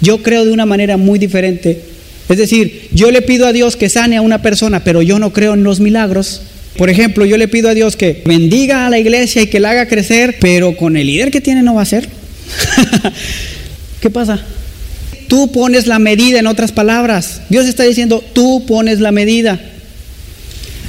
yo 0.00 0.22
creo 0.22 0.44
de 0.44 0.52
una 0.52 0.66
manera 0.66 0.96
muy 0.96 1.18
diferente, 1.18 1.82
es 2.28 2.38
decir, 2.38 2.88
yo 2.92 3.10
le 3.10 3.22
pido 3.22 3.46
a 3.46 3.52
Dios 3.52 3.76
que 3.76 3.90
sane 3.90 4.16
a 4.16 4.22
una 4.22 4.40
persona, 4.40 4.84
pero 4.84 5.02
yo 5.02 5.18
no 5.18 5.32
creo 5.32 5.54
en 5.54 5.64
los 5.64 5.80
milagros, 5.80 6.42
por 6.76 6.88
ejemplo, 6.88 7.26
yo 7.26 7.36
le 7.36 7.48
pido 7.48 7.68
a 7.68 7.74
Dios 7.74 7.96
que 7.96 8.22
bendiga 8.24 8.86
a 8.86 8.90
la 8.90 8.98
iglesia 8.98 9.42
y 9.42 9.46
que 9.48 9.60
la 9.60 9.70
haga 9.70 9.88
crecer, 9.88 10.36
pero 10.40 10.74
con 10.76 10.96
el 10.96 11.06
líder 11.06 11.30
que 11.30 11.40
tiene 11.40 11.62
no 11.62 11.74
va 11.74 11.82
a 11.82 11.86
ser. 11.86 12.08
¿Qué 14.00 14.10
pasa? 14.10 14.40
Tú 15.28 15.52
pones 15.52 15.86
la 15.86 15.98
medida, 15.98 16.38
en 16.38 16.46
otras 16.46 16.72
palabras. 16.72 17.42
Dios 17.50 17.66
está 17.66 17.84
diciendo, 17.84 18.24
tú 18.32 18.64
pones 18.66 19.00
la 19.00 19.12
medida. 19.12 19.60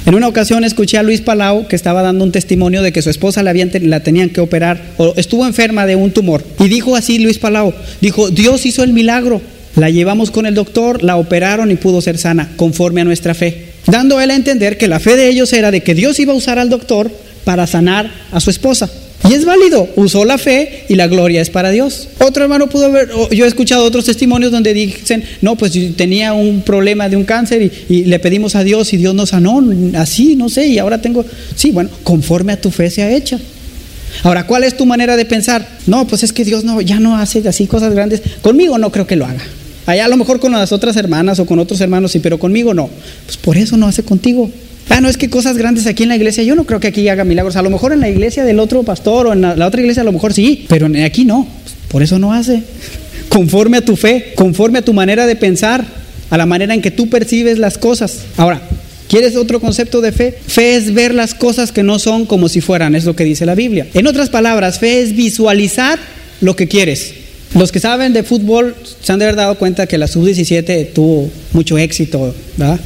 En 0.06 0.14
una 0.14 0.28
ocasión 0.28 0.64
escuché 0.64 0.98
a 0.98 1.02
Luis 1.02 1.20
Palau 1.20 1.66
que 1.66 1.76
estaba 1.76 2.02
dando 2.02 2.24
un 2.24 2.32
testimonio 2.32 2.82
de 2.82 2.92
que 2.92 3.00
su 3.00 3.08
esposa 3.08 3.42
la, 3.42 3.54
la 3.54 4.00
tenían 4.00 4.30
que 4.30 4.40
operar 4.40 4.82
o 4.98 5.14
estuvo 5.16 5.46
enferma 5.46 5.86
de 5.86 5.96
un 5.96 6.10
tumor. 6.10 6.44
Y 6.60 6.68
dijo 6.68 6.96
así 6.96 7.18
Luis 7.18 7.38
Palau, 7.38 7.74
dijo, 8.00 8.30
Dios 8.30 8.66
hizo 8.66 8.82
el 8.84 8.92
milagro. 8.92 9.40
La 9.76 9.90
llevamos 9.90 10.30
con 10.30 10.46
el 10.46 10.54
doctor, 10.54 11.02
la 11.02 11.16
operaron 11.16 11.70
y 11.70 11.76
pudo 11.76 12.00
ser 12.00 12.16
sana 12.18 12.50
conforme 12.56 13.00
a 13.00 13.04
nuestra 13.04 13.34
fe 13.34 13.73
dando 13.86 14.20
él 14.20 14.30
a 14.30 14.36
entender 14.36 14.78
que 14.78 14.88
la 14.88 15.00
fe 15.00 15.16
de 15.16 15.28
ellos 15.28 15.52
era 15.52 15.70
de 15.70 15.82
que 15.82 15.94
Dios 15.94 16.18
iba 16.18 16.32
a 16.32 16.36
usar 16.36 16.58
al 16.58 16.70
doctor 16.70 17.10
para 17.44 17.66
sanar 17.66 18.10
a 18.32 18.40
su 18.40 18.50
esposa. 18.50 18.90
Y 19.28 19.32
es 19.32 19.46
válido, 19.46 19.88
usó 19.96 20.26
la 20.26 20.36
fe 20.36 20.84
y 20.88 20.96
la 20.96 21.06
gloria 21.06 21.40
es 21.40 21.48
para 21.48 21.70
Dios. 21.70 22.08
Otro 22.18 22.42
hermano 22.42 22.68
pudo 22.68 22.92
ver, 22.92 23.08
yo 23.30 23.46
he 23.46 23.48
escuchado 23.48 23.84
otros 23.84 24.04
testimonios 24.04 24.52
donde 24.52 24.74
dicen, 24.74 25.24
no, 25.40 25.56
pues 25.56 25.72
tenía 25.96 26.34
un 26.34 26.60
problema 26.60 27.08
de 27.08 27.16
un 27.16 27.24
cáncer 27.24 27.62
y, 27.62 27.94
y, 27.94 28.04
le 28.04 28.18
pedimos 28.18 28.54
a 28.54 28.64
Dios 28.64 28.92
y 28.92 28.98
Dios 28.98 29.14
nos 29.14 29.30
sanó, 29.30 29.64
así, 29.96 30.36
no 30.36 30.50
sé, 30.50 30.66
y 30.66 30.78
ahora 30.78 31.00
tengo, 31.00 31.24
sí, 31.56 31.70
bueno, 31.70 31.88
conforme 32.02 32.52
a 32.52 32.60
tu 32.60 32.70
fe 32.70 32.90
se 32.90 33.02
ha 33.02 33.10
hecho. 33.10 33.40
Ahora, 34.22 34.46
¿cuál 34.46 34.64
es 34.64 34.76
tu 34.76 34.84
manera 34.84 35.16
de 35.16 35.24
pensar? 35.24 35.66
No, 35.86 36.06
pues 36.06 36.22
es 36.22 36.32
que 36.32 36.44
Dios 36.44 36.64
no, 36.64 36.82
ya 36.82 37.00
no 37.00 37.16
hace 37.16 37.46
así 37.48 37.66
cosas 37.66 37.94
grandes. 37.94 38.22
Conmigo 38.42 38.78
no 38.78 38.92
creo 38.92 39.06
que 39.06 39.16
lo 39.16 39.24
haga. 39.24 39.42
Allá 39.86 40.06
a 40.06 40.08
lo 40.08 40.16
mejor 40.16 40.40
con 40.40 40.52
las 40.52 40.72
otras 40.72 40.96
hermanas 40.96 41.38
o 41.38 41.46
con 41.46 41.58
otros 41.58 41.80
hermanos 41.80 42.12
sí, 42.12 42.20
pero 42.20 42.38
conmigo 42.38 42.74
no. 42.74 42.88
Pues 43.26 43.36
por 43.36 43.56
eso 43.56 43.76
no 43.76 43.86
hace 43.86 44.02
contigo. 44.02 44.50
Ah, 44.88 45.00
no, 45.00 45.08
es 45.08 45.16
que 45.16 45.30
cosas 45.30 45.56
grandes 45.56 45.86
aquí 45.86 46.02
en 46.02 46.10
la 46.10 46.16
iglesia, 46.16 46.42
yo 46.42 46.54
no 46.54 46.64
creo 46.64 46.80
que 46.80 46.88
aquí 46.88 47.08
haga 47.08 47.24
milagros. 47.24 47.56
A 47.56 47.62
lo 47.62 47.70
mejor 47.70 47.92
en 47.92 48.00
la 48.00 48.08
iglesia 48.08 48.44
del 48.44 48.58
otro 48.58 48.82
pastor 48.82 49.26
o 49.26 49.32
en 49.32 49.40
la, 49.40 49.66
otra 49.66 49.80
iglesia 49.80 50.02
a 50.02 50.04
lo 50.04 50.12
mejor 50.12 50.32
sí, 50.32 50.66
pero 50.68 50.88
aquí 51.04 51.24
no. 51.24 51.46
Pues 51.62 51.74
por 51.88 52.02
eso 52.02 52.18
no 52.18 52.32
hace. 52.32 52.62
Conforme 53.28 53.78
a 53.78 53.84
tu 53.84 53.96
fe, 53.96 54.32
conforme 54.34 54.78
a 54.78 54.82
tu 54.82 54.92
manera 54.92 55.26
de 55.26 55.36
pensar, 55.36 55.84
a 56.30 56.36
la 56.36 56.46
manera 56.46 56.74
en 56.74 56.82
que 56.82 56.90
tú 56.90 57.08
percibes 57.08 57.58
las 57.58 57.78
cosas. 57.78 58.20
Ahora, 58.36 58.62
¿Quieres 59.06 59.36
otro 59.36 59.60
concepto 59.60 60.00
de 60.00 60.12
fe? 60.12 60.34
Fe 60.46 60.76
es 60.76 60.94
ver 60.94 61.14
las 61.14 61.34
cosas 61.34 61.72
que 61.72 61.82
no 61.82 61.98
son 61.98 62.24
como 62.24 62.48
si 62.48 62.60
fueran, 62.60 62.94
es 62.94 63.04
lo 63.04 63.14
que 63.14 63.22
dice 63.22 63.44
la 63.44 63.54
Biblia. 63.54 63.86
En 63.94 64.06
otras 64.06 64.30
palabras, 64.30 64.78
fe 64.78 65.02
es 65.02 65.14
visualizar 65.14 65.98
lo 66.40 66.56
que 66.56 66.68
quieres. 66.68 67.14
Los 67.54 67.70
que 67.70 67.78
saben 67.80 68.12
de 68.12 68.24
fútbol 68.24 68.74
se 69.00 69.12
han 69.12 69.20
de 69.20 69.26
haber 69.26 69.36
dado 69.36 69.54
cuenta 69.56 69.86
que 69.86 69.96
la 69.96 70.08
sub-17 70.08 70.92
tuvo 70.92 71.30
mucho 71.52 71.78
éxito, 71.78 72.34
¿verdad? 72.56 72.80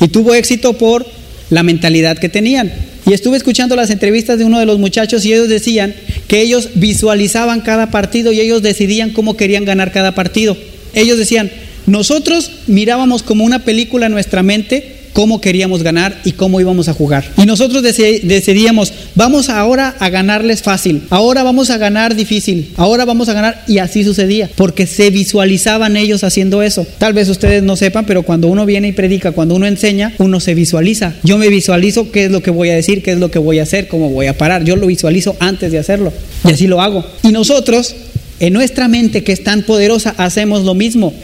Y 0.00 0.08
tuvo 0.08 0.34
éxito 0.34 0.72
por 0.72 1.06
la 1.50 1.62
mentalidad 1.62 2.18
que 2.18 2.30
tenían. 2.30 2.72
Y 3.06 3.12
estuve 3.12 3.36
escuchando 3.36 3.76
las 3.76 3.90
entrevistas 3.90 4.38
de 4.38 4.44
uno 4.44 4.58
de 4.58 4.66
los 4.66 4.78
muchachos 4.78 5.26
y 5.26 5.32
ellos 5.34 5.48
decían 5.48 5.94
que 6.26 6.40
ellos 6.40 6.70
visualizaban 6.74 7.60
cada 7.60 7.90
partido 7.90 8.32
y 8.32 8.40
ellos 8.40 8.62
decidían 8.62 9.10
cómo 9.10 9.36
querían 9.36 9.66
ganar 9.66 9.92
cada 9.92 10.14
partido. 10.14 10.56
Ellos 10.94 11.18
decían, 11.18 11.50
nosotros 11.86 12.50
mirábamos 12.66 13.22
como 13.22 13.44
una 13.44 13.64
película 13.64 14.06
en 14.06 14.12
nuestra 14.12 14.42
mente 14.42 15.03
cómo 15.14 15.40
queríamos 15.40 15.82
ganar 15.82 16.20
y 16.24 16.32
cómo 16.32 16.60
íbamos 16.60 16.88
a 16.88 16.92
jugar. 16.92 17.24
Y 17.38 17.46
nosotros 17.46 17.82
decidíamos, 17.82 18.92
vamos 19.14 19.48
ahora 19.48 19.96
a 20.00 20.10
ganarles 20.10 20.60
fácil, 20.60 21.04
ahora 21.08 21.42
vamos 21.42 21.70
a 21.70 21.78
ganar 21.78 22.14
difícil, 22.14 22.72
ahora 22.76 23.06
vamos 23.06 23.30
a 23.30 23.32
ganar 23.32 23.64
y 23.66 23.78
así 23.78 24.04
sucedía, 24.04 24.50
porque 24.56 24.86
se 24.86 25.10
visualizaban 25.10 25.96
ellos 25.96 26.24
haciendo 26.24 26.62
eso. 26.62 26.86
Tal 26.98 27.14
vez 27.14 27.28
ustedes 27.28 27.62
no 27.62 27.76
sepan, 27.76 28.04
pero 28.04 28.24
cuando 28.24 28.48
uno 28.48 28.66
viene 28.66 28.88
y 28.88 28.92
predica, 28.92 29.32
cuando 29.32 29.54
uno 29.54 29.66
enseña, 29.66 30.12
uno 30.18 30.40
se 30.40 30.54
visualiza. 30.54 31.14
Yo 31.22 31.38
me 31.38 31.48
visualizo 31.48 32.10
qué 32.10 32.24
es 32.24 32.32
lo 32.32 32.42
que 32.42 32.50
voy 32.50 32.70
a 32.70 32.74
decir, 32.74 33.02
qué 33.02 33.12
es 33.12 33.18
lo 33.18 33.30
que 33.30 33.38
voy 33.38 33.60
a 33.60 33.62
hacer, 33.62 33.86
cómo 33.86 34.10
voy 34.10 34.26
a 34.26 34.36
parar. 34.36 34.64
Yo 34.64 34.74
lo 34.74 34.88
visualizo 34.88 35.36
antes 35.38 35.70
de 35.70 35.78
hacerlo 35.78 36.12
y 36.44 36.50
así 36.50 36.66
lo 36.66 36.82
hago. 36.82 37.04
Y 37.22 37.28
nosotros, 37.28 37.94
en 38.40 38.52
nuestra 38.52 38.88
mente 38.88 39.22
que 39.22 39.32
es 39.32 39.44
tan 39.44 39.62
poderosa, 39.62 40.12
hacemos 40.18 40.64
lo 40.64 40.74
mismo. 40.74 41.14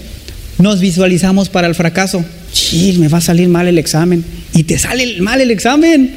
Nos 0.59 0.78
visualizamos 0.78 1.49
para 1.49 1.66
el 1.66 1.74
fracaso. 1.74 2.24
Sí, 2.53 2.96
me 2.98 3.09
va 3.09 3.18
a 3.18 3.22
salir 3.22 3.48
mal 3.48 3.68
el 3.68 3.78
examen. 3.78 4.24
Y 4.55 4.64
te 4.64 4.78
sale 4.78 5.20
mal 5.20 5.40
el 5.40 5.51
examen. 5.51 6.11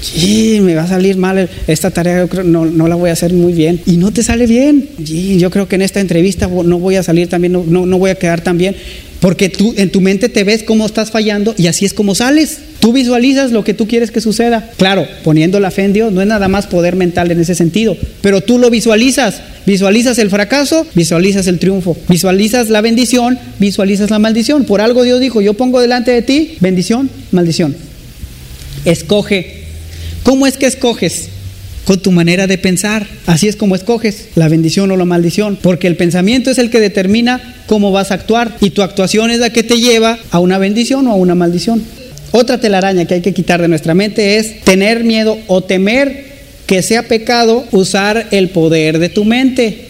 Sí, 0.00 0.58
me 0.60 0.74
va 0.74 0.82
a 0.82 0.88
salir 0.88 1.16
mal 1.16 1.48
esta 1.66 1.90
tarea, 1.90 2.18
yo 2.18 2.28
creo, 2.28 2.44
no, 2.44 2.66
no, 2.66 2.86
la 2.86 2.96
voy 2.96 3.10
a 3.10 3.14
hacer 3.14 3.32
muy 3.32 3.52
bien. 3.52 3.80
Y 3.86 3.96
no 3.96 4.12
te 4.12 4.22
sale 4.22 4.46
bien. 4.46 4.88
Sí, 5.04 5.38
yo 5.38 5.50
creo 5.50 5.68
que 5.68 5.76
en 5.76 5.82
esta 5.82 6.00
entrevista 6.00 6.48
no 6.48 6.78
voy 6.78 6.96
a 6.96 7.02
salir 7.02 7.28
también, 7.28 7.52
no, 7.52 7.64
no, 7.66 7.86
no 7.86 7.98
voy 7.98 8.10
a 8.10 8.14
quedar 8.14 8.42
tan 8.42 8.58
bien. 8.58 8.76
Porque 9.20 9.48
tú 9.48 9.74
en 9.76 9.90
tu 9.90 10.00
mente 10.00 10.28
te 10.28 10.44
ves 10.44 10.62
cómo 10.62 10.84
estás 10.84 11.10
fallando 11.10 11.54
y 11.56 11.66
así 11.68 11.86
es 11.86 11.94
como 11.94 12.14
sales. 12.14 12.58
Tú 12.86 12.92
visualizas 12.92 13.50
lo 13.50 13.64
que 13.64 13.74
tú 13.74 13.88
quieres 13.88 14.12
que 14.12 14.20
suceda. 14.20 14.70
Claro, 14.76 15.08
poniendo 15.24 15.58
la 15.58 15.72
fe 15.72 15.82
en 15.82 15.92
Dios 15.92 16.12
no 16.12 16.20
es 16.20 16.28
nada 16.28 16.46
más 16.46 16.68
poder 16.68 16.94
mental 16.94 17.32
en 17.32 17.40
ese 17.40 17.56
sentido, 17.56 17.96
pero 18.20 18.42
tú 18.42 18.60
lo 18.60 18.70
visualizas. 18.70 19.42
Visualizas 19.66 20.18
el 20.18 20.30
fracaso, 20.30 20.86
visualizas 20.94 21.48
el 21.48 21.58
triunfo. 21.58 21.96
Visualizas 22.08 22.70
la 22.70 22.82
bendición, 22.82 23.40
visualizas 23.58 24.10
la 24.10 24.20
maldición. 24.20 24.66
Por 24.66 24.80
algo 24.80 25.02
Dios 25.02 25.18
dijo, 25.18 25.40
yo 25.40 25.54
pongo 25.54 25.80
delante 25.80 26.12
de 26.12 26.22
ti 26.22 26.58
bendición, 26.60 27.10
maldición. 27.32 27.74
Escoge. 28.84 29.64
¿Cómo 30.22 30.46
es 30.46 30.56
que 30.56 30.66
escoges? 30.66 31.30
con 31.86 32.00
tu 32.00 32.10
manera 32.10 32.48
de 32.48 32.58
pensar. 32.58 33.06
Así 33.26 33.46
es 33.46 33.54
como 33.54 33.76
escoges 33.76 34.28
la 34.34 34.48
bendición 34.48 34.90
o 34.90 34.96
la 34.96 35.04
maldición, 35.04 35.56
porque 35.60 35.86
el 35.86 35.96
pensamiento 35.96 36.50
es 36.50 36.58
el 36.58 36.68
que 36.68 36.80
determina 36.80 37.40
cómo 37.66 37.92
vas 37.92 38.10
a 38.10 38.14
actuar 38.14 38.56
y 38.60 38.70
tu 38.70 38.82
actuación 38.82 39.30
es 39.30 39.38
la 39.38 39.50
que 39.50 39.62
te 39.62 39.80
lleva 39.80 40.18
a 40.32 40.40
una 40.40 40.58
bendición 40.58 41.06
o 41.06 41.12
a 41.12 41.14
una 41.14 41.36
maldición. 41.36 41.82
Otra 42.32 42.60
telaraña 42.60 43.04
que 43.04 43.14
hay 43.14 43.20
que 43.20 43.34
quitar 43.34 43.62
de 43.62 43.68
nuestra 43.68 43.94
mente 43.94 44.36
es 44.38 44.60
tener 44.60 45.04
miedo 45.04 45.38
o 45.46 45.62
temer 45.62 46.26
que 46.66 46.82
sea 46.82 47.04
pecado 47.04 47.64
usar 47.70 48.28
el 48.30 48.50
poder 48.50 48.98
de 48.98 49.08
tu 49.08 49.24
mente. 49.24 49.86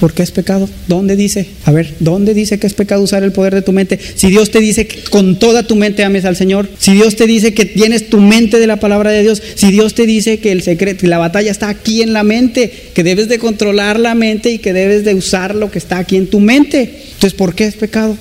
¿Por 0.00 0.14
qué 0.14 0.22
es 0.22 0.30
pecado? 0.30 0.66
¿Dónde 0.88 1.14
dice? 1.14 1.46
A 1.66 1.72
ver, 1.72 1.92
¿dónde 2.00 2.32
dice 2.32 2.58
que 2.58 2.66
es 2.66 2.72
pecado 2.72 3.02
usar 3.02 3.22
el 3.22 3.32
poder 3.32 3.54
de 3.54 3.60
tu 3.60 3.72
mente? 3.72 3.98
Si 4.14 4.28
Dios 4.28 4.50
te 4.50 4.60
dice 4.60 4.86
que 4.86 5.02
con 5.10 5.38
toda 5.38 5.64
tu 5.64 5.76
mente 5.76 6.02
ames 6.04 6.24
al 6.24 6.36
Señor, 6.36 6.70
si 6.78 6.94
Dios 6.94 7.16
te 7.16 7.26
dice 7.26 7.52
que 7.52 7.66
tienes 7.66 8.08
tu 8.08 8.18
mente 8.18 8.58
de 8.58 8.66
la 8.66 8.80
palabra 8.80 9.10
de 9.10 9.20
Dios, 9.20 9.42
si 9.56 9.70
Dios 9.70 9.92
te 9.92 10.06
dice 10.06 10.38
que 10.38 10.52
el 10.52 10.62
secreto, 10.62 11.06
la 11.06 11.18
batalla 11.18 11.50
está 11.50 11.68
aquí 11.68 12.00
en 12.00 12.14
la 12.14 12.22
mente, 12.22 12.72
que 12.94 13.04
debes 13.04 13.28
de 13.28 13.38
controlar 13.38 14.00
la 14.00 14.14
mente 14.14 14.50
y 14.50 14.58
que 14.58 14.72
debes 14.72 15.04
de 15.04 15.14
usar 15.14 15.54
lo 15.54 15.70
que 15.70 15.78
está 15.78 15.98
aquí 15.98 16.16
en 16.16 16.28
tu 16.28 16.40
mente. 16.40 16.80
Entonces, 17.12 17.34
¿por 17.34 17.54
qué 17.54 17.64
es 17.64 17.74
pecado? 17.74 18.16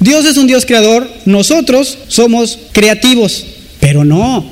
Dios 0.00 0.26
es 0.26 0.36
un 0.36 0.46
Dios 0.46 0.66
creador, 0.66 1.08
nosotros 1.24 1.98
somos 2.08 2.58
creativos, 2.72 3.46
pero 3.80 4.04
no, 4.04 4.44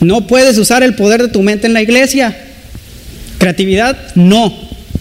no 0.00 0.26
puedes 0.26 0.58
usar 0.58 0.82
el 0.82 0.94
poder 0.94 1.22
de 1.22 1.28
tu 1.28 1.42
mente 1.42 1.66
en 1.66 1.74
la 1.74 1.82
iglesia. 1.82 2.36
Creatividad, 3.38 3.96
no. 4.14 4.52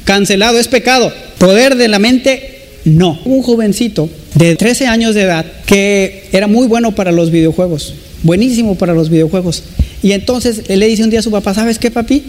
Cancelado, 0.04 0.60
es 0.60 0.68
pecado. 0.68 1.12
Poder 1.38 1.76
de 1.76 1.88
la 1.88 2.00
mente, 2.00 2.62
no. 2.86 3.20
Un 3.26 3.42
jovencito 3.42 4.10
de 4.36 4.56
13 4.56 4.88
años 4.88 5.16
de 5.16 5.24
edad 5.24 5.46
que 5.66 6.30
era 6.32 6.48
muy 6.48 6.68
bueno 6.68 6.94
para 6.94 7.12
los 7.12 7.32
videojuegos, 7.32 7.94
buenísimo 8.24 8.78
para 8.78 8.94
los 8.94 9.10
videojuegos. 9.10 9.64
Y 10.02 10.14
entonces 10.14 10.70
le 10.70 10.88
dice 10.88 11.04
un 11.04 11.10
día 11.10 11.20
a 11.20 11.24
su 11.24 11.32
papá, 11.32 11.54
¿sabes 11.54 11.80
qué, 11.80 11.92
papi? 11.92 12.24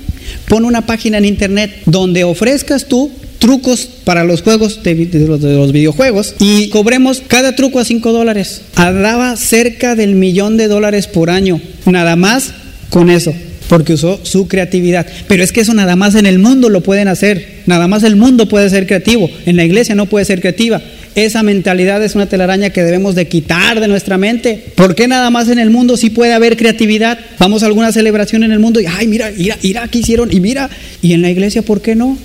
Pon 0.49 0.65
una 0.65 0.87
página 0.87 1.19
en 1.19 1.25
internet 1.25 1.71
donde 1.87 2.25
ofrezcas 2.25 2.87
tú 2.87 3.11
trucos 3.41 3.89
para 4.05 4.23
los 4.23 4.43
juegos 4.43 4.85
de, 4.85 4.95
los, 5.27 5.73
videojuegos 5.73 6.35
y 6.39 6.69
cobremos 6.69 7.23
cada 7.27 7.57
truco 7.57 7.81
a 7.81 7.85
5 7.85 8.13
dólares. 8.13 8.63
Daba 8.77 9.37
cerca 9.37 9.97
del 9.97 10.15
millón 10.15 10.57
de 10.57 10.69
dólares 10.69 11.09
por 11.09 11.31
año, 11.31 11.61
nada 11.87 12.15
más 12.15 12.53
con 12.91 13.11
eso 13.11 13.35
porque 13.69 13.93
usó 13.93 14.19
su 14.25 14.49
creatividad. 14.49 15.07
Pero 15.29 15.45
es 15.45 15.53
que 15.53 15.61
eso 15.61 15.75
nada 15.75 15.95
más 15.95 16.17
en 16.17 16.27
el 16.27 16.41
mundo 16.41 16.69
lo 16.69 16.81
pueden 16.81 17.07
hacer, 17.07 17.61
nada 17.67 17.87
más 17.87 18.03
el 18.03 18.17
mundo 18.17 18.49
puede 18.49 18.69
ser 18.69 18.85
creativo, 18.85 19.31
en 19.47 19.55
la 19.55 19.65
iglesia 19.65 19.95
no 19.95 20.07
puede 20.07 20.25
ser 20.25 20.41
creativa. 20.41 20.83
Esa 21.15 21.45
mentalidad 21.45 22.03
es 22.03 22.17
una 22.17 22.27
telaraña 22.27 22.71
que 22.71 22.83
debemos 22.83 23.15
de 23.15 23.29
quitar 23.29 23.79
de 23.79 23.87
nuestra 23.87 24.19
mente. 24.19 24.73
¿Por 24.75 24.97
qué 24.97 25.07
nada 25.07 25.31
más 25.31 25.49
en 25.49 25.61
el 25.61 25.71
mundo 25.71 25.97
sí 25.97 26.11
puede 26.11 26.33
haber 26.33 26.57
creatividad? 26.57 27.19
Vamos 27.39 27.63
a 27.63 27.67
alguna 27.67 27.93
celebración 27.93 28.43
en 28.43 28.51
el 28.51 28.59
mundo 28.59 28.81
y, 28.81 28.87
ay, 28.87 29.07
mira, 29.07 29.31
mira, 29.37 29.57
mira, 29.63 29.87
¿qué 29.87 29.99
hicieron? 29.99 30.33
Y 30.33 30.41
mira, 30.41 30.69
y 31.01 31.13
en 31.13 31.23
la 31.23 31.31
iglesia, 31.31 31.63
¿por 31.63 31.81
qué 31.81 31.95
no? 31.95 32.19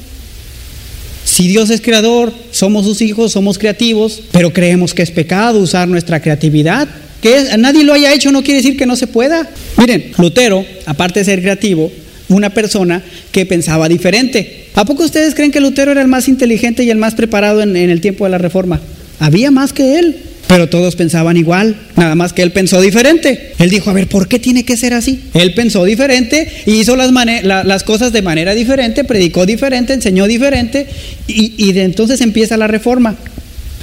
Si 1.36 1.50
Dios 1.50 1.70
es 1.70 1.82
creador, 1.82 2.32
somos 2.52 2.86
sus 2.86 3.02
hijos, 3.02 3.34
somos 3.34 3.58
creativos, 3.58 4.22
pero 4.32 4.54
creemos 4.54 4.94
que 4.94 5.02
es 5.02 5.12
pecado 5.12 5.60
usar 5.60 5.86
nuestra 5.86 6.22
creatividad 6.22 6.88
que 7.22 7.58
nadie 7.58 7.84
lo 7.84 7.92
haya 7.92 8.14
hecho 8.14 8.32
no 8.32 8.42
quiere 8.42 8.62
decir 8.62 8.78
que 8.78 8.86
no 8.86 8.96
se 8.96 9.08
pueda. 9.08 9.50
Miren, 9.76 10.14
Lutero, 10.18 10.66
aparte 10.86 11.20
de 11.20 11.26
ser 11.26 11.42
creativo, 11.42 11.92
una 12.30 12.52
persona 12.52 13.04
que 13.34 13.46
pensaba 13.46 13.90
diferente. 13.90 14.68
¿A 14.76 14.86
poco 14.86 15.04
ustedes 15.04 15.36
creen 15.36 15.52
que 15.52 15.60
Lutero 15.60 15.92
era 15.92 16.02
el 16.02 16.08
más 16.08 16.30
inteligente 16.30 16.86
y 16.86 16.90
el 16.90 17.00
más 17.00 17.16
preparado 17.16 17.62
en, 17.62 17.76
el 17.76 18.00
tiempo 18.00 18.24
de 18.24 18.32
la 18.32 18.38
reforma? 18.38 18.80
Había 19.20 19.52
más 19.52 19.74
que 19.74 20.00
él. 20.00 20.16
Pero 20.48 20.70
todos 20.70 20.96
pensaban 20.96 21.38
igual, 21.38 21.76
nada 21.96 22.14
más 22.16 22.32
que 22.32 22.44
él 22.44 22.52
pensó 22.52 22.80
diferente. 22.80 23.54
Él 23.58 23.70
dijo, 23.70 23.90
a 23.90 23.94
ver, 23.94 24.08
¿por 24.08 24.28
qué 24.28 24.38
tiene 24.40 24.64
que 24.64 24.78
ser 24.78 24.94
así? 24.94 25.22
Él 25.34 25.54
pensó 25.54 25.84
diferente 25.86 26.50
y 26.66 26.74
hizo 26.74 26.96
las, 26.96 27.12
las 27.44 27.84
cosas 27.84 28.14
de 28.14 28.22
manera 28.22 28.54
diferente, 28.54 29.04
predicó 29.04 29.46
diferente, 29.46 29.94
enseñó 29.94 30.28
diferente 30.28 30.88
y, 31.28 31.54
y 31.58 31.74
de 31.74 31.84
entonces 31.84 32.22
empieza 32.22 32.58
la 32.58 32.68
reforma. 32.68 33.16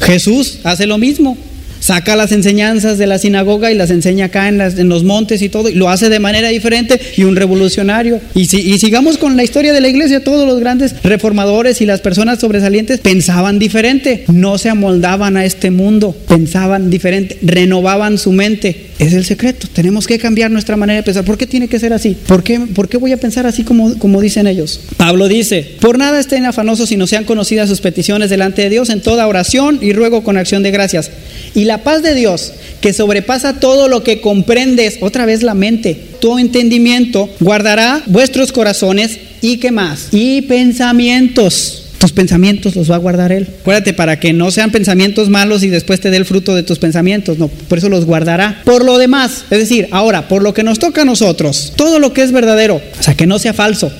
Jesús 0.00 0.60
hace 0.64 0.86
lo 0.86 0.98
mismo 0.98 1.36
saca 1.82 2.14
las 2.14 2.30
enseñanzas 2.30 2.96
de 2.96 3.08
la 3.08 3.18
sinagoga 3.18 3.72
y 3.72 3.74
las 3.74 3.90
enseña 3.90 4.26
acá 4.26 4.48
en, 4.48 4.88
los 4.88 5.02
montes 5.02 5.42
y 5.42 5.48
todo, 5.48 5.68
y 5.68 5.74
lo 5.74 5.90
hace 5.90 6.08
de 6.08 6.20
manera 6.20 6.48
diferente 6.48 7.00
y 7.16 7.24
un 7.24 7.34
revolucionario. 7.34 8.20
Y, 8.34 8.46
si, 8.46 8.78
sigamos 8.78 9.18
con 9.18 9.36
la 9.36 9.42
historia 9.42 9.72
de 9.72 9.80
la 9.80 9.88
iglesia, 9.88 10.22
todos 10.22 10.46
los 10.46 10.60
grandes 10.60 10.94
reformadores 11.02 11.80
y 11.80 11.86
las 11.86 12.00
personas 12.00 12.38
sobresalientes 12.38 13.00
pensaban 13.00 13.58
diferente, 13.58 14.24
no 14.32 14.58
se 14.58 14.68
amoldaban 14.68 15.36
a 15.36 15.44
este 15.44 15.72
mundo, 15.72 16.16
pensaban 16.28 16.88
diferente, 16.88 17.38
renovaban 17.42 18.16
su 18.16 18.30
mente. 18.30 18.86
Es 19.00 19.12
el 19.14 19.24
secreto, 19.24 19.66
tenemos 19.72 20.06
que 20.06 20.18
cambiar 20.20 20.52
nuestra 20.52 20.76
manera 20.76 20.98
de 20.98 21.02
pensar. 21.02 21.24
¿Por 21.24 21.36
qué 21.36 21.48
tiene 21.48 21.66
que 21.66 21.80
ser 21.80 21.92
así? 21.92 22.16
¿Por 22.26 22.44
qué, 22.44 22.60
por 22.60 22.88
qué 22.88 22.96
voy 22.96 23.10
a 23.10 23.16
pensar 23.16 23.46
así 23.46 23.64
como, 23.64 23.98
como 23.98 24.20
dicen 24.20 24.46
ellos? 24.46 24.80
Pablo 24.96 25.26
dice, 25.26 25.68
por 25.80 25.98
nada 25.98 26.20
estén 26.20 26.44
afanosos 26.44 26.90
si 26.90 26.96
no 26.96 27.08
sean 27.08 27.24
conocidas 27.24 27.68
sus 27.68 27.80
peticiones 27.80 28.30
delante 28.30 28.62
de 28.62 28.70
Dios 28.70 28.90
en 28.90 29.00
toda 29.00 29.26
oración 29.26 29.80
y 29.82 29.92
ruego 29.92 30.22
con 30.22 30.36
acción 30.36 30.62
de 30.62 30.70
gracias. 30.70 31.10
Y 31.54 31.64
paz 31.78 32.02
de 32.02 32.14
Dios, 32.14 32.52
que 32.80 32.92
sobrepasa 32.92 33.60
todo 33.60 33.88
lo 33.88 34.02
que 34.02 34.20
comprendes, 34.20 34.98
otra 35.00 35.26
vez 35.26 35.42
la 35.42 35.54
mente, 35.54 35.98
tu 36.20 36.38
entendimiento, 36.38 37.28
guardará 37.40 38.02
vuestros 38.06 38.52
corazones 38.52 39.18
y 39.40 39.58
qué 39.58 39.70
más, 39.70 40.08
y 40.12 40.42
pensamientos. 40.42 41.78
Tus 41.98 42.10
pensamientos 42.10 42.74
los 42.74 42.90
va 42.90 42.96
a 42.96 42.98
guardar 42.98 43.30
Él. 43.30 43.46
Acuérdate, 43.60 43.92
para 43.92 44.18
que 44.18 44.32
no 44.32 44.50
sean 44.50 44.72
pensamientos 44.72 45.28
malos 45.28 45.62
y 45.62 45.68
después 45.68 46.00
te 46.00 46.10
dé 46.10 46.16
el 46.16 46.24
fruto 46.24 46.52
de 46.52 46.64
tus 46.64 46.80
pensamientos. 46.80 47.38
No, 47.38 47.46
por 47.46 47.78
eso 47.78 47.88
los 47.88 48.06
guardará. 48.06 48.60
Por 48.64 48.84
lo 48.84 48.98
demás, 48.98 49.44
es 49.50 49.58
decir, 49.60 49.86
ahora, 49.92 50.26
por 50.26 50.42
lo 50.42 50.52
que 50.52 50.64
nos 50.64 50.80
toca 50.80 51.02
a 51.02 51.04
nosotros, 51.04 51.72
todo 51.76 52.00
lo 52.00 52.12
que 52.12 52.22
es 52.22 52.32
verdadero, 52.32 52.82
o 52.98 53.02
sea, 53.02 53.14
que 53.14 53.28
no 53.28 53.38
sea 53.38 53.52
falso, 53.52 53.92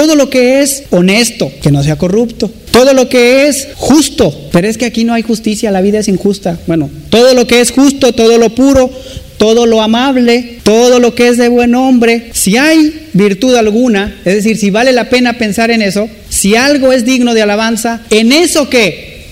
todo 0.00 0.16
lo 0.16 0.30
que 0.30 0.62
es 0.62 0.84
honesto, 0.88 1.52
que 1.60 1.70
no 1.70 1.82
sea 1.82 1.98
corrupto. 1.98 2.50
Todo 2.70 2.94
lo 2.94 3.10
que 3.10 3.48
es 3.48 3.68
justo, 3.76 4.34
pero 4.50 4.66
es 4.66 4.78
que 4.78 4.86
aquí 4.86 5.04
no 5.04 5.12
hay 5.12 5.20
justicia, 5.20 5.70
la 5.70 5.82
vida 5.82 5.98
es 5.98 6.08
injusta. 6.08 6.58
Bueno, 6.66 6.88
todo 7.10 7.34
lo 7.34 7.46
que 7.46 7.60
es 7.60 7.70
justo, 7.70 8.14
todo 8.14 8.38
lo 8.38 8.54
puro, 8.54 8.90
todo 9.36 9.66
lo 9.66 9.82
amable, 9.82 10.56
todo 10.62 11.00
lo 11.00 11.14
que 11.14 11.28
es 11.28 11.36
de 11.36 11.48
buen 11.48 11.74
hombre, 11.74 12.30
si 12.32 12.56
hay 12.56 13.08
virtud 13.12 13.54
alguna, 13.56 14.18
es 14.24 14.36
decir, 14.36 14.56
si 14.56 14.70
vale 14.70 14.92
la 14.92 15.10
pena 15.10 15.36
pensar 15.36 15.70
en 15.70 15.82
eso, 15.82 16.08
si 16.30 16.56
algo 16.56 16.94
es 16.94 17.04
digno 17.04 17.34
de 17.34 17.42
alabanza, 17.42 18.00
¿en 18.08 18.32
eso 18.32 18.70
qué? 18.70 19.26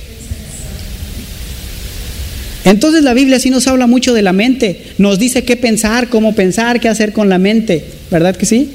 Entonces 2.66 3.04
la 3.04 3.14
Biblia 3.14 3.40
sí 3.40 3.48
nos 3.48 3.66
habla 3.68 3.86
mucho 3.86 4.12
de 4.12 4.20
la 4.20 4.34
mente, 4.34 4.82
nos 4.98 5.18
dice 5.18 5.44
qué 5.44 5.56
pensar, 5.56 6.10
cómo 6.10 6.34
pensar, 6.34 6.78
qué 6.78 6.90
hacer 6.90 7.14
con 7.14 7.30
la 7.30 7.38
mente, 7.38 7.86
¿verdad 8.10 8.36
que 8.36 8.44
sí? 8.44 8.72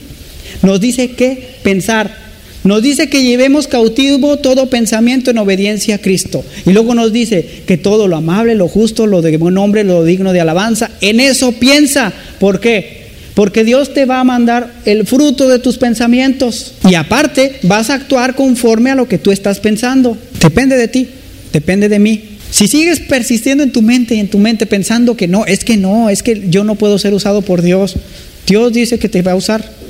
Nos 0.63 0.79
dice 0.79 1.11
qué 1.11 1.52
pensar. 1.63 2.23
Nos 2.63 2.81
dice 2.81 3.09
que 3.09 3.23
llevemos 3.23 3.67
cautivo 3.67 4.37
todo 4.37 4.69
pensamiento 4.69 5.31
en 5.31 5.37
obediencia 5.37 5.95
a 5.95 5.97
Cristo. 5.97 6.45
Y 6.65 6.71
luego 6.71 6.95
nos 6.95 7.11
dice 7.11 7.45
que 7.67 7.77
todo 7.77 8.07
lo 8.07 8.15
amable, 8.15 8.55
lo 8.55 8.69
justo, 8.69 9.05
lo 9.05 9.21
de 9.21 9.35
buen 9.37 9.57
hombre, 9.57 9.83
lo 9.83 10.05
digno 10.05 10.31
de 10.31 10.39
alabanza, 10.39 10.91
en 11.01 11.19
eso 11.19 11.51
piensa. 11.53 12.13
¿Por 12.39 12.61
qué? 12.61 13.03
Porque 13.33 13.63
Dios 13.63 13.93
te 13.93 14.05
va 14.05 14.19
a 14.19 14.23
mandar 14.23 14.71
el 14.85 15.05
fruto 15.05 15.49
de 15.49 15.59
tus 15.59 15.77
pensamientos. 15.77 16.75
Y 16.89 16.95
aparte 16.95 17.59
vas 17.63 17.89
a 17.89 17.95
actuar 17.95 18.35
conforme 18.35 18.91
a 18.91 18.95
lo 18.95 19.07
que 19.07 19.17
tú 19.17 19.31
estás 19.31 19.59
pensando. 19.59 20.17
Depende 20.39 20.77
de 20.77 20.87
ti, 20.87 21.07
depende 21.51 21.89
de 21.89 21.99
mí. 21.99 22.23
Si 22.49 22.67
sigues 22.67 22.99
persistiendo 22.99 23.63
en 23.63 23.71
tu 23.71 23.81
mente 23.81 24.15
y 24.15 24.19
en 24.19 24.29
tu 24.29 24.37
mente 24.37 24.67
pensando 24.67 25.17
que 25.17 25.27
no, 25.27 25.45
es 25.47 25.65
que 25.65 25.75
no, 25.75 26.09
es 26.09 26.21
que 26.21 26.43
yo 26.49 26.63
no 26.63 26.75
puedo 26.75 26.99
ser 26.99 27.13
usado 27.13 27.41
por 27.41 27.63
Dios, 27.63 27.95
Dios 28.45 28.71
dice 28.71 28.99
que 28.99 29.09
te 29.09 29.23
va 29.23 29.31
a 29.31 29.35
usar. 29.35 29.82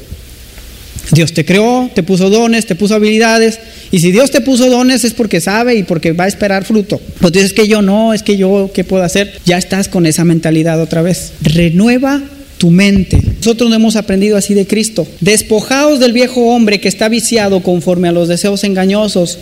Dios 1.11 1.33
te 1.33 1.45
creó, 1.45 1.89
te 1.93 2.03
puso 2.03 2.29
dones, 2.29 2.65
te 2.65 2.75
puso 2.75 2.95
habilidades. 2.95 3.59
Y 3.91 3.99
si 3.99 4.11
Dios 4.11 4.31
te 4.31 4.41
puso 4.41 4.69
dones 4.69 5.03
es 5.03 5.13
porque 5.13 5.41
sabe 5.41 5.75
y 5.75 5.83
porque 5.83 6.13
va 6.13 6.23
a 6.25 6.27
esperar 6.27 6.65
fruto. 6.65 6.99
Pues 7.19 7.33
dices 7.33 7.53
que 7.53 7.67
yo 7.67 7.81
no, 7.81 8.13
es 8.13 8.23
que 8.23 8.37
yo, 8.37 8.71
¿qué 8.73 8.83
puedo 8.83 9.03
hacer? 9.03 9.33
Ya 9.45 9.57
estás 9.57 9.87
con 9.87 10.05
esa 10.05 10.23
mentalidad 10.23 10.81
otra 10.81 11.01
vez. 11.01 11.33
Renueva 11.41 12.21
tu 12.57 12.71
mente. 12.71 13.19
Nosotros 13.37 13.69
no 13.69 13.75
hemos 13.75 13.95
aprendido 13.95 14.37
así 14.37 14.53
de 14.53 14.65
Cristo. 14.65 15.05
Despojaos 15.19 15.99
del 15.99 16.13
viejo 16.13 16.47
hombre 16.53 16.79
que 16.79 16.87
está 16.87 17.09
viciado 17.09 17.61
conforme 17.61 18.07
a 18.07 18.13
los 18.13 18.27
deseos 18.29 18.63
engañosos 18.63 19.37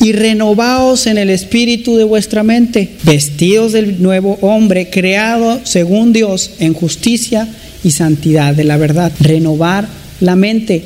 y 0.00 0.12
renovaos 0.12 1.06
en 1.06 1.18
el 1.18 1.30
espíritu 1.30 1.96
de 1.96 2.04
vuestra 2.04 2.42
mente, 2.42 2.88
vestidos 3.04 3.72
del 3.72 4.02
nuevo 4.02 4.38
hombre, 4.40 4.90
creado 4.90 5.60
según 5.64 6.12
Dios 6.12 6.52
en 6.58 6.72
justicia 6.72 7.46
y 7.84 7.90
santidad 7.90 8.54
de 8.54 8.64
la 8.64 8.78
verdad. 8.78 9.12
Renovar 9.20 9.86
la 10.20 10.34
mente. 10.34 10.82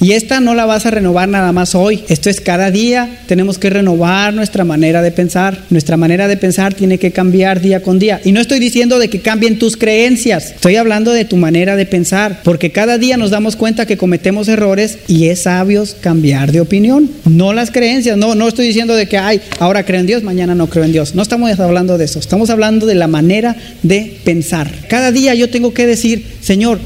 Y 0.00 0.12
esta 0.12 0.40
no 0.40 0.54
la 0.54 0.64
vas 0.64 0.86
a 0.86 0.90
renovar 0.90 1.28
nada 1.28 1.52
más 1.52 1.74
hoy. 1.74 2.04
Esto 2.08 2.30
es 2.30 2.40
cada 2.40 2.70
día. 2.70 3.18
Tenemos 3.26 3.58
que 3.58 3.68
renovar 3.68 4.32
nuestra 4.32 4.64
manera 4.64 5.02
de 5.02 5.12
pensar. 5.12 5.58
Nuestra 5.68 5.98
manera 5.98 6.26
de 6.26 6.38
pensar 6.38 6.72
tiene 6.72 6.98
que 6.98 7.10
cambiar 7.10 7.60
día 7.60 7.82
con 7.82 7.98
día. 7.98 8.18
Y 8.24 8.32
no 8.32 8.40
estoy 8.40 8.60
diciendo 8.60 8.98
de 8.98 9.10
que 9.10 9.20
cambien 9.20 9.58
tus 9.58 9.76
creencias. 9.76 10.52
Estoy 10.52 10.76
hablando 10.76 11.12
de 11.12 11.26
tu 11.26 11.36
manera 11.36 11.76
de 11.76 11.84
pensar. 11.84 12.40
Porque 12.44 12.72
cada 12.72 12.96
día 12.96 13.18
nos 13.18 13.30
damos 13.30 13.56
cuenta 13.56 13.84
que 13.84 13.98
cometemos 13.98 14.48
errores 14.48 14.98
y 15.06 15.26
es 15.26 15.42
sabio 15.42 15.84
cambiar 16.00 16.50
de 16.50 16.62
opinión. 16.62 17.10
No 17.26 17.52
las 17.52 17.70
creencias. 17.70 18.16
No, 18.16 18.34
no 18.34 18.48
estoy 18.48 18.66
diciendo 18.66 18.94
de 18.94 19.06
que, 19.06 19.18
ay, 19.18 19.42
ahora 19.58 19.84
creo 19.84 20.00
en 20.00 20.06
Dios, 20.06 20.22
mañana 20.22 20.54
no 20.54 20.68
creo 20.68 20.84
en 20.84 20.92
Dios. 20.92 21.14
No 21.14 21.20
estamos 21.20 21.60
hablando 21.60 21.98
de 21.98 22.06
eso. 22.06 22.18
Estamos 22.18 22.48
hablando 22.48 22.86
de 22.86 22.94
la 22.94 23.06
manera 23.06 23.54
de 23.82 24.18
pensar. 24.24 24.70
Cada 24.88 25.12
día 25.12 25.34
yo 25.34 25.50
tengo 25.50 25.74
que 25.74 25.86
decir, 25.86 26.24
Señor, 26.40 26.80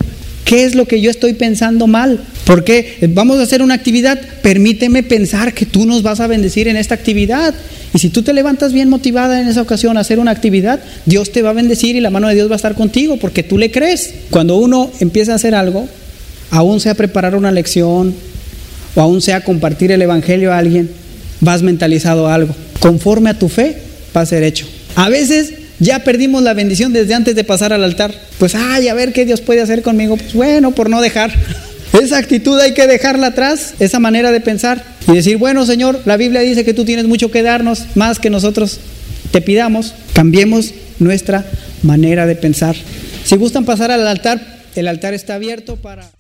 ¿Qué 0.45 0.65
es 0.65 0.75
lo 0.75 0.85
que 0.85 1.01
yo 1.01 1.11
estoy 1.11 1.33
pensando 1.33 1.87
mal? 1.87 2.21
Porque 2.45 2.99
vamos 3.09 3.39
a 3.39 3.43
hacer 3.43 3.63
una 3.63 3.75
actividad, 3.75 4.21
permíteme 4.43 5.03
pensar 5.03 5.55
que 5.55 5.65
tú 5.65 5.87
nos 5.87 6.03
vas 6.03 6.21
a 6.21 6.27
bendecir 6.27 6.69
en 6.69 6.77
esta 6.77 6.95
actividad. 6.95 7.55
Y 7.95 7.99
si 7.99 8.11
tú 8.11 8.23
te 8.23 8.33
levantas 8.33 8.73
bien 8.73 8.89
motivada 8.89 9.41
en 9.41 9.49
esa 9.49 9.63
ocasión 9.63 9.97
a 9.97 10.01
hacer 10.01 10.19
una 10.19 10.33
actividad, 10.33 10.81
Dios 11.07 11.33
te 11.33 11.43
va 11.43 11.51
a 11.51 11.55
bendecir 11.55 11.97
y 11.97 12.01
la 12.01 12.11
mano 12.11 12.29
de 12.29 12.35
Dios 12.35 12.51
va 12.51 12.55
a 12.55 12.57
estar 12.57 12.75
contigo 12.75 13.17
porque 13.17 13.43
tú 13.43 13.57
le 13.57 13.71
crees. 13.71 14.15
Cuando 14.31 14.57
uno 14.57 14.91
empieza 15.01 15.33
a 15.33 15.37
hacer 15.37 15.55
algo, 15.55 15.89
aún 16.51 16.81
sea 16.81 16.95
preparar 16.95 17.35
una 17.35 17.51
lección 17.51 18.15
o 18.95 19.01
aún 19.01 19.23
sea 19.23 19.43
compartir 19.43 19.91
el 19.93 20.03
Evangelio 20.03 20.53
a 20.53 20.59
alguien, 20.59 20.91
vas 21.41 21.63
mentalizado 21.63 22.29
a 22.29 22.35
algo. 22.35 22.55
Conforme 22.79 23.31
a 23.31 23.39
tu 23.39 23.49
fe, 23.49 23.79
va 24.15 24.21
a 24.21 24.27
ser 24.27 24.43
hecho. 24.43 24.67
A 24.97 25.09
veces 25.09 25.55
ya 25.79 26.05
perdimos 26.05 26.43
la 26.43 26.55
bendición 26.55 26.93
desde 26.93 27.15
antes 27.15 27.35
de 27.35 27.45
pasar 27.45 27.73
al 27.73 27.85
altar. 27.85 28.15
Pues, 28.39 28.55
ay, 28.55 28.89
a 28.89 28.95
ver 28.95 29.13
qué 29.13 29.25
Dios 29.25 29.41
puede 29.41 29.61
hacer 29.61 29.83
conmigo. 29.83 30.17
Pues 30.17 30.35
bueno, 30.35 30.73
por 30.73 30.91
no 30.91 31.01
dejar. 31.01 31.33
Esa 32.01 32.19
actitud 32.19 32.59
hay 32.59 32.75
que 32.75 32.89
dejarla 32.89 33.29
atrás, 33.29 33.75
esa 33.79 34.01
manera 34.01 34.33
de 34.33 34.41
pensar 34.41 34.85
y 35.07 35.13
decir, 35.13 35.37
bueno 35.37 35.65
Señor, 35.65 36.01
la 36.05 36.17
Biblia 36.17 36.41
dice 36.41 36.65
que 36.65 36.75
tú 36.75 36.85
tienes 36.85 37.07
mucho 37.07 37.31
que 37.31 37.43
darnos, 37.43 37.85
más 37.95 38.19
que 38.19 38.31
nosotros 38.31 38.81
te 39.31 39.41
pidamos, 39.41 39.95
cambiemos 40.13 40.75
nuestra 40.99 41.45
manera 41.83 42.27
de 42.27 42.35
pensar. 42.35 42.75
Si 43.25 43.37
gustan 43.37 43.65
pasar 43.65 43.91
al 43.91 44.07
altar, 44.07 44.41
el 44.75 44.89
altar 44.89 45.15
está 45.15 45.37
abierto 45.37 45.77
para... 45.77 46.11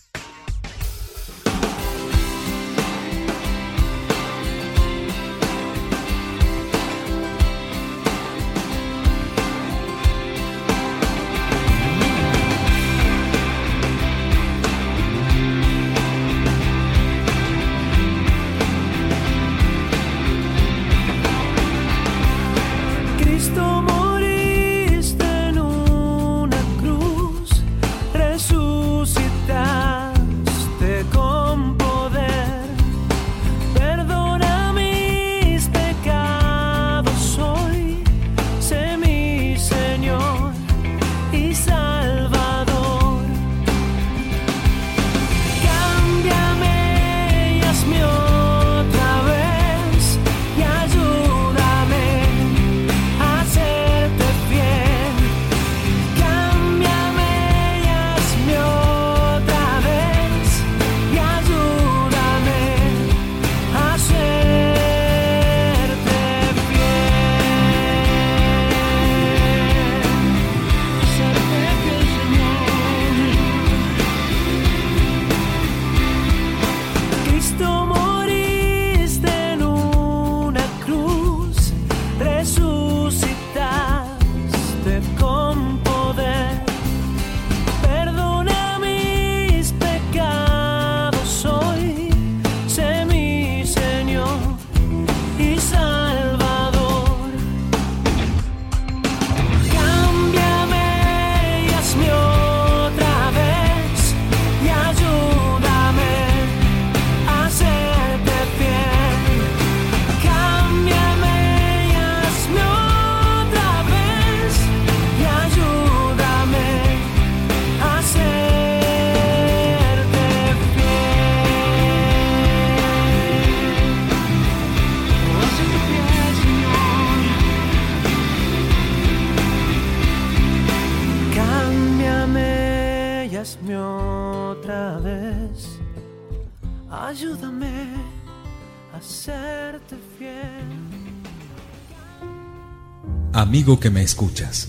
Amigo 143.64 143.80
que 143.80 143.88
me 143.88 144.02
escuchas, 144.02 144.68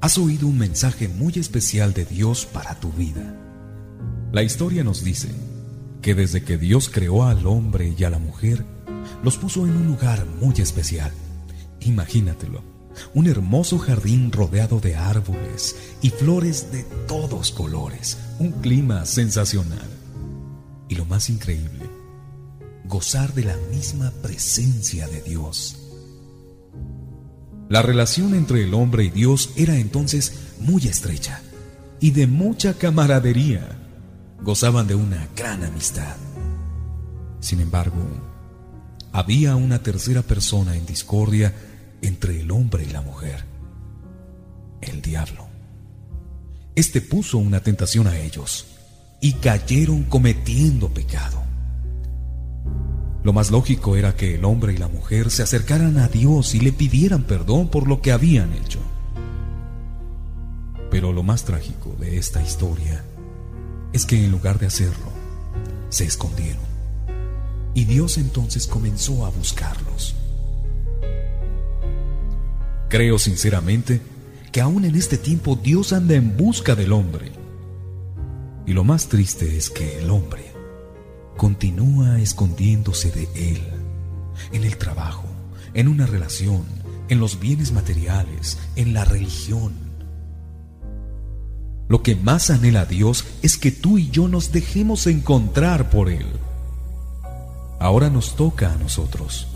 has 0.00 0.18
oído 0.18 0.48
un 0.48 0.58
mensaje 0.58 1.06
muy 1.06 1.34
especial 1.36 1.94
de 1.94 2.04
Dios 2.04 2.44
para 2.44 2.80
tu 2.80 2.90
vida. 2.90 3.32
La 4.32 4.42
historia 4.42 4.82
nos 4.82 5.04
dice 5.04 5.28
que 6.02 6.16
desde 6.16 6.42
que 6.42 6.58
Dios 6.58 6.88
creó 6.88 7.22
al 7.22 7.46
hombre 7.46 7.94
y 7.96 8.02
a 8.02 8.10
la 8.10 8.18
mujer, 8.18 8.64
los 9.22 9.36
puso 9.36 9.64
en 9.68 9.76
un 9.76 9.86
lugar 9.86 10.26
muy 10.40 10.56
especial. 10.56 11.12
Imagínatelo, 11.78 12.64
un 13.14 13.28
hermoso 13.28 13.78
jardín 13.78 14.32
rodeado 14.32 14.80
de 14.80 14.96
árboles 14.96 15.76
y 16.02 16.10
flores 16.10 16.72
de 16.72 16.82
todos 17.06 17.52
colores, 17.52 18.18
un 18.40 18.50
clima 18.50 19.06
sensacional. 19.06 19.88
Y 20.88 20.96
lo 20.96 21.04
más 21.04 21.30
increíble, 21.30 21.88
gozar 22.84 23.32
de 23.32 23.44
la 23.44 23.56
misma 23.70 24.10
presencia 24.22 25.06
de 25.06 25.22
Dios 25.22 25.85
la 27.68 27.82
relación 27.82 28.34
entre 28.34 28.62
el 28.62 28.74
hombre 28.74 29.04
y 29.04 29.10
Dios 29.10 29.50
era 29.56 29.76
entonces 29.76 30.54
muy 30.60 30.86
estrecha 30.86 31.42
y 32.00 32.12
de 32.12 32.26
mucha 32.26 32.74
camaradería. 32.74 33.78
Gozaban 34.42 34.86
de 34.86 34.94
una 34.94 35.28
gran 35.34 35.64
amistad. 35.64 36.16
Sin 37.40 37.60
embargo, 37.60 38.02
había 39.12 39.56
una 39.56 39.82
tercera 39.82 40.22
persona 40.22 40.76
en 40.76 40.86
discordia 40.86 41.54
entre 42.02 42.40
el 42.40 42.50
hombre 42.50 42.84
y 42.84 42.90
la 42.90 43.00
mujer, 43.00 43.44
el 44.82 45.00
diablo. 45.00 45.48
Este 46.74 47.00
puso 47.00 47.38
una 47.38 47.60
tentación 47.60 48.06
a 48.06 48.18
ellos 48.18 48.66
y 49.20 49.32
cayeron 49.32 50.04
cometiendo 50.04 50.90
pecado. 50.90 51.45
Lo 53.26 53.32
más 53.32 53.50
lógico 53.50 53.96
era 53.96 54.14
que 54.14 54.36
el 54.36 54.44
hombre 54.44 54.72
y 54.72 54.76
la 54.76 54.86
mujer 54.86 55.32
se 55.32 55.42
acercaran 55.42 55.98
a 55.98 56.06
Dios 56.06 56.54
y 56.54 56.60
le 56.60 56.70
pidieran 56.70 57.24
perdón 57.24 57.70
por 57.70 57.88
lo 57.88 58.00
que 58.00 58.12
habían 58.12 58.52
hecho. 58.52 58.78
Pero 60.92 61.12
lo 61.12 61.24
más 61.24 61.44
trágico 61.44 61.96
de 61.98 62.18
esta 62.18 62.40
historia 62.40 63.02
es 63.92 64.06
que 64.06 64.24
en 64.24 64.30
lugar 64.30 64.60
de 64.60 64.66
hacerlo, 64.66 65.10
se 65.88 66.04
escondieron. 66.04 66.62
Y 67.74 67.86
Dios 67.86 68.16
entonces 68.16 68.68
comenzó 68.68 69.26
a 69.26 69.30
buscarlos. 69.30 70.14
Creo 72.88 73.18
sinceramente 73.18 74.00
que 74.52 74.60
aún 74.60 74.84
en 74.84 74.94
este 74.94 75.18
tiempo 75.18 75.56
Dios 75.60 75.92
anda 75.92 76.14
en 76.14 76.36
busca 76.36 76.76
del 76.76 76.92
hombre. 76.92 77.32
Y 78.66 78.72
lo 78.72 78.84
más 78.84 79.08
triste 79.08 79.56
es 79.56 79.68
que 79.68 79.98
el 79.98 80.10
hombre 80.10 80.55
continúa 81.36 82.20
escondiéndose 82.20 83.10
de 83.10 83.28
Él, 83.34 83.62
en 84.52 84.64
el 84.64 84.76
trabajo, 84.76 85.24
en 85.74 85.88
una 85.88 86.06
relación, 86.06 86.64
en 87.08 87.20
los 87.20 87.38
bienes 87.38 87.72
materiales, 87.72 88.58
en 88.74 88.94
la 88.94 89.04
religión. 89.04 89.74
Lo 91.88 92.02
que 92.02 92.16
más 92.16 92.50
anhela 92.50 92.84
Dios 92.84 93.24
es 93.42 93.58
que 93.58 93.70
tú 93.70 93.98
y 93.98 94.10
yo 94.10 94.26
nos 94.28 94.50
dejemos 94.50 95.06
encontrar 95.06 95.90
por 95.90 96.10
Él. 96.10 96.26
Ahora 97.78 98.10
nos 98.10 98.34
toca 98.34 98.72
a 98.72 98.76
nosotros. 98.76 99.46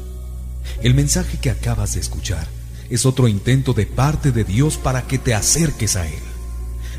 El 0.83 0.95
mensaje 0.95 1.39
que 1.39 1.51
acabas 1.51 1.95
de 1.95 2.01
escuchar 2.01 2.47
es 2.91 3.07
otro 3.07 3.27
intento 3.27 3.73
de 3.73 3.87
parte 3.87 4.31
de 4.31 4.45
Dios 4.45 4.77
para 4.77 5.07
que 5.07 5.19
te 5.19 5.35
acerques 5.35 5.97
a 5.97 6.07
Él. 6.07 6.23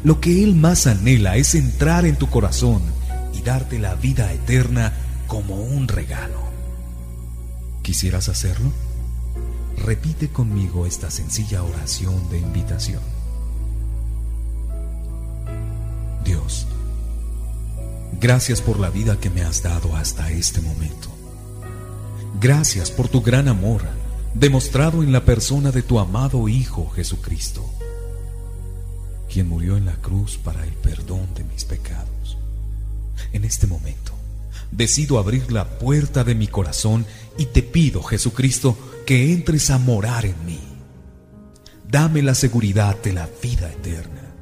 Lo 0.03 0.19
que 0.19 0.43
Él 0.43 0.55
más 0.55 0.87
anhela 0.87 1.37
es 1.37 1.53
entrar 1.53 2.05
en 2.05 2.15
tu 2.15 2.27
corazón 2.27 2.81
darte 3.43 3.79
la 3.79 3.95
vida 3.95 4.31
eterna 4.33 4.93
como 5.27 5.55
un 5.55 5.87
regalo. 5.87 6.41
¿Quisieras 7.81 8.29
hacerlo? 8.29 8.71
Repite 9.77 10.29
conmigo 10.29 10.85
esta 10.85 11.09
sencilla 11.09 11.63
oración 11.63 12.29
de 12.29 12.39
invitación. 12.39 13.01
Dios, 16.23 16.67
gracias 18.19 18.61
por 18.61 18.79
la 18.79 18.89
vida 18.89 19.19
que 19.19 19.29
me 19.29 19.41
has 19.41 19.63
dado 19.63 19.95
hasta 19.95 20.31
este 20.31 20.61
momento. 20.61 21.09
Gracias 22.39 22.91
por 22.91 23.07
tu 23.07 23.21
gran 23.21 23.47
amor 23.47 23.81
demostrado 24.33 25.03
en 25.03 25.11
la 25.11 25.25
persona 25.25 25.71
de 25.71 25.81
tu 25.81 25.99
amado 25.99 26.47
Hijo 26.47 26.89
Jesucristo, 26.89 27.69
quien 29.31 29.49
murió 29.49 29.77
en 29.77 29.85
la 29.85 29.95
cruz 29.95 30.37
para 30.37 30.63
el 30.63 30.73
perdón 30.73 31.33
de 31.35 31.43
mis 31.43 31.65
pecados. 31.65 32.20
En 33.33 33.45
este 33.45 33.67
momento, 33.67 34.13
decido 34.71 35.19
abrir 35.19 35.51
la 35.51 35.77
puerta 35.79 36.23
de 36.23 36.35
mi 36.35 36.47
corazón 36.47 37.05
y 37.37 37.45
te 37.45 37.61
pido, 37.61 38.03
Jesucristo, 38.03 38.77
que 39.05 39.31
entres 39.33 39.69
a 39.69 39.77
morar 39.77 40.25
en 40.25 40.45
mí. 40.45 40.59
Dame 41.87 42.21
la 42.21 42.35
seguridad 42.35 43.01
de 43.01 43.13
la 43.13 43.29
vida 43.41 43.71
eterna. 43.71 44.33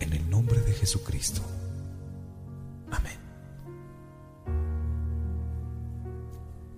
En 0.00 0.12
el 0.12 0.28
nombre 0.28 0.60
de 0.60 0.72
Jesucristo. 0.72 1.42
Amén. 2.90 3.18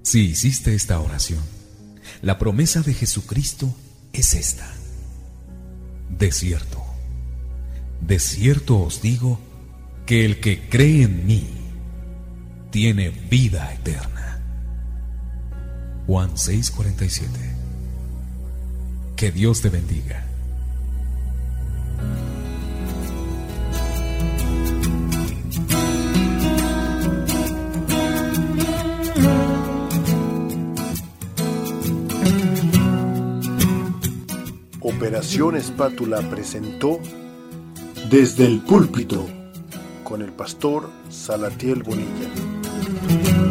Si 0.03 0.21
hiciste 0.21 0.75
esta 0.75 1.01
oración, 1.01 1.41
la 2.23 2.39
promesa 2.39 2.83
de 2.83 2.95
Jesucristo 2.95 3.75
es 4.13 4.35
esta. 4.35 4.71
De 6.11 6.33
cierto, 6.33 6.83
de 8.01 8.19
cierto 8.19 8.81
os 8.81 9.03
digo, 9.03 9.39
que 10.09 10.25
el 10.25 10.41
que 10.41 10.67
cree 10.71 11.03
en 11.03 11.27
mí 11.27 11.47
tiene 12.71 13.11
vida 13.11 13.71
eterna. 13.75 14.41
Juan 16.07 16.31
6:47. 16.35 17.29
Que 19.17 19.31
Dios 19.31 19.61
te 19.61 19.69
bendiga. 19.69 20.25
Operación 34.81 35.57
Espátula 35.57 36.23
presentó 36.31 36.99
Desde 38.09 38.47
el 38.47 38.61
púlpito 38.61 39.38
con 40.09 40.23
el 40.23 40.33
pastor 40.33 40.89
Salatiel 41.11 41.83
Bonilla. 41.83 43.48